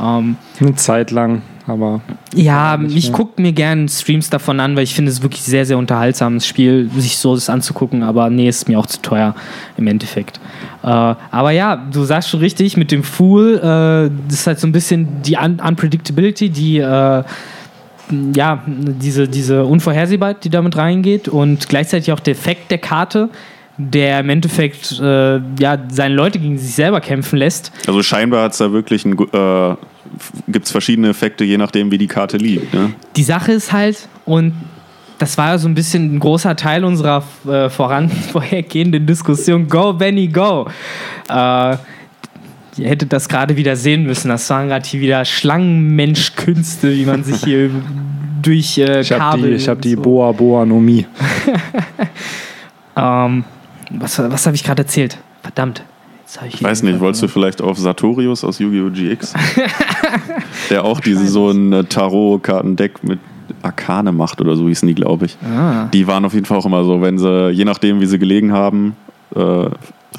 [0.00, 2.00] Ähm, Eine Zeit lang, aber
[2.34, 5.78] ja, ich gucke mir gerne Streams davon an, weil ich finde es wirklich sehr, sehr
[5.78, 9.34] unterhaltsames Spiel, sich so das anzugucken, aber nee, ist mir auch zu teuer
[9.76, 10.40] im Endeffekt.
[10.82, 14.66] Äh, aber ja, du sagst schon richtig, mit dem Fool, äh, das ist halt so
[14.66, 17.24] ein bisschen die Un Unpredictability, die äh,
[18.34, 23.30] ja, diese, diese Unvorhersehbarkeit, die damit reingeht und gleichzeitig auch der Effekt der Karte,
[23.78, 27.72] der im Endeffekt äh, ja, seine Leute gegen sich selber kämpfen lässt.
[27.86, 29.76] Also scheinbar hat es da wirklich ein, äh,
[30.48, 32.72] gibt es verschiedene Effekte, je nachdem, wie die Karte liegt.
[32.72, 32.92] Ne?
[33.16, 34.54] Die Sache ist halt, und
[35.18, 39.92] das war ja so ein bisschen ein großer Teil unserer äh, voran vorhergehenden Diskussion, go
[39.92, 40.68] Benny, go.
[41.28, 41.76] Äh,
[42.76, 44.28] ihr hättet das gerade wieder sehen müssen.
[44.28, 47.70] Das waren gerade hier wieder Schlangenmenschkünste, wie man sich hier
[48.42, 49.50] durch äh, ich habe Kabel.
[49.50, 50.02] die, ich hab und die so.
[50.02, 51.06] Boa Boa Nomi.
[52.96, 53.44] Ähm,
[53.90, 55.18] was was habe ich gerade erzählt?
[55.42, 55.84] Verdammt.
[56.36, 58.90] Hab Ich weiß nicht, wolltest du vielleicht auf Sartorius aus Yu-Gi-Oh!
[58.90, 59.32] GX?
[60.70, 63.20] der auch diese so ein äh, Tarot-Kartendeck mit
[63.62, 65.36] Arkane macht oder so hießen die, glaube ich.
[65.44, 65.86] Ah.
[65.92, 68.52] Die waren auf jeden Fall auch immer so, wenn sie, je nachdem, wie sie gelegen
[68.52, 68.96] haben,
[69.36, 69.68] äh,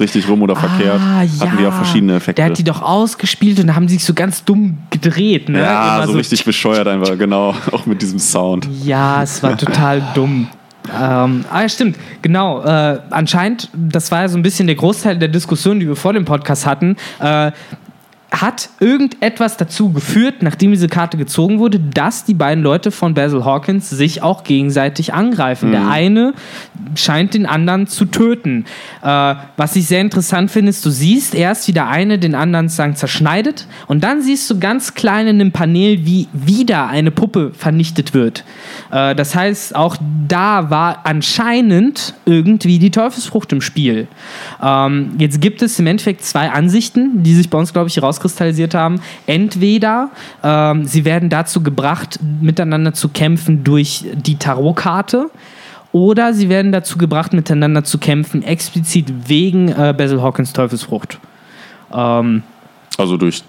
[0.00, 2.40] richtig rum oder verkehrt, Ah, hatten die auch verschiedene Effekte.
[2.40, 5.60] Der hat die doch ausgespielt und da haben sie sich so ganz dumm gedreht, ne?
[5.60, 7.54] ja, Immer so richtig bescheuert einfach, genau.
[7.72, 8.68] Auch mit diesem Sound.
[8.84, 10.48] Ja, es war total dumm.
[10.94, 12.62] Ähm, ah, ja, stimmt, genau.
[12.64, 16.12] Äh, anscheinend, das war ja so ein bisschen der Großteil der Diskussion, die wir vor
[16.12, 16.96] dem Podcast hatten.
[17.20, 17.52] Äh,
[18.30, 23.44] hat irgendetwas dazu geführt, nachdem diese Karte gezogen wurde, dass die beiden Leute von Basil
[23.44, 25.72] Hawkins sich auch gegenseitig angreifen.
[25.72, 26.34] Der eine
[26.94, 28.66] scheint den anderen zu töten.
[29.02, 32.68] Äh, was ich sehr interessant finde, ist, du siehst erst, wie der eine den anderen
[32.68, 37.52] sagen, zerschneidet und dann siehst du ganz klein in einem Panel, wie wieder eine Puppe
[37.54, 38.44] vernichtet wird.
[38.90, 39.96] Äh, das heißt, auch
[40.28, 44.06] da war anscheinend irgendwie die Teufelsfrucht im Spiel.
[44.62, 48.74] Ähm, jetzt gibt es im Endeffekt zwei Ansichten, die sich bei uns, glaube ich, herauskristallisiert
[48.74, 49.00] haben.
[49.26, 50.10] Entweder
[50.42, 55.30] ähm, sie werden dazu gebracht, miteinander zu kämpfen durch die Tarotkarte.
[55.90, 61.18] Oder sie werden dazu gebracht, miteinander zu kämpfen, explizit wegen äh, Basil Hawkins Teufelsfrucht.
[61.92, 62.42] Ähm,
[62.98, 63.42] Also durch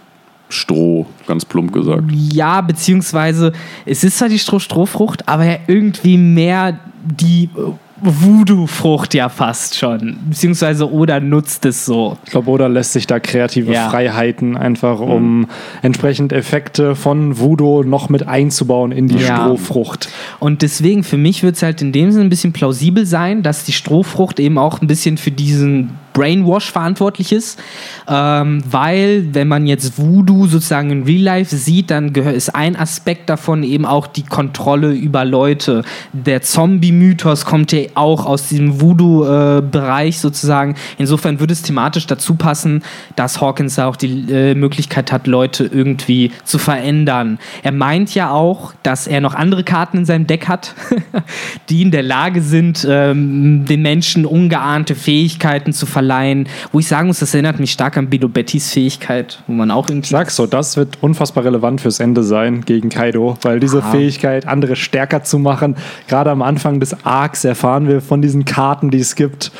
[0.47, 2.03] Stroh, ganz plump gesagt.
[2.11, 3.51] ja, beziehungsweise
[3.85, 7.71] es ist zwar die Stroh-Strohfrucht, aber ja irgendwie mehr die äh,
[8.01, 10.17] Voodoo-Frucht ja fast schon.
[10.29, 12.17] Beziehungsweise Oda nutzt es so.
[12.25, 13.89] Ich glaube, Oda lässt sich da kreative Ja.
[13.89, 15.47] Freiheiten einfach, um
[15.81, 19.35] entsprechend Effekte von Voodoo noch mit einzubauen in die Ja.
[19.37, 20.09] Strohfrucht.
[20.39, 23.65] Und deswegen, für mich wird es halt in dem Sinne ein bisschen plausibel sein, dass
[23.65, 27.59] die Strohfrucht eben auch ein bisschen für diesen Brainwash verantwortlich ist.
[28.07, 33.29] Ähm, weil, wenn man jetzt Voodoo sozusagen in Real Life sieht, dann ist ein Aspekt
[33.29, 35.83] davon eben auch die Kontrolle über Leute.
[36.13, 40.75] Der Zombie-Mythos kommt ja auch aus diesem Voodoo-Bereich sozusagen.
[40.97, 42.83] Insofern würde es thematisch dazu passen,
[43.15, 47.39] dass Hawkins da auch die äh, Möglichkeit hat, Leute irgendwie zu verändern.
[47.63, 50.73] Er meint ja auch, dass er noch andere Karten in seinem Deck hat,
[51.69, 56.47] die in der Lage sind, ähm, den Menschen ungeahnte Fähigkeiten zu verleihen.
[56.71, 59.89] Wo ich sagen muss, das erinnert mich stark an Bido Bettys Fähigkeit, wo man auch
[59.89, 60.05] irgendwie.
[60.05, 64.47] Ich sag's so, das wird unfassbar relevant fürs Ende sein gegen Kaido, weil diese Fähigkeit,
[64.47, 65.75] andere stärker zu machen,
[66.07, 69.51] gerade am Anfang des Arcs erfahren wir von diesen Karten, die es gibt.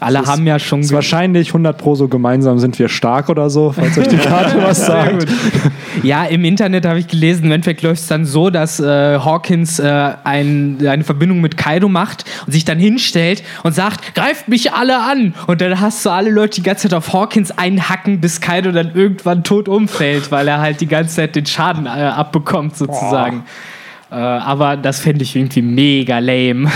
[0.00, 3.72] Alle haben ja schon Ist wahrscheinlich 100 pro so gemeinsam sind wir stark oder so,
[3.72, 5.26] falls euch die Karte was sagt.
[6.02, 9.78] Ja, im Internet habe ich gelesen, im Endeffekt läuft es dann so, dass äh, Hawkins
[9.78, 14.72] äh, ein, eine Verbindung mit Kaido macht und sich dann hinstellt und sagt, greift mich
[14.72, 15.34] alle an.
[15.46, 18.94] Und dann hast du alle Leute die ganze Zeit auf Hawkins einhacken, bis Kaido dann
[18.94, 23.44] irgendwann tot umfällt, weil er halt die ganze Zeit den Schaden äh, abbekommt sozusagen.
[24.10, 26.70] Äh, aber das fände ich irgendwie mega lame.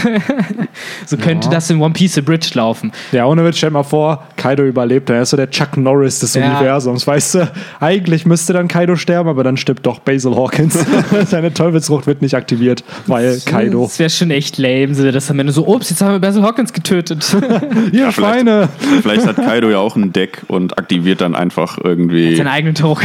[1.07, 2.93] so könnte das in One Piece The Bridge laufen.
[3.11, 6.19] Ja, ohne Witz, stell dir mal vor, Kaido überlebt, dann ist so der Chuck Norris
[6.19, 6.45] des Ja.
[6.59, 7.53] Universums, weißt du?
[7.81, 10.79] Eigentlich müsste dann Kaido sterben, aber dann stirbt doch Basil Hawkins.
[11.27, 13.85] Seine Teufelsfrucht wird nicht aktiviert, weil Kaido.
[13.85, 16.43] Das wäre schon echt lame, so dass am Ende so, ups, jetzt haben wir Basil
[16.43, 17.35] Hawkins getötet.
[17.93, 18.69] Ihr Schweine!
[19.01, 22.99] Vielleicht hat Kaido ja auch ein Deck und aktiviert dann einfach irgendwie Seinen eigenen Tarot.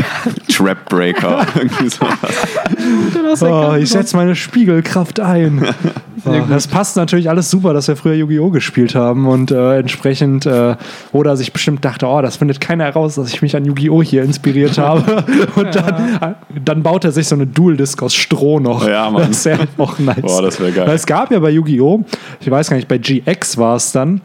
[0.51, 1.45] Trap Breaker.
[1.55, 3.41] irgendwie sowas.
[3.41, 5.65] Oh, ich setze meine Spiegelkraft ein.
[6.26, 8.49] Oh, das passt natürlich alles super, dass wir früher Yu-Gi-Oh!
[8.49, 10.76] gespielt haben und äh, entsprechend äh,
[11.13, 14.03] oder sich bestimmt dachte, oh, das findet keiner heraus, dass ich mich an Yu-Gi-Oh!
[14.03, 15.24] hier inspiriert habe.
[15.55, 18.86] Und dann, dann baut er sich so eine Dual-Disc aus Stroh noch.
[18.86, 19.28] Ja, Mann.
[19.30, 20.20] Das wäre auch nice.
[20.22, 20.88] Boah, das wär geil.
[20.88, 22.03] Weil es gab ja bei Yu-Gi-Oh!
[22.41, 24.20] Ich weiß gar nicht, bei GX war es dann,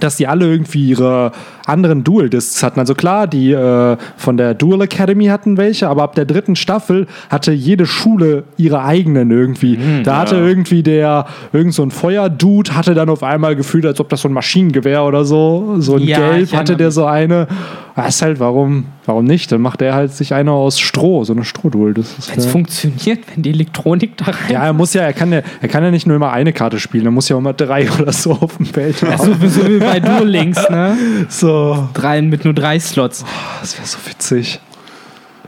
[0.00, 1.30] dass die alle irgendwie ihre
[1.66, 2.80] anderen Dual-Discs hatten.
[2.80, 7.06] Also klar, die äh, von der Dual Academy hatten welche, aber ab der dritten Staffel
[7.28, 9.78] hatte jede Schule ihre eigenen irgendwie.
[10.04, 14.08] da hatte irgendwie der, irgend so ein Feuerdude, hatte dann auf einmal gefühlt, als ob
[14.08, 17.48] das so ein Maschinengewehr oder so, so ein Ja, Gelb hatte der so eine.
[17.96, 19.50] Das ist halt, warum, warum nicht?
[19.50, 21.94] Dann macht er halt sich eine aus Stroh, so eine Strohdual.
[21.94, 22.50] Das Wenn es ja.
[22.50, 24.34] funktioniert, wenn die Elektronik da rein.
[24.50, 26.78] Ja, er muss ja, er kann ja, er kann ja nicht nur immer eine Karte
[26.78, 29.16] spielen, er muss ja auch immer drei oder so auf dem Feld haben.
[29.40, 30.94] So, so wie bei Duel Links, ne?
[31.30, 31.55] So,
[31.94, 33.24] Drei mit nur drei Slots.
[33.60, 34.60] das wäre so witzig.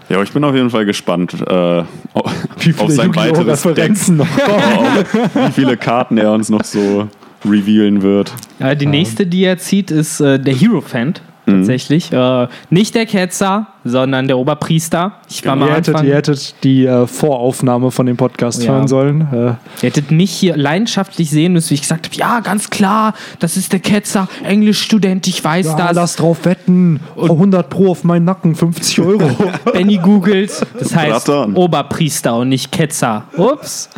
[0.08, 1.52] Ja, aber ich bin auf jeden Fall gespannt äh,
[2.14, 4.26] auf Wie viele sein weiteres Deck, noch
[5.34, 7.08] wie viele Karten er uns noch so
[7.44, 8.32] revealen wird.
[8.58, 11.14] Ja, die nächste, die er zieht, ist äh, der Hero-Fan.
[11.46, 12.12] Tatsächlich.
[12.12, 15.12] Äh, nicht der Ketzer, sondern der Oberpriester.
[15.28, 18.72] Ich war Ihr mal hättet, Anfang, ihr hättet die äh, Voraufnahme von dem Podcast Ja.
[18.72, 19.20] hören sollen.
[19.32, 23.14] Äh, Ihr hättet mich hier leidenschaftlich sehen müssen, wie ich gesagt habe, ja, ganz klar,
[23.38, 25.92] das ist der Ketzer, Englischstudent, ich weiß ja, das.
[25.94, 27.00] lass drauf wetten.
[27.16, 29.30] 100 Pro auf meinen Nacken, 50 Euro.
[29.72, 30.66] Benny googelt.
[30.78, 31.28] Das heißt.
[31.28, 33.24] Oberpriester und nicht Ketzer.
[33.36, 33.88] Ups.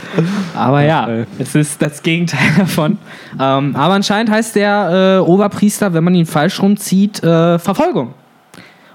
[0.54, 1.08] Aber ja,
[1.38, 2.98] es ist das Gegenteil davon.
[3.38, 8.14] Ähm, aber anscheinend heißt der äh, Oberpriester, wenn man ihn falsch rumzieht, äh, Verfolgung.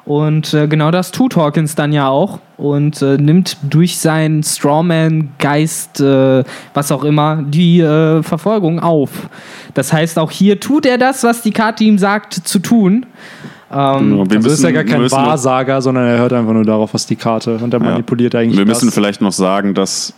[0.05, 5.99] Und äh, genau das tut Hawkins dann ja auch und äh, nimmt durch seinen Strawman-Geist,
[5.99, 6.43] äh,
[6.73, 9.09] was auch immer, die äh, Verfolgung auf.
[9.73, 13.05] Das heißt, auch hier tut er das, was die Karte ihm sagt zu tun.
[13.71, 17.07] Ähm, Wir Also ist ja gar kein Wahrsager, sondern er hört einfach nur darauf, was
[17.07, 17.85] die Karte und er Ja.
[17.89, 18.57] manipuliert eigentlich.
[18.59, 18.93] Wir müssen das.
[18.93, 20.13] vielleicht noch sagen, dass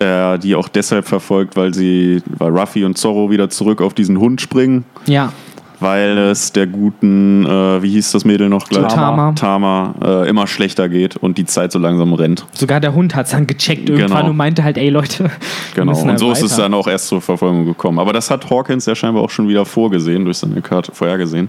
[0.00, 4.18] er die auch deshalb verfolgt, weil sie, weil Ruffy und Zorro wieder zurück auf diesen
[4.18, 4.84] Hund springen.
[5.06, 5.32] ja.
[5.80, 8.92] Weil es der guten, äh, wie hieß das Mädel noch gleich?
[8.92, 9.32] Tama.
[9.32, 12.46] Tama äh, immer schlechter geht und die Zeit so langsam rennt.
[12.52, 14.30] Sogar der Hund hat es dann gecheckt irgendwann Genau.
[14.30, 15.30] und meinte halt, ey Leute,
[15.74, 15.96] Genau.
[15.98, 16.62] Und halt so ist es weiter.
[16.62, 17.98] dann auch erst zur Verfolgung gekommen.
[17.98, 21.48] Aber das hat Hawkins ja scheinbar auch schon wieder vorgesehen, durch seine Karte vorhergesehen.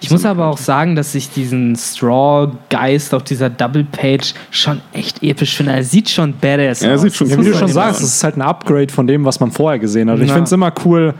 [0.00, 5.56] Ich muss aber auch sagen, dass ich diesen Straw-Geist auf dieser Double-Page schon echt episch
[5.56, 5.72] finde.
[5.72, 7.02] Er sieht schon badass Ja, er aus.
[7.02, 9.40] sieht schon Ja, wie du schon sagst, es ist halt ein Upgrade von dem, was
[9.40, 10.18] man vorher gesehen hat.
[10.20, 11.14] Ich finde es immer cool,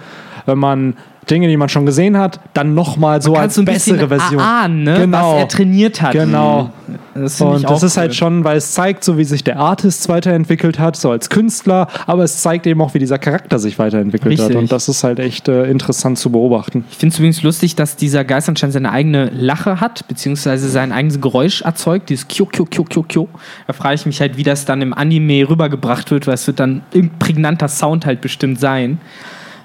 [0.46, 0.94] wenn man
[1.30, 4.40] Dinge, die man schon gesehen hat, dann nochmal so als ein bisschen bessere Version.
[4.40, 4.98] erahnen, ne?
[4.98, 5.34] Genau.
[5.34, 6.12] was er trainiert hat.
[6.12, 6.70] Genau.
[7.14, 8.14] Das finde ich Und das ist halt cool.
[8.14, 12.24] schon, weil es zeigt, so wie sich der Artist weiterentwickelt hat, so als Künstler, aber
[12.24, 14.46] es zeigt eben auch, wie dieser Charakter sich weiterentwickelt hat.
[14.46, 14.56] Richtig.
[14.56, 16.84] Und das ist halt echt äh, interessant zu beobachten.
[16.90, 20.90] Ich finde es übrigens lustig, dass dieser Geist anscheinend seine eigene Lache hat, beziehungsweise sein
[20.90, 23.28] eigenes Geräusch erzeugt, dieses Kyo, Kyo, Kyo, Kyo, Kyo.
[23.66, 26.59] Da frage ich mich halt, wie das dann im Anime rübergebracht wird, weil es wird
[26.59, 28.98] dann irgendein prägnanter Sound halt bestimmt sein.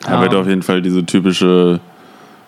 [0.05, 0.39] Er wird Ah.
[0.41, 1.79] auf jeden Fall diese typische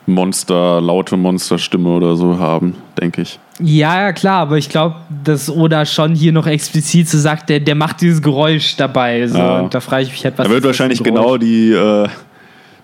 [0.06, 3.40] Monster, laute Monsterstimme oder so haben, denke ich.
[3.60, 7.60] Ja, ja, klar, aber ich glaube, dass Oda schon hier noch explizit so sagt, der,
[7.60, 9.28] der macht dieses Geräusch dabei.
[9.28, 9.38] So.
[9.38, 9.60] Ja.
[9.60, 12.08] Und da frage ich mich halt, was er wird wahrscheinlich genau die, äh,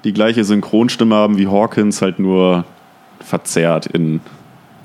[0.03, 2.65] die gleiche Synchronstimme haben wie Hawkins, halt nur
[3.21, 4.19] verzerrt in,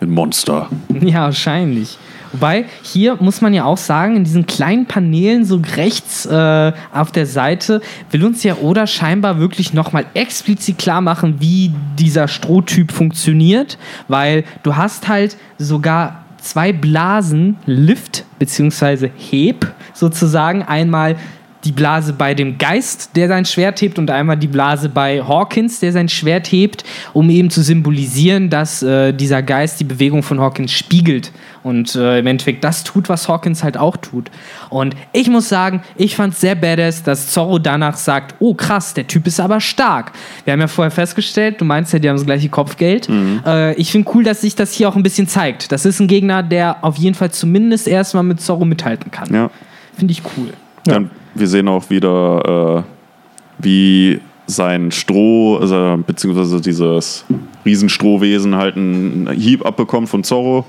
[0.00, 0.68] in Monster.
[1.00, 1.98] Ja, wahrscheinlich.
[2.32, 7.10] Wobei, hier muss man ja auch sagen, in diesen kleinen Paneelen so rechts äh, auf
[7.10, 7.80] der Seite
[8.10, 13.78] will uns ja Oda scheinbar wirklich nochmal explizit klar machen, wie dieser Strohtyp funktioniert,
[14.08, 19.10] weil du hast halt sogar zwei Blasen, Lift bzw.
[19.16, 21.16] Heb sozusagen, einmal
[21.64, 25.80] die Blase bei dem Geist, der sein Schwert hebt, und einmal die Blase bei Hawkins,
[25.80, 30.40] der sein Schwert hebt, um eben zu symbolisieren, dass äh, dieser Geist die Bewegung von
[30.40, 31.32] Hawkins spiegelt
[31.62, 34.30] und äh, im Endeffekt das tut, was Hawkins halt auch tut.
[34.68, 38.94] Und ich muss sagen, ich fand es sehr badass, dass Zorro danach sagt, oh krass,
[38.94, 40.12] der Typ ist aber stark.
[40.44, 43.08] Wir haben ja vorher festgestellt, du meinst ja, die haben das gleiche Kopfgeld.
[43.46, 45.72] Äh, ich finde cool, dass sich das hier auch ein bisschen zeigt.
[45.72, 49.32] Das ist ein Gegner, der auf jeden Fall zumindest erstmal mit Zorro mithalten kann.
[49.32, 49.50] Ja.
[49.96, 50.48] Finde ich cool.
[50.84, 57.24] Dann, wir sehen auch wieder, äh, wie sein Stroh, also, beziehungsweise dieses
[57.64, 60.66] Riesenstrohwesen halt einen Hieb abbekommt von Zorro.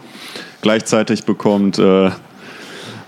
[0.62, 2.10] Gleichzeitig bekommt äh,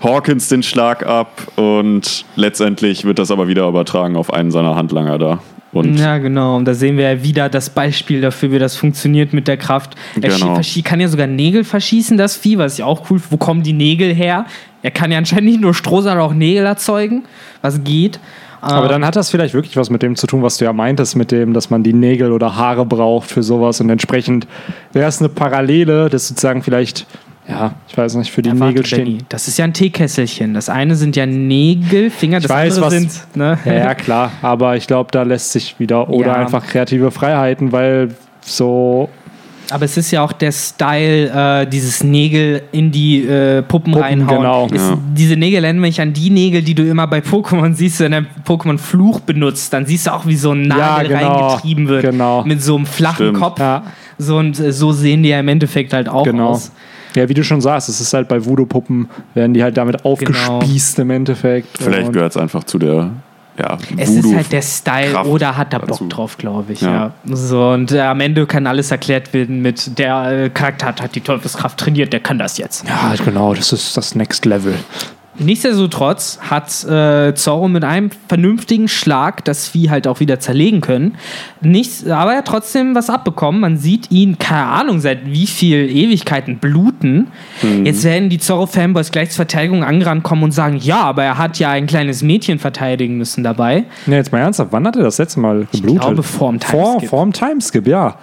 [0.02, 5.18] Hawkins den Schlag ab und letztendlich wird das aber wieder übertragen auf einen seiner Handlanger
[5.18, 5.38] da.
[5.72, 6.56] Und Ja, genau.
[6.56, 9.94] Und da sehen wir ja wieder das Beispiel dafür, wie das funktioniert mit der Kraft.
[10.20, 10.60] Er Genau.
[10.84, 14.14] kann ja sogar Nägel verschießen, das Vieh, was ich auch cool Wo kommen die Nägel
[14.14, 14.46] her?
[14.82, 17.24] Er kann ja anscheinend nicht nur Stroh, sondern auch Nägel erzeugen,
[17.62, 18.20] was geht.
[18.60, 21.16] Aber dann hat das vielleicht wirklich was mit dem zu tun, was du ja meintest,
[21.16, 24.46] mit dem, dass man die Nägel oder Haare braucht für sowas und entsprechend
[24.92, 27.06] wäre es eine Parallele, das sozusagen vielleicht,
[27.48, 29.04] ja, ich weiß nicht, für die Ja, warte, Nägel stehen.
[29.04, 30.54] Benny, Das ist ja ein Teekesselchen.
[30.54, 33.36] Das eine sind ja Nägel, Finger, das weiß, andere was- sind.
[33.36, 33.58] Ne?
[33.64, 36.34] Ja, ja, klar, aber ich glaube, da lässt sich wieder oder Ja.
[36.36, 39.08] einfach kreative Freiheiten, weil so
[39.70, 44.02] Aber es ist ja auch der Style, äh, dieses Nägel in die äh, Puppen, Puppen,
[44.02, 44.36] reinhauen.
[44.42, 44.66] genau.
[44.66, 44.98] Ist, Ja.
[45.16, 48.26] Diese Nägel erinnern mich an die Nägel, die du immer bei Pokémon siehst, wenn der
[48.46, 49.72] Pokémon Fluch benutzt.
[49.72, 51.46] Dann siehst du auch, wie so ein Nagel Ja, genau.
[51.46, 52.02] reingetrieben wird.
[52.02, 52.44] Genau.
[52.44, 53.38] Mit so einem flachen Stimmt.
[53.40, 53.58] Kopf.
[53.58, 53.84] Ja.
[54.18, 56.50] So, und äh, so sehen die ja im Endeffekt halt auch Genau.
[56.50, 56.70] aus.
[57.16, 60.98] Ja, wie du schon sagst, es ist halt bei Voodoo-Puppen, werden die halt damit aufgespießt
[60.98, 61.78] im Endeffekt.
[61.78, 63.10] vielleicht gehört es einfach zu der
[63.58, 66.08] ja, Es ist halt der Style Kraft oder hat er Bock dazu.
[66.08, 66.80] drauf, glaube ich.
[66.80, 67.12] Ja.
[67.24, 67.36] Ja.
[67.36, 71.14] So, und äh, am Ende kann alles erklärt werden mit der äh, Charakter hat, hat
[71.14, 72.84] die Teufelskraft trainiert, der kann das jetzt.
[72.88, 74.74] Ja, halt genau, das ist das Next Level.
[75.38, 81.16] Nichtsdestotrotz hat äh, Zorro mit einem vernünftigen Schlag das Vieh halt auch wieder zerlegen können.
[81.60, 83.60] Nichts, aber er hat trotzdem was abbekommen.
[83.60, 87.28] Man sieht ihn, keine Ahnung, seit wie viel Ewigkeiten bluten.
[87.84, 91.58] Jetzt werden die Zorro-Fanboys gleich zur Verteidigung angerannt kommen und sagen, ja, aber er hat
[91.58, 93.84] ja ein kleines Mädchen verteidigen müssen dabei.
[94.06, 96.02] Ja, jetzt mal ernsthaft, wann hat er das letzte Mal geblutet?
[96.02, 97.10] glaube, vorm Vor, Timeskip.
[97.10, 98.16] vorm Timeskip, ja.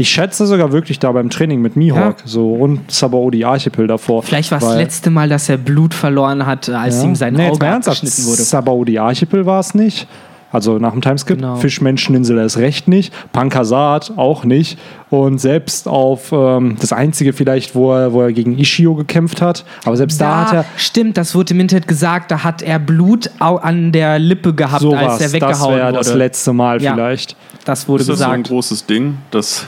[0.00, 2.24] Ich schätze sogar wirklich da beim Training mit Mihawk Ja.
[2.24, 4.22] so und Sabaody Archipel davor.
[4.22, 7.04] Vielleicht war es das letzte Mal, dass er Blut verloren hat, als Ja.
[7.04, 8.42] ihm sein nee, Auge abgeschnitten wurde.
[8.42, 10.06] Sabaody Archipel war es nicht.
[10.50, 11.36] Also nach dem Timeskip.
[11.36, 11.56] Genau.
[11.56, 13.12] Fischmenscheninsel erst recht nicht.
[13.32, 14.78] Pankasat auch nicht.
[15.10, 19.64] Und selbst auf ähm, das einzige vielleicht, wo er, wo er gegen Ishio gekämpft hat.
[19.84, 23.30] Aber selbst da, hat er stimmt, das wurde im Internet gesagt, da hat er Blut
[23.38, 25.02] an der Lippe gehabt, sowas.
[25.02, 25.98] als er Das weggehauen wäre wurde.
[25.98, 26.94] das letzte Mal Ja.
[26.94, 27.36] vielleicht.
[27.64, 28.48] Das wurde Ist das so ein gesagt.
[28.48, 29.66] großes Ding, dass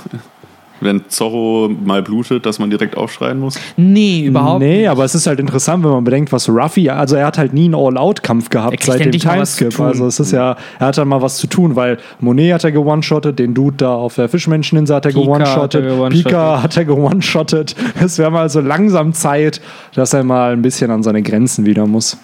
[0.80, 3.58] wenn Zorro mal blutet, dass man direkt aufschreien muss?
[3.76, 4.88] nee, überhaupt Nee, nicht.
[4.88, 7.64] aber es ist halt interessant, wenn man bedenkt, was Ruffy, also er hat halt nie
[7.66, 9.78] einen All-Out-Kampf gehabt seit dem Timeskip.
[9.80, 12.72] Also es ist ja, er hat dann mal was zu tun, weil Monet hat er
[12.72, 16.10] gewone-shottet, den Dude da auf der Fischmenscheninsel er hat er gewone-shottet.
[16.10, 17.74] Pika hat er gewone-shottet.
[18.02, 19.60] Es wäre mal so langsam Zeit,
[19.94, 22.16] dass er mal ein bisschen an seine Grenzen wieder muss.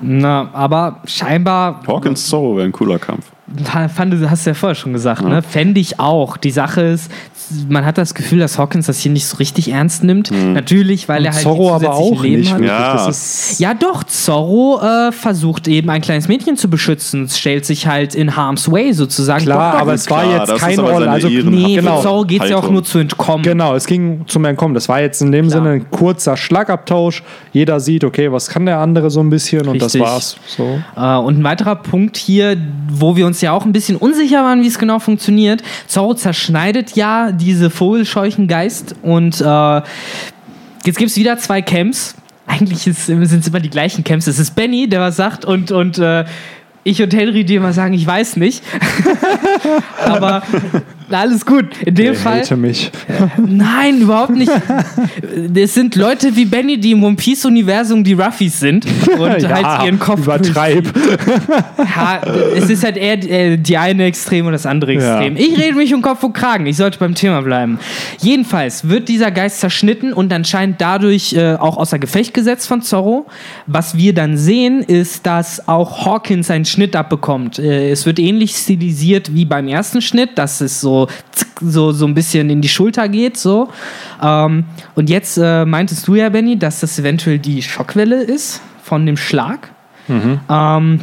[0.00, 1.80] Na, aber scheinbar.
[1.86, 3.32] Hawkins Zorro wäre ein cooler Kampf.
[3.94, 5.40] Fand, du hast ja vorher schon gesagt, ne?
[5.42, 6.36] Fände ich auch.
[6.36, 7.10] Die Sache ist,
[7.68, 10.32] man hat das Gefühl, dass Hawkins das hier nicht so richtig ernst nimmt.
[10.32, 12.52] Natürlich, weil er halt Zorro aber auch Leben nicht.
[12.52, 12.60] hat.
[12.60, 13.06] Ja.
[13.06, 17.64] Das ist, Ja, doch, Zorro äh, versucht eben ein kleines Mädchen zu beschützen, Es stellt
[17.64, 19.44] sich halt in harm's way sozusagen.
[19.44, 21.98] klar, Doch, aber es war klar, jetzt kein seine Also, Nee, genau.
[21.98, 23.44] für Zorro geht es ja auch nur zu entkommen.
[23.44, 24.74] Genau, es ging zum Entkommen.
[24.74, 25.62] Das war jetzt in dem Klar.
[25.62, 27.22] Sinne ein kurzer Schlagabtausch.
[27.52, 30.02] Jeder sieht, okay, was kann der andere so ein bisschen und das Richtig.
[30.02, 30.36] war's.
[30.48, 30.80] So.
[30.96, 32.56] Äh, und ein weiterer Punkt hier,
[32.90, 35.62] wo wir uns ja auch ein bisschen unsicher waren, wie es genau funktioniert.
[35.86, 39.76] Zorro zerschneidet ja diese Vogelscheuchengeist und äh,
[40.84, 42.14] jetzt gibt es wieder zwei Camps.
[42.46, 44.26] Eigentlich sind es immer die gleichen Camps.
[44.26, 46.24] Es ist Benny, der was sagt und, und äh,
[46.84, 48.62] ich und Henry, die immer sagen, ich weiß nicht.
[50.04, 50.44] Aber
[51.10, 51.66] alles gut.
[51.84, 52.40] In dem Ich Fall.
[52.40, 52.90] hate mich.
[53.46, 54.50] Nein, überhaupt nicht.
[55.54, 58.86] Es sind Leute wie Benny, die im One Piece-Universum die Ruffies sind
[59.18, 60.20] und halt ihren Kopf.
[60.20, 60.86] Übertreib.
[61.78, 62.20] Ja,
[62.56, 65.20] es ist halt eher äh, die eine Extrem und das andere Ja.
[65.20, 65.36] Extrem.
[65.36, 66.66] Ich rede mich um Kopf und Kragen.
[66.66, 67.78] Ich sollte beim Thema bleiben.
[68.20, 73.26] Jedenfalls wird dieser Geist zerschnitten und anscheinend dadurch äh, auch außer Gefecht gesetzt von Zorro.
[73.66, 77.58] Was wir dann sehen, ist, dass auch Hawkins einen Schnitt abbekommt.
[77.58, 80.95] Äh, es wird ähnlich stilisiert wie beim ersten Schnitt, dass es so,
[81.32, 83.36] zick, so, so ein bisschen in die Schulter geht.
[83.36, 83.68] So.
[84.22, 84.64] Ähm,
[84.94, 89.16] und jetzt äh, meintest du ja, Benny, dass das eventuell die Schockwelle ist von dem
[89.16, 89.70] Schlag.
[90.48, 91.00] Ähm,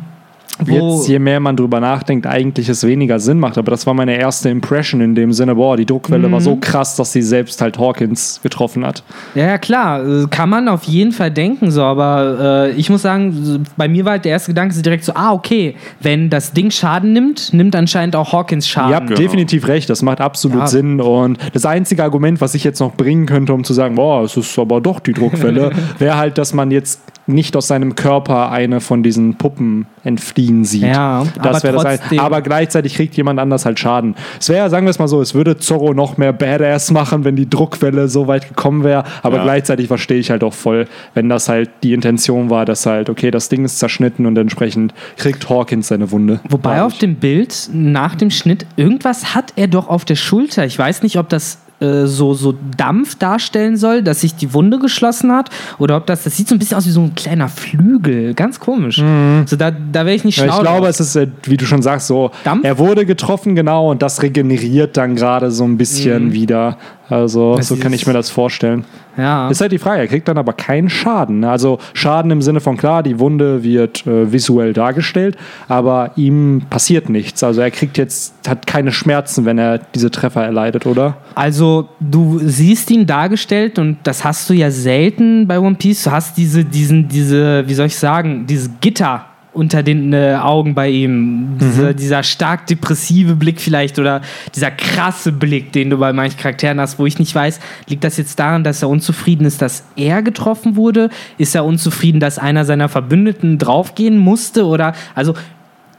[0.59, 3.57] wo, Jetzt, je mehr man drüber nachdenkt, eigentlich es weniger Sinn macht.
[3.57, 6.43] Aber das war meine erste Impression in dem Sinne, boah, die Druckwelle war Mhm.
[6.43, 9.03] so krass, dass sie selbst halt Hawkins getroffen hat.
[9.35, 13.01] Ja, ja, klar, äh, kann man auf jeden Fall denken, so, aber äh, ich muss
[13.01, 16.69] sagen, bei mir war halt der erste Gedanke direkt so, ah, okay, wenn das Ding
[16.71, 19.15] Schaden nimmt, nimmt anscheinend auch Hawkins Ihr habt Schaden.
[19.15, 20.67] definitiv recht, das macht absolut Ja.
[20.67, 21.01] Sinn.
[21.01, 24.37] Und das einzige Argument, was ich jetzt noch bringen könnte, um zu sagen, boah, es
[24.37, 28.81] ist aber doch die Druckwelle, wäre halt, dass man jetzt nicht aus seinem Körper eine
[28.81, 30.83] von diesen Puppen entfliehen sieht.
[30.83, 34.15] Ja, das aber das ein, aber gleichzeitig kriegt jemand anders halt Schaden.
[34.39, 37.35] Es wäre, sagen wir es mal so, es würde Zorro noch mehr Badass machen, wenn
[37.35, 39.05] die Druckwelle so weit gekommen wäre.
[39.21, 39.43] Aber Ja.
[39.43, 43.31] gleichzeitig verstehe ich halt auch voll, wenn das halt die Intention war, dass halt, okay,
[43.31, 46.41] das Ding ist zerschnitten und entsprechend kriegt Hawkins seine Wunde.
[46.49, 50.65] Wobei auf dem Bild nach dem Schnitt irgendwas hat er doch auf der Schulter.
[50.65, 54.79] Ich weiß nicht, ob das äh, so, so Dampf darstellen soll, dass sich die Wunde
[54.79, 55.49] geschlossen hat
[55.79, 58.33] oder ob das, das sieht so ein bisschen aus wie so ein kleiner Flügel.
[58.33, 59.03] Ganz komisch.
[59.45, 60.55] So, da, da wäre ich nicht Ja, schlau.
[60.55, 62.63] ich glaube, es ist, äh, wie du schon sagst, so, Dampf?
[62.65, 66.77] er wurde getroffen, genau, und das regeneriert dann gerade so ein bisschen wieder.
[67.13, 68.85] Also, Das so kann ich mir das vorstellen.
[69.17, 69.47] ja.
[69.49, 71.41] Ist halt die Frage, er kriegt dann aber keinen Schaden.
[71.41, 71.49] ne?
[71.51, 75.37] Also, Schaden im Sinne von, klar, die Wunde wird äh, visuell dargestellt,
[75.67, 77.43] aber ihm passiert nichts.
[77.43, 81.17] Also, er kriegt jetzt, hat keine Schmerzen, wenn er diese Treffer erleidet, oder?
[81.35, 86.03] Also, du siehst ihn dargestellt und das hast du ja selten bei One Piece.
[86.05, 90.73] Du hast diese, diesen, diese, wie soll ich sagen, dieses Gitter unter den äh, Augen
[90.73, 91.57] bei ihm.
[91.59, 94.21] Diese, Dieser stark depressive Blick vielleicht oder
[94.55, 98.17] dieser krasse Blick, den du bei manchen Charakteren hast, wo ich nicht weiß, liegt das
[98.17, 101.09] jetzt daran, dass er unzufrieden ist, dass er getroffen wurde?
[101.37, 104.65] Ist er unzufrieden, dass einer seiner Verbündeten draufgehen musste?
[104.65, 105.33] Oder, also,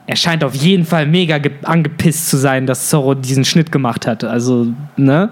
[0.07, 4.05] er scheint auf jeden Fall mega ge- angepisst zu sein, dass Zorro diesen Schnitt gemacht
[4.05, 4.23] hat.
[4.23, 4.67] Also,
[4.97, 5.29] ne?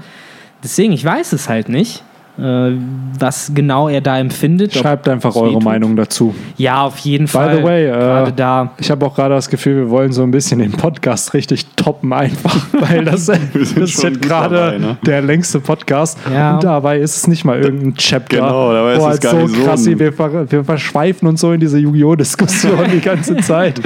[0.63, 2.03] Deswegen, ich weiß es halt nicht,
[2.35, 4.73] was genau er da empfindet.
[4.73, 5.63] Schreibt einfach eure wehtut.
[5.63, 6.33] Meinung dazu.
[6.57, 7.57] Ja, auf jeden Fall.
[7.57, 8.71] the way, äh, gerade da.
[8.79, 12.11] Ich habe auch gerade das Gefühl, wir wollen so ein bisschen den Podcast richtig toppen
[12.11, 13.39] einfach, weil das, das
[13.73, 14.97] ist gerade ne?
[15.05, 16.55] der längste Podcast Ja.
[16.55, 18.37] und dabei ist es nicht mal irgendein Chapter.
[18.37, 21.27] Genau, dabei ist wo es halt gar so nicht so krass, wir, ver wir verschweifen
[21.27, 22.15] uns so in diese Yu-Gi-Oh!
[22.15, 23.79] Diskussion die ganze Zeit.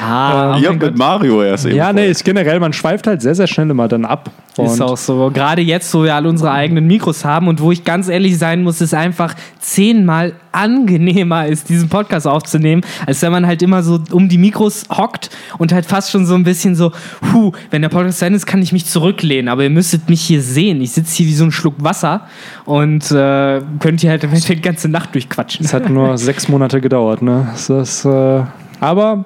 [0.00, 1.76] Ja, Ihr habt mit Mario erst eben.
[1.76, 4.30] ja, nee, ist generell, man schweift halt sehr, sehr schnell immer dann ab.
[4.58, 5.30] Ist auch so.
[5.32, 8.62] Gerade jetzt, wo wir alle unsere eigenen Mikros haben und wo ich ganz ehrlich sein
[8.62, 13.98] muss, es einfach zehnmal angenehmer ist, diesen Podcast aufzunehmen, als wenn man halt immer so
[14.12, 17.88] um die Mikros hockt und halt fast schon so ein bisschen so, puh, wenn der
[17.88, 20.80] Podcast sein ist, kann ich mich zurücklehnen, aber ihr müsstet mich hier sehen.
[20.80, 22.28] Ich sitze hier wie so ein Schluck Wasser
[22.64, 25.66] und äh, könnt ihr halt im Endeffekt die ganze Nacht durchquatschen.
[25.66, 27.48] es hat nur sechs Monate gedauert, ne?
[27.50, 28.44] Das ist, äh,
[28.78, 29.24] aber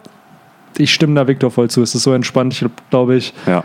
[0.78, 1.82] ich stimme da Victor voll zu.
[1.82, 3.34] Es ist so entspannt, ich glaube ich.
[3.46, 3.62] Ja.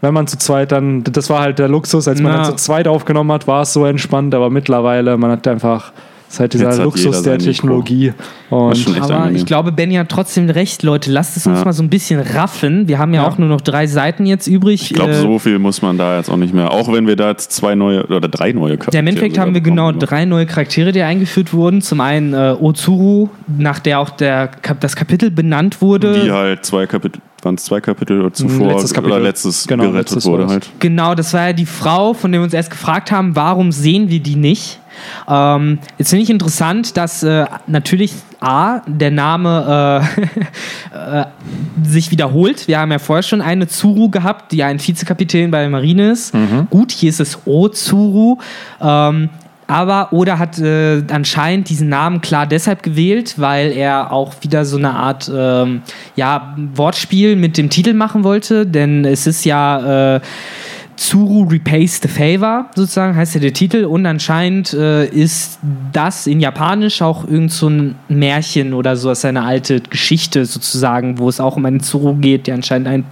[0.00, 2.38] Wenn man zu zweit dann, das war halt der Luxus, als man Na.
[2.42, 5.92] dann zu zweit aufgenommen hat, war es so entspannt, aber mittlerweile, man hat einfach,
[6.28, 7.38] es ist halt dieser Luxus der.
[7.38, 8.12] Technologie.
[8.50, 9.36] Das Und ist schon echt Aber angenehm.
[9.36, 11.10] ich glaube, Benny hat trotzdem recht, Leute.
[11.10, 11.64] Lasst es uns Ja.
[11.64, 12.86] mal so ein bisschen raffen.
[12.86, 13.28] Wir haben ja, Ja.
[13.28, 14.80] auch nur noch drei Seiten jetzt übrig.
[14.82, 16.70] Ich glaube, Äh, so viel muss man da jetzt auch nicht mehr.
[16.70, 19.54] Auch wenn wir da jetzt zwei neue oder drei neue Charaktere Ja, im Endeffekt haben
[19.54, 20.06] wir genau bekommen, ne?
[20.06, 21.82] drei neue Charaktere, die eingeführt wurden.
[21.82, 26.22] Zum einen äh, Ozuru, nach der auch der, das Kapitel benannt wurde.
[26.24, 29.12] Die halt zwei Kapitel, waren es zwei Kapitel zuvor letztes Kapitel.
[29.12, 30.70] oder letztes Genau, gerettet letztes wurde halt.
[30.78, 34.08] Genau, das war ja die Frau, von der wir uns erst gefragt haben, warum sehen
[34.08, 34.80] wir die nicht?
[35.28, 40.02] Ähm, jetzt finde ich interessant, dass äh, natürlich A, der Name
[40.92, 41.26] äh, äh,
[41.84, 42.68] sich wiederholt.
[42.68, 46.34] Wir haben ja vorher schon eine Zuru gehabt, die ein Vizekapitän bei der Marine ist.
[46.70, 48.38] Gut, hier ist es O-Zuru.
[48.80, 49.28] Ähm,
[49.70, 54.76] aber Oda hat äh, anscheinend diesen Namen klar deshalb gewählt, weil er auch wieder so
[54.76, 55.82] eine Art ähm,
[56.16, 58.66] ja, Wortspiel mit dem Titel machen wollte.
[58.66, 60.20] Denn es ist ja äh,
[60.96, 63.84] Tsuru Repays the Favor, sozusagen, heißt ja der Titel.
[63.84, 65.60] Und anscheinend äh, ist
[65.92, 71.18] das in Japanisch auch irgend so ein Märchen oder so, ist eine alte Geschichte sozusagen,
[71.18, 73.04] wo es auch um einen Tsuru geht, der anscheinend ein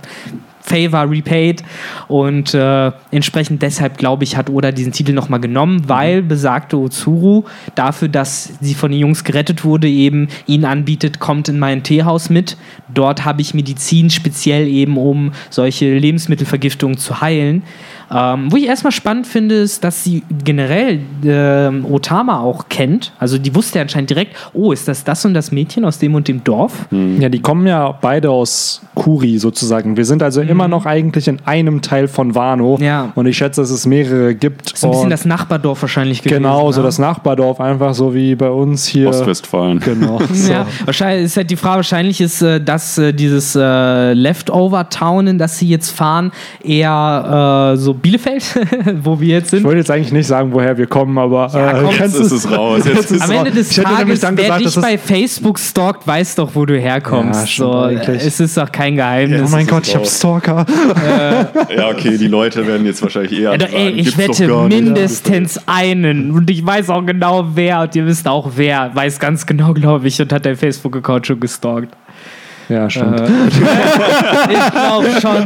[0.68, 1.62] Favor repaid.
[2.08, 7.44] Und äh, entsprechend deshalb, glaube ich, hat Oda diesen Titel nochmal genommen, weil besagte Otsuru
[7.74, 12.30] dafür, dass sie von den Jungs gerettet wurde, eben ihn anbietet, kommt in mein Teehaus
[12.30, 12.56] mit.
[12.92, 17.62] Dort habe ich Medizin speziell eben, um solche Lebensmittelvergiftungen zu heilen.
[18.10, 23.12] Ähm, wo ich erstmal spannend finde, ist, dass sie generell ähm, Otama auch kennt.
[23.18, 26.26] Also die wusste anscheinend direkt, oh, ist das das und das Mädchen aus dem und
[26.26, 26.86] dem Dorf?
[27.20, 29.96] Ja, die kommen ja beide aus Kuri sozusagen.
[29.96, 32.76] Wir sind also immer noch eigentlich in einem Teil von Wano.
[32.78, 32.84] Mhm.
[32.84, 33.12] Ja.
[33.14, 34.76] Und ich schätze, dass es mehrere gibt.
[34.76, 36.42] So ein bisschen das Nachbardorf wahrscheinlich gewesen.
[36.42, 36.86] Genau, so ne?
[36.86, 39.08] das Nachbardorf, einfach so wie bei uns hier.
[39.08, 39.80] Ostwestfalen.
[39.80, 40.18] Genau.
[40.38, 40.52] So.
[40.52, 45.38] Ja, wahrscheinlich ist halt die Frage, wahrscheinlich ist, äh, dass äh, dieses äh, Leftover-Town, in
[45.38, 48.44] das sie jetzt fahren, eher äh, so Bielefeld,
[49.02, 49.64] wo wir jetzt Ich sind.
[49.64, 52.50] wollte jetzt eigentlich nicht sagen, woher wir kommen, aber Ja, äh, komm, Jetzt ist es
[52.50, 52.82] raus.
[52.86, 56.50] Jetzt ist Am Ende des Ich Tages, wer gesagt, dich bei Facebook stalkt, weiß doch,
[56.54, 57.58] wo du herkommst.
[57.58, 59.42] Ja, so, es ist doch kein Geheimnis.
[59.46, 60.18] Oh mein Gott, ich hab raus.
[60.18, 60.66] Stalker.
[61.76, 63.50] Ja, okay, die Leute werden jetzt wahrscheinlich eher.
[63.50, 66.32] Alter, ey, ich gibt's wette mindestens einen.
[66.32, 67.82] Und ich weiß auch genau wer.
[67.82, 68.90] Und ihr wisst auch wer.
[68.94, 70.20] Weiß ganz genau, glaube ich.
[70.20, 71.94] Und hat dein Facebook-Account schon gestalkt.
[72.68, 73.20] Ja, stimmt.
[74.50, 75.44] Ich glaube schon.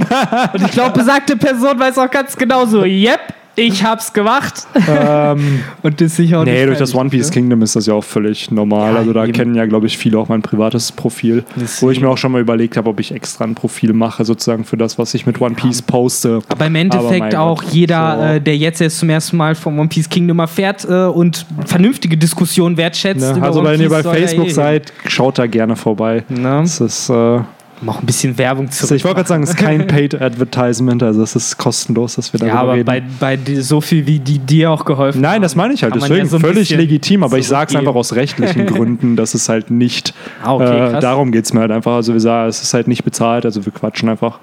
[0.52, 3.20] Und ich glaube, besagte Person weiß auch ganz genau so, yep,
[3.54, 4.66] ich hab's gemacht.
[4.88, 7.32] ähm, Und ist sicher auch nee, durch das One Piece ne?
[7.34, 8.92] Kingdom ist das ja auch völlig normal.
[8.92, 9.32] Ja, also da eben.
[9.32, 11.44] kennen ja, glaube ich, viele auch mein privates Profil.
[11.56, 12.00] Wo ich Deswegen.
[12.02, 14.98] mir auch schon mal überlegt habe, ob ich extra ein Profil mache, sozusagen für das,
[14.98, 16.40] was ich mit One Piece poste.
[16.48, 18.22] Aber im Aber Endeffekt mein auch Gott, jeder, so.
[18.36, 22.16] äh, der jetzt erst zum ersten Mal vom One Piece Kingdom erfährt äh, und vernünftige
[22.16, 23.36] Diskussionen wertschätzt.
[23.36, 23.42] Ne?
[23.42, 26.24] Also wenn ihr bei Facebook eh- seid, schaut da gerne vorbei.
[26.28, 26.60] Ne?
[26.62, 27.40] Das ist, äh,
[27.84, 28.96] Mach ein bisschen Werbung also zurück.
[28.96, 32.38] ich wollte gerade sagen, es ist kein Paid Advertisement, also es ist kostenlos, dass wir
[32.38, 32.86] darüber ja, aber reden.
[32.86, 33.02] bei,
[33.36, 35.94] bei so viel wie die dir auch geholfen Nein, haben, das meine ich halt.
[35.94, 39.48] Deswegen ja so völlig legitim, aber ich sage es einfach aus rechtlichen Gründen, dass es
[39.48, 40.14] halt nicht.
[40.44, 41.94] Ah, okay, äh, darum geht es mir halt einfach.
[41.96, 44.38] Also wir sagen, es ist halt nicht bezahlt, also wir quatschen einfach.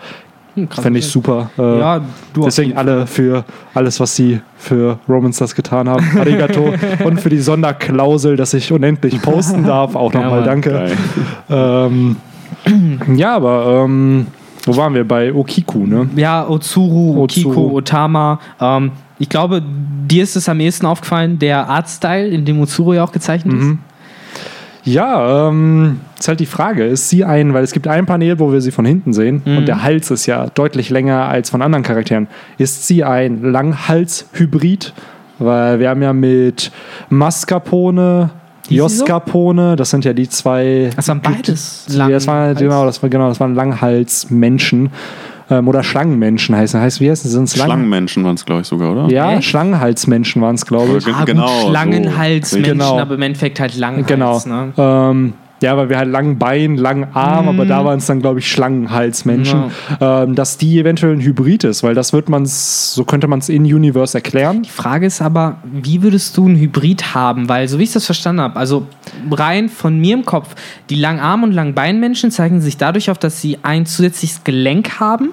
[0.55, 0.67] Hm.
[0.69, 1.51] Fände ich super.
[1.57, 2.01] Äh, Ja,
[2.35, 6.05] Deswegen alle für alles, was sie für Romans das getan haben.
[6.19, 6.73] Arigato.
[7.05, 9.95] und für die Sonderklausel, dass ich unendlich posten darf.
[9.95, 10.91] Auch nochmal danke.
[11.49, 12.17] Ähm,
[13.15, 14.27] ja, aber ähm,
[14.65, 15.07] wo waren wir?
[15.07, 16.09] Bei Okiku, ne?
[16.15, 17.75] Ja, Otsuru, Okiko, Otsuru.
[17.77, 18.39] Otama.
[18.59, 19.61] Ähm, ich glaube,
[20.07, 23.79] dir ist es am ehesten aufgefallen, der Artstyle, in dem Otsuru ja auch gezeichnet Mhm.
[24.85, 28.51] Ja, ähm, ist halt die Frage, ist sie ein, weil es gibt ein Panel, wo
[28.53, 29.57] wir sie von hinten sehen Mhm.
[29.57, 32.27] und der Hals ist ja deutlich länger als von anderen Charakteren.
[32.57, 34.93] Ist sie ein Langhals-Hybrid?
[35.37, 36.71] Weil wir haben ja mit
[37.09, 38.29] Mascarpone,
[38.69, 38.83] Sie so?
[38.83, 40.89] Joscarpone, das sind ja die zwei.
[40.95, 44.89] Das waren beides Die, das war, genau, das war, genau, das waren Langhals-Menschen.
[45.51, 46.79] Ähm, oder Schlangenmenschen heißen.
[46.79, 47.57] Heißt, wie heißen sie?
[47.57, 49.07] Lang- Schlangenmenschen waren es, glaube ich, sogar, oder?
[49.09, 49.45] Ja, Echt?
[49.45, 51.07] Schlangenhalsmenschen waren es, glaube ich.
[51.07, 51.69] Ah, genau, gut, so.
[51.69, 52.99] Schlangenhalsmenschen, Genau.
[52.99, 54.05] aber im Endeffekt halt Langhals.
[54.07, 54.39] Genau.
[54.45, 54.73] Ne?
[54.77, 57.69] Ähm, ja, weil wir halt langen Bein, langen Arm, aber Mhm.
[57.69, 59.65] da waren es dann, glaube ich, Schlangenhalsmenschen.
[59.99, 63.49] Ähm, dass die eventuell ein Hybrid ist, weil das wird man so könnte man es
[63.49, 64.63] in Universe erklären.
[64.63, 67.49] Die Frage ist aber, wie würdest du einen Hybrid haben?
[67.49, 68.87] Weil, so wie ich das verstanden habe, also
[69.31, 70.55] rein von mir im Kopf,
[70.89, 75.31] die Langarm- und Langbeinmenschen zeichnen sich dadurch auf, dass sie ein zusätzliches Gelenk haben,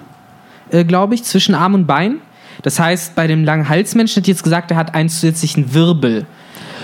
[0.71, 2.15] äh, glaube ich, zwischen Arm und Bein.
[2.63, 6.25] Das heißt, bei dem Langhalsmenschen hätte ich jetzt gesagt, er hat einen zusätzlichen Wirbel.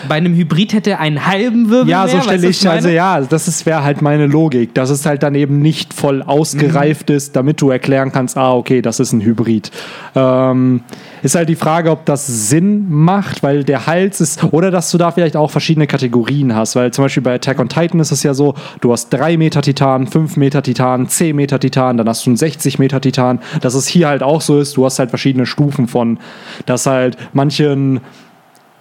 [0.08, 1.90] Bei einem Hybrid hätte er einen halben Wirbel.
[1.90, 5.24] Ja, mehr, so stelle ich, also ja, das wäre halt meine Logik, dass es halt
[5.24, 7.16] dann eben nicht voll ausgereift Mhm.
[7.16, 9.72] ist, damit du erklären kannst, ah, okay, das ist ein Hybrid.
[10.16, 10.82] Ähm,
[11.22, 14.98] ist halt die Frage, ob das Sinn macht, weil der Hals ist, oder dass du
[14.98, 18.24] da vielleicht auch verschiedene Kategorien hast, weil zum Beispiel bei Attack on Titan ist es
[18.24, 22.26] ja so, du hast 3 Meter Titan, 5 Meter Titan, 10 Meter Titan, dann hast
[22.26, 25.10] du einen 60 Meter Titan, dass es hier halt auch so ist, du hast halt
[25.10, 26.20] verschiedene Stufen von,
[26.66, 28.02] dass halt manchen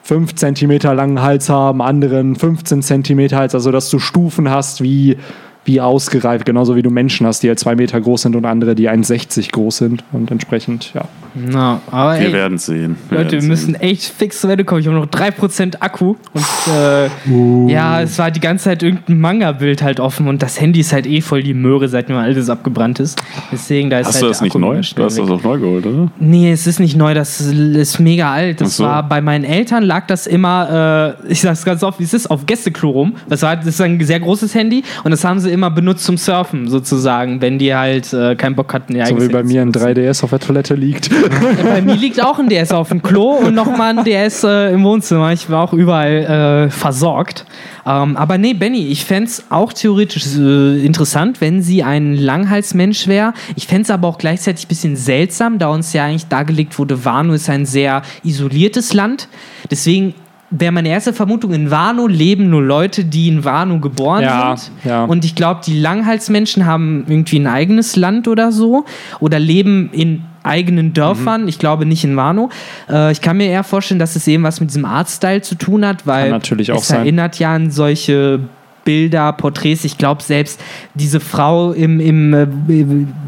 [0.02, 5.16] 5 cm langen Hals haben, anderen 15 cm Hals, also dass du Stufen hast, wie
[5.64, 8.74] wie ausgereift, genauso wie du Menschen hast, die halt zwei Meter groß sind und andere,
[8.74, 11.02] die 1,60 groß sind und entsprechend, ja.
[11.34, 12.96] Na, aber Wir ey, werden sehen.
[13.08, 13.80] Wir Leute, wir müssen sehen.
[13.80, 14.82] echt fix zur Wende kommen.
[14.82, 17.68] Ich habe noch 3% Akku und äh, Uh.
[17.70, 21.06] ja, es war die ganze Zeit irgendein Manga-Bild halt offen und das Handy ist halt
[21.06, 23.22] eh voll die Möhre, seitdem alles abgebrannt ist.
[23.50, 24.80] Deswegen, da ist Hast halt du das nicht neu?
[24.94, 26.10] Du hast das auch neu geholt, oder?
[26.18, 28.60] Nee, es ist nicht neu, das ist mega alt.
[28.60, 28.84] Das so.
[28.84, 32.30] war bei meinen Eltern lag das immer, äh, ich sag's ganz oft, wie es ist,
[32.30, 33.14] auf Gästeklo rum.
[33.28, 36.16] Das war das ist ein sehr großes Handy und das haben sie immer benutzt zum
[36.16, 39.72] Surfen sozusagen, wenn die halt äh, keinen Bock hatten, ihr So wie bei mir ein
[39.72, 40.00] zu benutzen.
[40.00, 41.10] 3DS auf der Toilette liegt.
[41.62, 44.84] Bei mir liegt auch ein DS auf dem Klo und nochmal ein DS äh, im
[44.84, 45.32] Wohnzimmer.
[45.32, 47.44] Ich war auch überall äh, versorgt.
[47.84, 53.08] Ähm, aber nee, Benny, ich fände es auch theoretisch äh, interessant, wenn sie ein Langhalsmensch
[53.08, 53.34] wäre.
[53.56, 57.04] Ich fände es aber auch gleichzeitig ein bisschen seltsam, da uns ja eigentlich dargelegt wurde,
[57.04, 59.28] Wano ist ein sehr isoliertes Land.
[59.70, 60.14] Deswegen
[60.52, 64.72] wäre meine erste Vermutung, in Wano leben nur Leute, die in Wano geboren Ja, sind.
[64.84, 65.04] ja.
[65.04, 68.84] Und ich glaube, die Langhalsmenschen haben irgendwie ein eigenes Land oder so
[69.18, 71.48] oder leben in eigenen Dörfern.
[71.48, 72.50] Ich glaube nicht in Wano.
[72.90, 75.86] Äh, ich kann mir eher vorstellen, dass es eben was mit diesem Artstyle zu tun
[75.86, 77.00] hat, weil natürlich auch es sein.
[77.00, 78.40] erinnert ja an solche
[78.84, 79.84] Bilder, Porträts.
[79.84, 80.60] Ich glaube selbst
[80.94, 82.46] diese Frau im, im äh,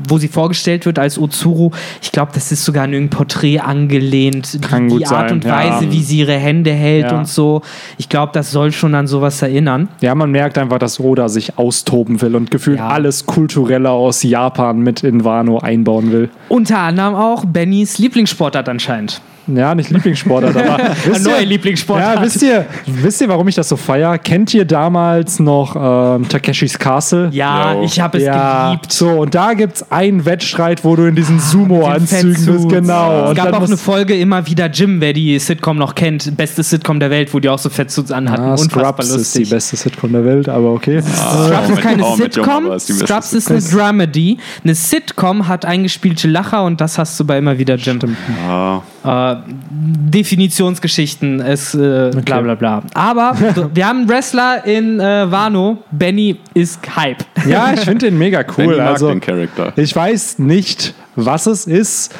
[0.09, 1.71] wo sie vorgestellt wird als Ozuru,
[2.03, 4.59] ich glaube, das ist sogar an irgendein Porträt angelehnt.
[4.63, 5.57] Kann die die Art sein, und ja.
[5.57, 7.19] Weise, wie sie ihre Hände hält Ja.
[7.19, 7.63] und so.
[7.99, 9.89] Ich glaube, das soll schon an sowas erinnern.
[10.01, 12.89] Ja, man merkt einfach, dass Oda sich austoben will und gefühlt Ja.
[12.89, 16.29] alles Kulturelle aus Japan mit in Wano einbauen will.
[16.49, 19.21] Unter anderem auch Bennys Lieblingssportart anscheinend.
[19.47, 22.17] Ja, nicht Lieblingssportart, aber wisst neue ihr, Lieblingssportart.
[22.17, 24.17] Ja, wisst ihr, wisst ihr, warum ich das so feier?
[24.19, 27.29] Kennt ihr damals noch ähm, Takeshis Castle?
[27.33, 27.83] Ja, Jo.
[27.85, 28.93] ich habe es ja, geliebt.
[28.93, 33.25] so und da gibt's einen Wettstreit, wo du in diesen Sumo-Anzügen bist, genau.
[33.25, 36.37] Es Und gab dann auch eine Folge immer wieder Jim, wer die Sitcom noch kennt,
[36.37, 38.43] beste Sitcom der Welt, wo die auch so Fettsuits anhatten.
[38.43, 41.03] Ah, Scrubs ist die beste Sitcom der Welt, aber okay.
[41.03, 44.39] Scrubs How ist keine Your Sitcom, ist Scrubs ist eine Dramedy.
[44.63, 47.99] Eine Sitcom hat eingespielte Lacher und das hast du bei immer wieder Jim.
[48.49, 48.83] Ja.
[49.05, 49.37] Äh,
[49.71, 52.83] Definitionsgeschichten, es äh, bla bla bla.
[52.95, 53.37] Aber
[53.75, 57.25] wir haben einen Wrestler in äh, Wano, Benny ist Hype.
[57.47, 58.77] Ja, ich finde den mega Benny cool.
[58.79, 59.73] mag Also, den Charakter.
[59.77, 62.15] ich weiß nicht, was es ist.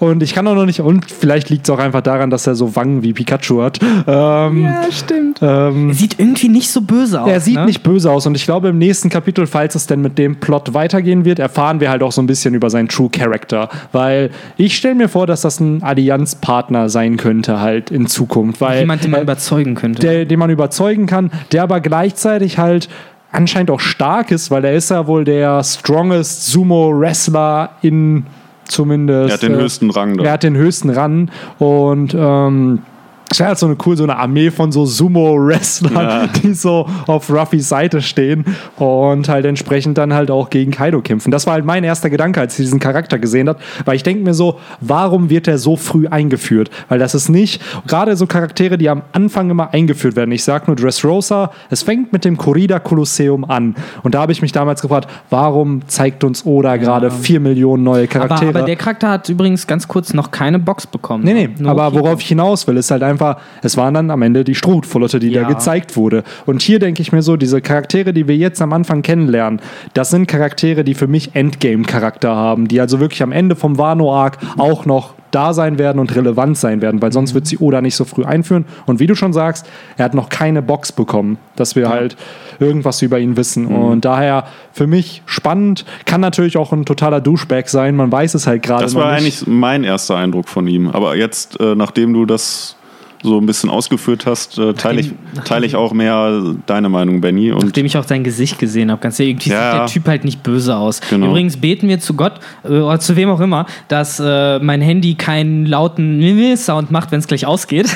[0.00, 2.54] Und ich kann auch noch nicht, und vielleicht liegt es auch einfach daran, dass er
[2.54, 3.80] so Wangen wie Pikachu hat.
[4.06, 5.40] Ähm, Ja, stimmt.
[5.42, 7.28] ähm, Sieht irgendwie nicht so böse aus.
[7.28, 7.64] er sieht ne?
[7.66, 10.72] nicht böse aus und ich glaube, im nächsten Kapitel, falls es denn mit dem Plot
[10.72, 13.68] weitergehen wird, erfahren wir halt auch so ein bisschen über seinen True Character.
[13.90, 18.60] Weil ich stelle mir vor, dass das ein Allianzpartner sein könnte, halt in Zukunft.
[18.60, 20.00] Weil Jemand, den man äh, überzeugen könnte.
[20.00, 22.88] der, den man überzeugen kann, der aber gleichzeitig halt
[23.32, 28.24] anscheinend auch stark ist, weil er ist ja wohl der strongest Sumo-Wrestler in
[28.68, 29.30] zumindest.
[29.30, 30.24] Er hat den äh, höchsten Rang da.
[30.24, 32.82] Er hat den höchsten Rang und ähm,
[33.30, 36.26] es wäre halt so eine cool, so eine Armee von so Sumo-Wrestlern, Ja.
[36.42, 38.44] die so auf Ruffys Seite stehen
[38.76, 41.30] und halt entsprechend dann halt auch gegen Kaido kämpfen.
[41.30, 44.24] Das war halt mein erster Gedanke, als ich diesen Charakter gesehen habe, weil ich denke
[44.24, 46.70] mir so, warum wird der so früh eingeführt?
[46.88, 50.32] Weil das ist nicht, gerade so Charaktere, die am Anfang immer eingeführt werden.
[50.32, 53.74] Ich sag nur Dressrosa, es fängt mit dem Corrida Kolosseum an.
[54.02, 58.04] Und da habe ich mich damals gefragt, warum zeigt uns Oda gerade vier Millionen neue
[58.04, 58.48] aber, Charaktere?
[58.50, 61.24] aber der Charakter hat übrigens ganz kurz noch keine Box bekommen.
[61.24, 63.17] Nee, nee, Nur aber worauf ich hinaus will, ist halt einfach,
[63.62, 65.42] es waren dann am Ende die Strohhutflotte, die Ja.
[65.42, 66.24] da gezeigt wurde.
[66.46, 69.60] Und hier denke ich mir so, diese Charaktere, die wir jetzt am Anfang kennenlernen,
[69.94, 74.38] das sind Charaktere, die für mich Endgame-Charakter haben, die also wirklich am Ende vom Wano-Arc
[74.56, 77.96] auch noch da sein werden und relevant sein werden, weil sonst wird sie Oda nicht
[77.96, 78.64] so früh einführen.
[78.86, 79.66] Und wie du schon sagst,
[79.98, 82.16] er hat noch keine Box bekommen, dass wir halt
[82.60, 83.66] irgendwas über ihn wissen.
[83.66, 88.46] Und daher für mich spannend, kann natürlich auch ein totaler Douchebag sein, man weiß es
[88.46, 89.42] halt gerade Das noch war nicht.
[89.42, 90.88] eigentlich mein erster Eindruck von ihm.
[90.88, 92.76] Aber jetzt, äh, nachdem du das
[93.22, 95.12] so ein bisschen ausgeführt hast, äh, teile ich,
[95.44, 97.50] teile ich auch mehr deine Meinung, Benny.
[97.52, 99.72] Und Nachdem ich auch sein Gesicht gesehen habe, ganz ehrlich, irgendwie Ja.
[99.72, 101.00] sieht der Typ halt nicht böse aus.
[101.10, 101.26] Genau.
[101.28, 102.34] Übrigens beten wir zu Gott
[102.64, 107.18] äh, oder zu wem auch immer, dass äh, mein Handy keinen lauten Sound macht, wenn
[107.18, 107.88] es gleich ausgeht,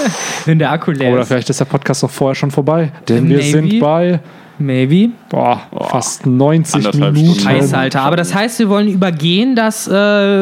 [0.44, 1.28] wenn der Akku leer Oder ist.
[1.28, 2.92] vielleicht ist der Podcast doch vorher schon vorbei.
[3.08, 3.50] Denn wir Maybe.
[3.50, 4.20] sind bei
[4.58, 5.10] Maybe.
[5.28, 7.40] boah, fast 90 Anderthalb Minuten.
[7.40, 7.58] Stunden.
[7.60, 8.00] Scheiße, Alter.
[8.02, 9.92] Aber das heißt, wir wollen übergehen, dass äh,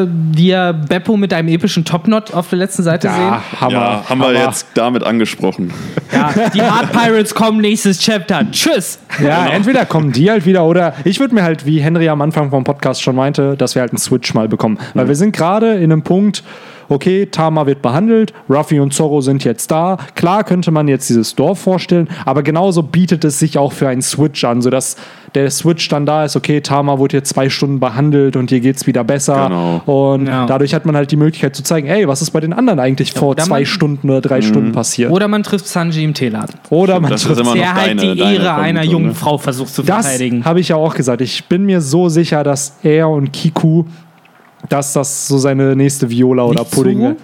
[0.07, 3.61] wir Beppo mit einem epischen Topknot auf der letzten Seite Ja, sehen.
[3.61, 3.71] Hammer.
[3.73, 4.31] ja, haben Hammer.
[4.33, 5.71] wir jetzt damit angesprochen.
[6.11, 8.49] Ja, die Hard Pirates kommen nächstes Chapter.
[8.51, 8.99] Tschüss.
[9.23, 9.55] Ja, Genau.
[9.55, 12.63] entweder kommen die halt wieder oder ich würde mir halt, wie Henry am Anfang vom
[12.63, 14.77] Podcast schon meinte, dass wir halt einen Switch mal bekommen.
[14.93, 15.09] Weil Mhm.
[15.09, 16.43] wir sind gerade in einem Punkt,
[16.89, 19.97] okay, Tama wird behandelt, Ruffy und Zorro sind jetzt da.
[20.15, 24.01] Klar könnte man jetzt dieses Dorf vorstellen, aber genauso bietet es sich auch für einen
[24.01, 24.95] Switch an, sodass
[25.35, 28.87] der Switch dann da ist, okay, Tama wurde jetzt zwei Stunden behandelt und dir geht's
[28.87, 29.49] wieder besser.
[29.49, 29.81] Genau.
[30.15, 30.45] Und Ja.
[30.45, 33.13] dadurch hat man halt die Möglichkeit zu zeigen, ey, was ist bei den anderen eigentlich
[33.13, 35.11] vor oder zwei man- Stunden oder drei Stunden passiert.
[35.11, 36.55] Oder man trifft Sanji im Teeladen.
[36.69, 38.91] Oder man Das ist trifft immer noch Der halt deine, die deine Ehre einer Vermutung,
[38.91, 39.13] jungen ne?
[39.15, 40.45] Frau versucht zu Das verteidigen.
[40.45, 41.21] habe ich ja auch gesagt.
[41.21, 43.83] Ich bin mir so sicher, dass er und Kiku,
[44.69, 46.99] dass das so seine nächste Viola oder Nicht Pudding.
[46.99, 47.15] Zuru?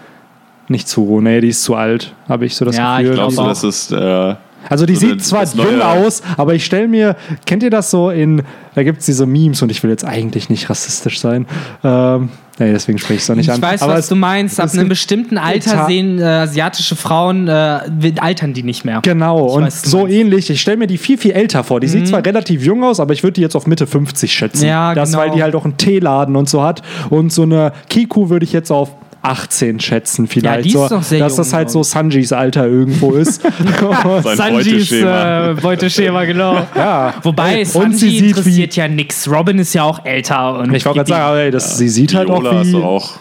[0.69, 3.15] Nicht Zuru, nee, die ist zu alt, habe ich so das Ja, ich Gefühl.
[3.15, 3.47] glaub Glaubst du, auch.
[3.47, 3.91] das ist.
[3.91, 4.35] Äh,
[4.69, 8.09] Also die So sieht zwar neue- aus, aber ich stelle mir, kennt ihr das so
[8.11, 8.43] in,
[8.75, 11.47] da gibt es diese Memes und ich will jetzt eigentlich nicht rassistisch sein.
[11.83, 13.61] Ähm, nee, deswegen spreche ich es doch nicht Ich an.
[13.61, 14.59] weiß, aber was du meinst.
[14.59, 17.79] Ab einem bestimmten Alter sehen äh, asiatische Frauen, äh,
[18.19, 18.99] altern die nicht mehr.
[19.03, 20.11] Genau, Ich und weiß, so meinst.
[20.13, 20.19] Mhm.
[20.19, 20.49] ähnlich.
[20.49, 21.79] Ich stelle mir die viel, viel älter vor.
[21.79, 24.65] Die sieht zwar relativ jung aus, aber ich würde die jetzt auf Mitte 50 schätzen.
[24.65, 25.23] Ja, das, genau.
[25.23, 26.81] weil die halt auch einen Teeladen und so hat.
[27.09, 28.89] Und so eine Kiku würde ich jetzt auf
[29.23, 30.57] 18 schätzen, vielleicht.
[30.57, 33.41] Ja, die ist so, dass jung, das halt so Sanjis Alter irgendwo ist.
[34.23, 35.49] Sanjis Beuteschema.
[35.51, 36.67] äh, Beuteschema, genau.
[36.75, 37.13] ja.
[37.23, 39.29] Wobei Und Sanji sie sieht interessiert ja nix.
[39.29, 40.59] Robin ist ja auch älter.
[40.59, 42.71] Und Ich wollte gerade sagen, aber ey, das, sie sieht halt Viola auch ist wie.
[42.73, 43.11] doch auch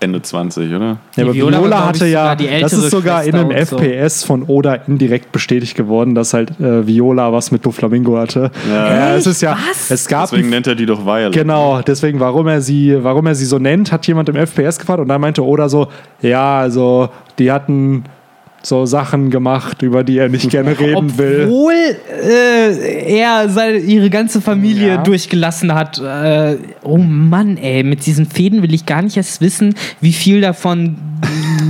[0.00, 0.96] Ende 20, oder?
[1.14, 3.88] Ja, aber Viola Viola, hatte ja, das ist sogar in einem Schwester und so.
[3.90, 8.50] FPS von Oda indirekt bestätigt geworden, dass halt äh, Viola was mit Doflamingo hatte.
[8.68, 9.14] Ja.
[9.14, 9.90] es ist ja, Was?
[9.90, 11.32] es gab Deswegen nennt er die doch Violet.
[11.32, 15.00] genau, deswegen, warum er sie, warum er sie so nennt, hat jemand im FPS gefragt
[15.00, 15.88] und dann meinte Oda so,
[16.22, 18.04] ja, also die hatten
[18.62, 21.42] so Sachen gemacht, über die er nicht gerne reden will.
[21.44, 25.02] Obwohl äh, er seine, ihre ganze Familie Ja.
[25.02, 25.98] durchgelassen hat.
[25.98, 30.40] Äh, oh Mann, ey, mit diesen Fäden will ich gar nicht erst wissen, wie viel
[30.40, 30.96] davon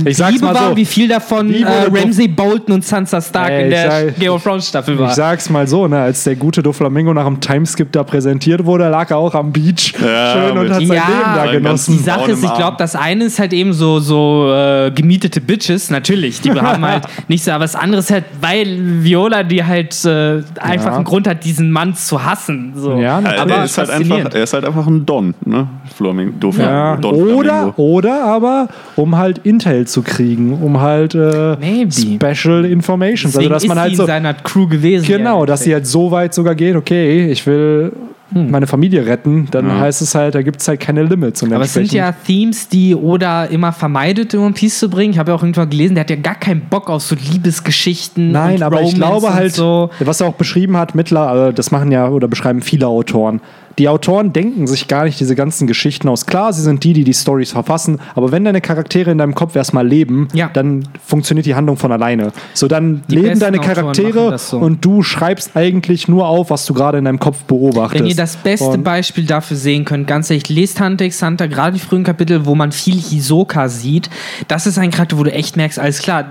[0.05, 0.69] Ich sag's Liebe mal war so.
[0.69, 4.31] und wie viel davon äh, Ramsay Bolton und Sansa Stark Ey, in der sag- Game
[4.31, 5.09] of Thrones Staffel war.
[5.09, 8.89] Ich sag's mal so, ne, als der gute Doflamingo nach dem Timeskip da präsentiert wurde,
[8.89, 11.97] lag er auch am Beach Ja, schön und hat sein Ja, Leben da genossen.
[11.97, 15.89] Die Sache ist, ich glaube, das eine ist halt eben so, so äh, gemietete Bitches,
[15.89, 16.41] natürlich.
[16.41, 20.41] Die haben halt nicht so, aber das andere ist halt, weil Viola, die halt äh,
[20.59, 20.95] einfach Ja.
[20.95, 22.73] einen Grund hat, diesen Mann zu hassen.
[22.75, 22.95] So.
[22.99, 25.67] Ja, aber er, ist halt einfach, er ist halt einfach ein Don, ne?
[25.95, 26.33] Flamingo.
[26.39, 27.73] Don, Ja, Don oder, Flamingo.
[27.81, 31.55] oder aber, um halt Intel zu kriegen, um halt äh.
[31.91, 33.33] Special Informations.
[33.33, 34.03] Deswegen also, dass man ist halt so.
[34.03, 35.05] in seiner Crew gewesen.
[35.07, 37.91] Genau, dass sie halt so weit sogar geht, okay, ich will
[38.33, 39.79] meine Familie retten, dann Ja.
[39.81, 41.43] heißt es halt, da gibt es halt keine Limits.
[41.43, 45.11] Und Aber es sind ja Themes, die Oda immer vermeidet, in One Piece zu bringen.
[45.11, 48.31] Ich habe ja auch irgendwann gelesen, der hat ja gar keinen Bock auf so Liebesgeschichten.
[48.31, 49.89] Nein, und aber ich Romance glaube und halt, So.
[49.99, 53.41] was er auch beschrieben hat, mittlerweile, das machen ja oder beschreiben viele Autoren.
[53.77, 56.25] Die Autoren denken sich gar nicht diese ganzen Geschichten aus.
[56.25, 59.55] Klar, sie sind die, die die Stories verfassen, aber wenn deine Charaktere in deinem Kopf
[59.55, 60.49] erstmal leben, Ja.
[60.53, 62.31] dann funktioniert die Handlung von alleine.
[62.53, 64.57] So, dann Die leben deine Charaktere so.
[64.57, 67.99] und du schreibst eigentlich nur auf, was du gerade in deinem Kopf beobachtest.
[68.03, 71.47] Wenn ihr das beste Und- Beispiel dafür sehen könnt, ganz ehrlich, lest Hunter x Hunter,
[71.47, 74.09] gerade die frühen Kapitel, wo man viel Hisoka sieht.
[74.47, 76.23] Das ist ein Charakter, wo du echt merkst, alles klar,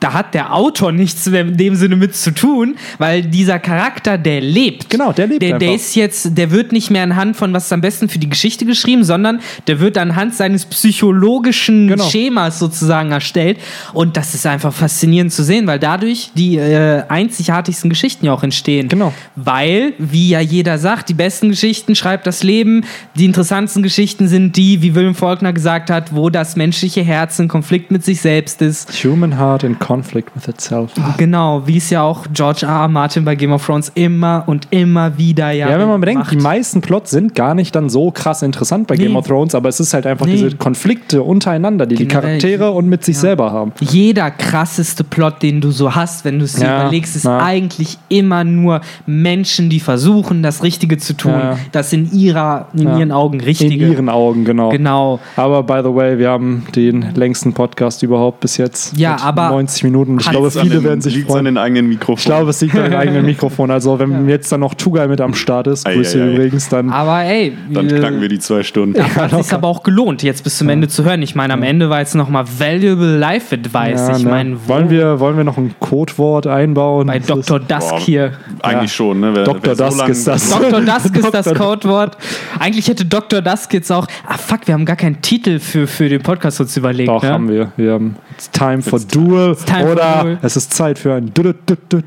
[0.00, 4.40] da hat der Autor nichts in dem Sinne mit zu tun, weil dieser Charakter, der
[4.40, 4.88] lebt.
[4.88, 7.72] Genau, der lebt Der, der ist jetzt, der wird nicht mehr anhand von was ist
[7.72, 12.08] am besten für die Geschichte geschrieben, sondern der wird anhand seines psychologischen Genau.
[12.08, 13.58] Schemas sozusagen erstellt.
[13.92, 18.42] Und das ist einfach faszinierend zu sehen, weil dadurch die äh, einzigartigsten Geschichten ja auch
[18.42, 18.88] entstehen.
[18.88, 19.12] Genau.
[19.36, 22.84] Weil, wie ja jeder sagt, die besten Geschichten schreibt das Leben.
[23.16, 27.48] Die interessantesten Geschichten sind die, wie Wilhelm Faulkner gesagt hat, wo das menschliche Herz in
[27.48, 28.90] Konflikt mit sich selbst ist.
[29.04, 30.92] Human Heart in Conflict with itself.
[31.18, 32.82] Genau, wie es ja auch George R.
[32.82, 32.88] R.
[32.88, 35.68] Martin bei Game of Thrones immer und immer wieder ja.
[35.70, 38.94] Ja, wenn man bedenkt, die meisten Plots sind gar nicht dann so krass interessant bei
[38.96, 39.04] Nee.
[39.06, 40.32] Game of Thrones, aber es ist halt einfach Nee.
[40.32, 42.38] diese Konflikte untereinander, die die Generell.
[42.38, 43.72] Charaktere und mit sich selber haben.
[43.80, 47.38] jeder krasseste Plot, den du so hast, wenn du es dir Ja, überlegst, ist ja.
[47.38, 51.32] eigentlich immer nur Menschen, die versuchen, das Richtige zu tun.
[51.32, 51.58] Ja.
[51.72, 52.98] Das in ihrer, in Ja.
[52.98, 53.88] ihren Augen In Richtige.
[53.88, 54.70] ihren Augen, genau.
[54.70, 55.18] Genau.
[55.36, 58.96] Aber by the way, wir haben den längsten Podcast überhaupt bis jetzt.
[58.96, 59.48] Ja, aber
[59.80, 60.16] 90 Minuten.
[60.20, 61.44] Ich hat- glaube, an viele den- werden sich liegt's an freuen.
[61.46, 62.16] den eigenen Mikrofon.
[62.18, 63.70] Ich glaube, es liegt an dem eigenen Mikrofon.
[63.70, 66.32] Also, wenn jetzt dann noch Tugai mit am Start ist, Ei, Grüße ei, ei.
[66.34, 66.90] übrigens, dann.
[66.90, 69.02] Aber ey, Dann äh, knacken wir die zwei Stunden.
[69.02, 71.22] hat sich aber auch gelohnt, jetzt bis zum Ende zu hören.
[71.22, 74.08] Ich meine, am Ende war jetzt nochmal Valuable Life Advice.
[74.08, 74.30] Ja, ich ne?
[74.30, 77.06] meine, wo- wollen, wir, wollen wir noch ein Codewort einbauen?
[77.06, 77.60] bei Das Dr.
[77.60, 78.32] ist- Dusk Boah, hier.
[78.62, 78.96] Eigentlich Ja.
[78.96, 79.30] schon, ne?
[79.34, 79.74] Wer, Dr.
[79.74, 80.50] Dusk ist das.
[80.50, 80.80] Dr.
[80.80, 81.54] Dusk ist das.
[81.54, 82.16] Codewort.
[82.58, 83.40] Eigentlich hätte Dr.
[83.42, 84.06] Dusk jetzt auch.
[84.26, 87.08] Ah, fuck, wir haben gar keinen Titel für, für den Podcast uns überlegt.
[87.08, 87.30] Doch, ne?
[87.30, 87.72] haben wir.
[87.76, 89.56] Wir haben It's time for Duel.
[89.92, 91.54] Oder es ist Zeit für ein Du- Du-
[91.88, 92.02] Du-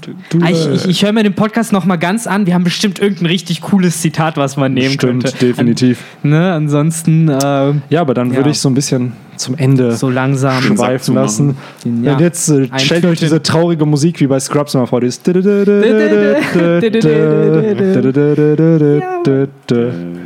[0.50, 2.46] Ich, ich, ich höre mir den Podcast nochmal ganz an.
[2.46, 5.38] Wir haben bestimmt irgendein richtig cooles Zitat, was man nehmen Stimmt, könnte.
[5.46, 6.00] definitiv.
[6.24, 6.54] An, ne?
[6.54, 8.38] Ansonsten äh, Ja, aber dann Ja.
[8.38, 10.62] würde ich so ein bisschen zum Ende so langsam.
[10.62, 11.58] Schweifen lassen.
[12.04, 12.14] Ja.
[12.14, 15.02] Und jetzt äh, stellt euch diese traurige Musik wie bei Scrubs immer vor.
[15.02, 15.20] Dieses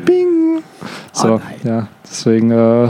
[0.06, 0.62] Bing.
[1.14, 2.90] So, ja, deswegen, äh,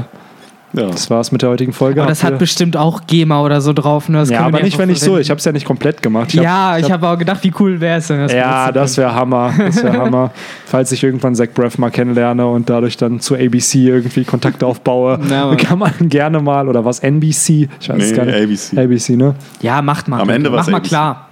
[0.74, 0.88] Ja.
[0.88, 2.02] Das war's mit der heutigen Folge.
[2.02, 4.10] Aber das hat bestimmt auch GEMA oder so drauf.
[4.10, 4.18] Ne?
[4.20, 5.18] Das ja, aber nicht, wenn ich so.
[5.18, 6.34] Ich habe es ja nicht komplett gemacht.
[6.34, 8.20] Ich hab- ja, ich habe auch gedacht, wie cool wäre es denn?
[8.20, 9.54] das Ja, das wäre Hammer.
[9.58, 10.32] Das wäre Hammer.
[10.66, 15.20] Falls ich irgendwann Zach Braff mal kennenlerne und dadurch dann zu ABC irgendwie Kontakt aufbaue,
[15.30, 17.70] Na, kann man gerne mal, oder was, NBC?
[17.80, 18.36] Ich weiß es Nee, gar nicht.
[18.36, 18.78] ABC.
[18.78, 19.36] ABC, ne?
[19.62, 20.20] Ja, macht mal.
[20.22, 20.90] Am Ende Mach mal ABC.
[20.90, 21.24] klar.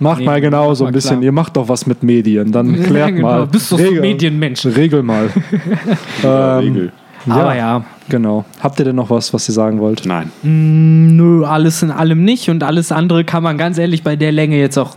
[0.00, 1.16] Macht Nee, mal genau so ein bisschen.
[1.18, 1.24] klar.
[1.24, 2.50] Ihr macht doch was mit Medien.
[2.52, 3.28] Dann klärt genau.
[3.28, 3.46] mal.
[3.46, 4.64] Bist doch so ein Regel- Medienmensch.
[4.64, 5.28] Regel mal.
[6.22, 6.92] Ja, ähm, Regel.
[7.34, 7.84] Aber ja.
[8.08, 8.44] Genau.
[8.60, 10.06] Habt ihr denn noch was, was ihr sagen wollt?
[10.06, 10.30] Nein.
[10.42, 12.48] Nö, alles in allem nicht.
[12.48, 14.96] Und alles andere kann man ganz ehrlich bei der Länge jetzt auch.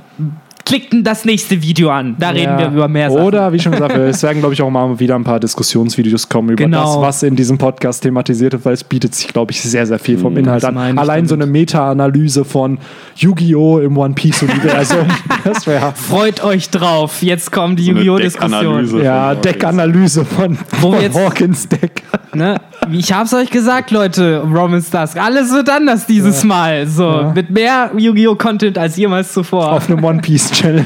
[0.65, 2.15] Klickt das nächste Video an.
[2.19, 2.59] Da reden Ja.
[2.59, 3.23] wir über mehr Sachen.
[3.25, 6.49] Oder, wie schon gesagt, es werden, glaube ich, auch mal wieder ein paar Diskussionsvideos kommen
[6.49, 6.95] über Genau.
[6.95, 9.99] das, was in diesem Podcast thematisiert wird, weil es bietet sich, glaube ich, sehr, sehr
[9.99, 10.97] viel vom Inhalt das an.
[10.97, 11.43] Allein so damit.
[11.43, 12.77] eine Meta-Analyse von
[13.15, 13.79] Yu-Gi-Oh!
[13.79, 15.07] im One Piece-Universum.
[15.95, 17.21] Freut euch drauf.
[17.21, 18.17] Jetzt kommt die So Yu-Gi-Oh!
[18.17, 18.61] Diskussion.
[18.61, 19.03] Deckanalyse.
[19.03, 19.35] Ja.
[19.35, 22.03] Deckanalyse von, von Hawkins Deck.
[22.33, 22.55] Ne?
[22.89, 25.17] Ich hab's euch gesagt, Leute, Romans Dusk.
[25.17, 26.87] Alles wird anders dieses Mal.
[26.87, 27.31] So, Ja.
[27.33, 28.35] mit mehr Yu-Gi-Oh!
[28.35, 29.71] Content als jemals zuvor.
[29.73, 30.85] Auf einem One Piece-Channel.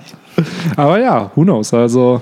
[0.76, 1.72] Aber ja, who knows?
[1.74, 2.20] Also,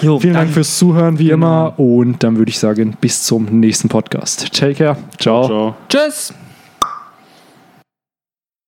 [0.00, 1.74] Jo, vielen Dank fürs Zuhören, wie immer.
[1.78, 4.52] Und dann würde ich sagen, bis zum nächsten Podcast.
[4.52, 4.96] Take care.
[5.18, 5.46] Ciao.
[5.46, 5.74] Ciao.
[5.88, 6.32] Tschüss.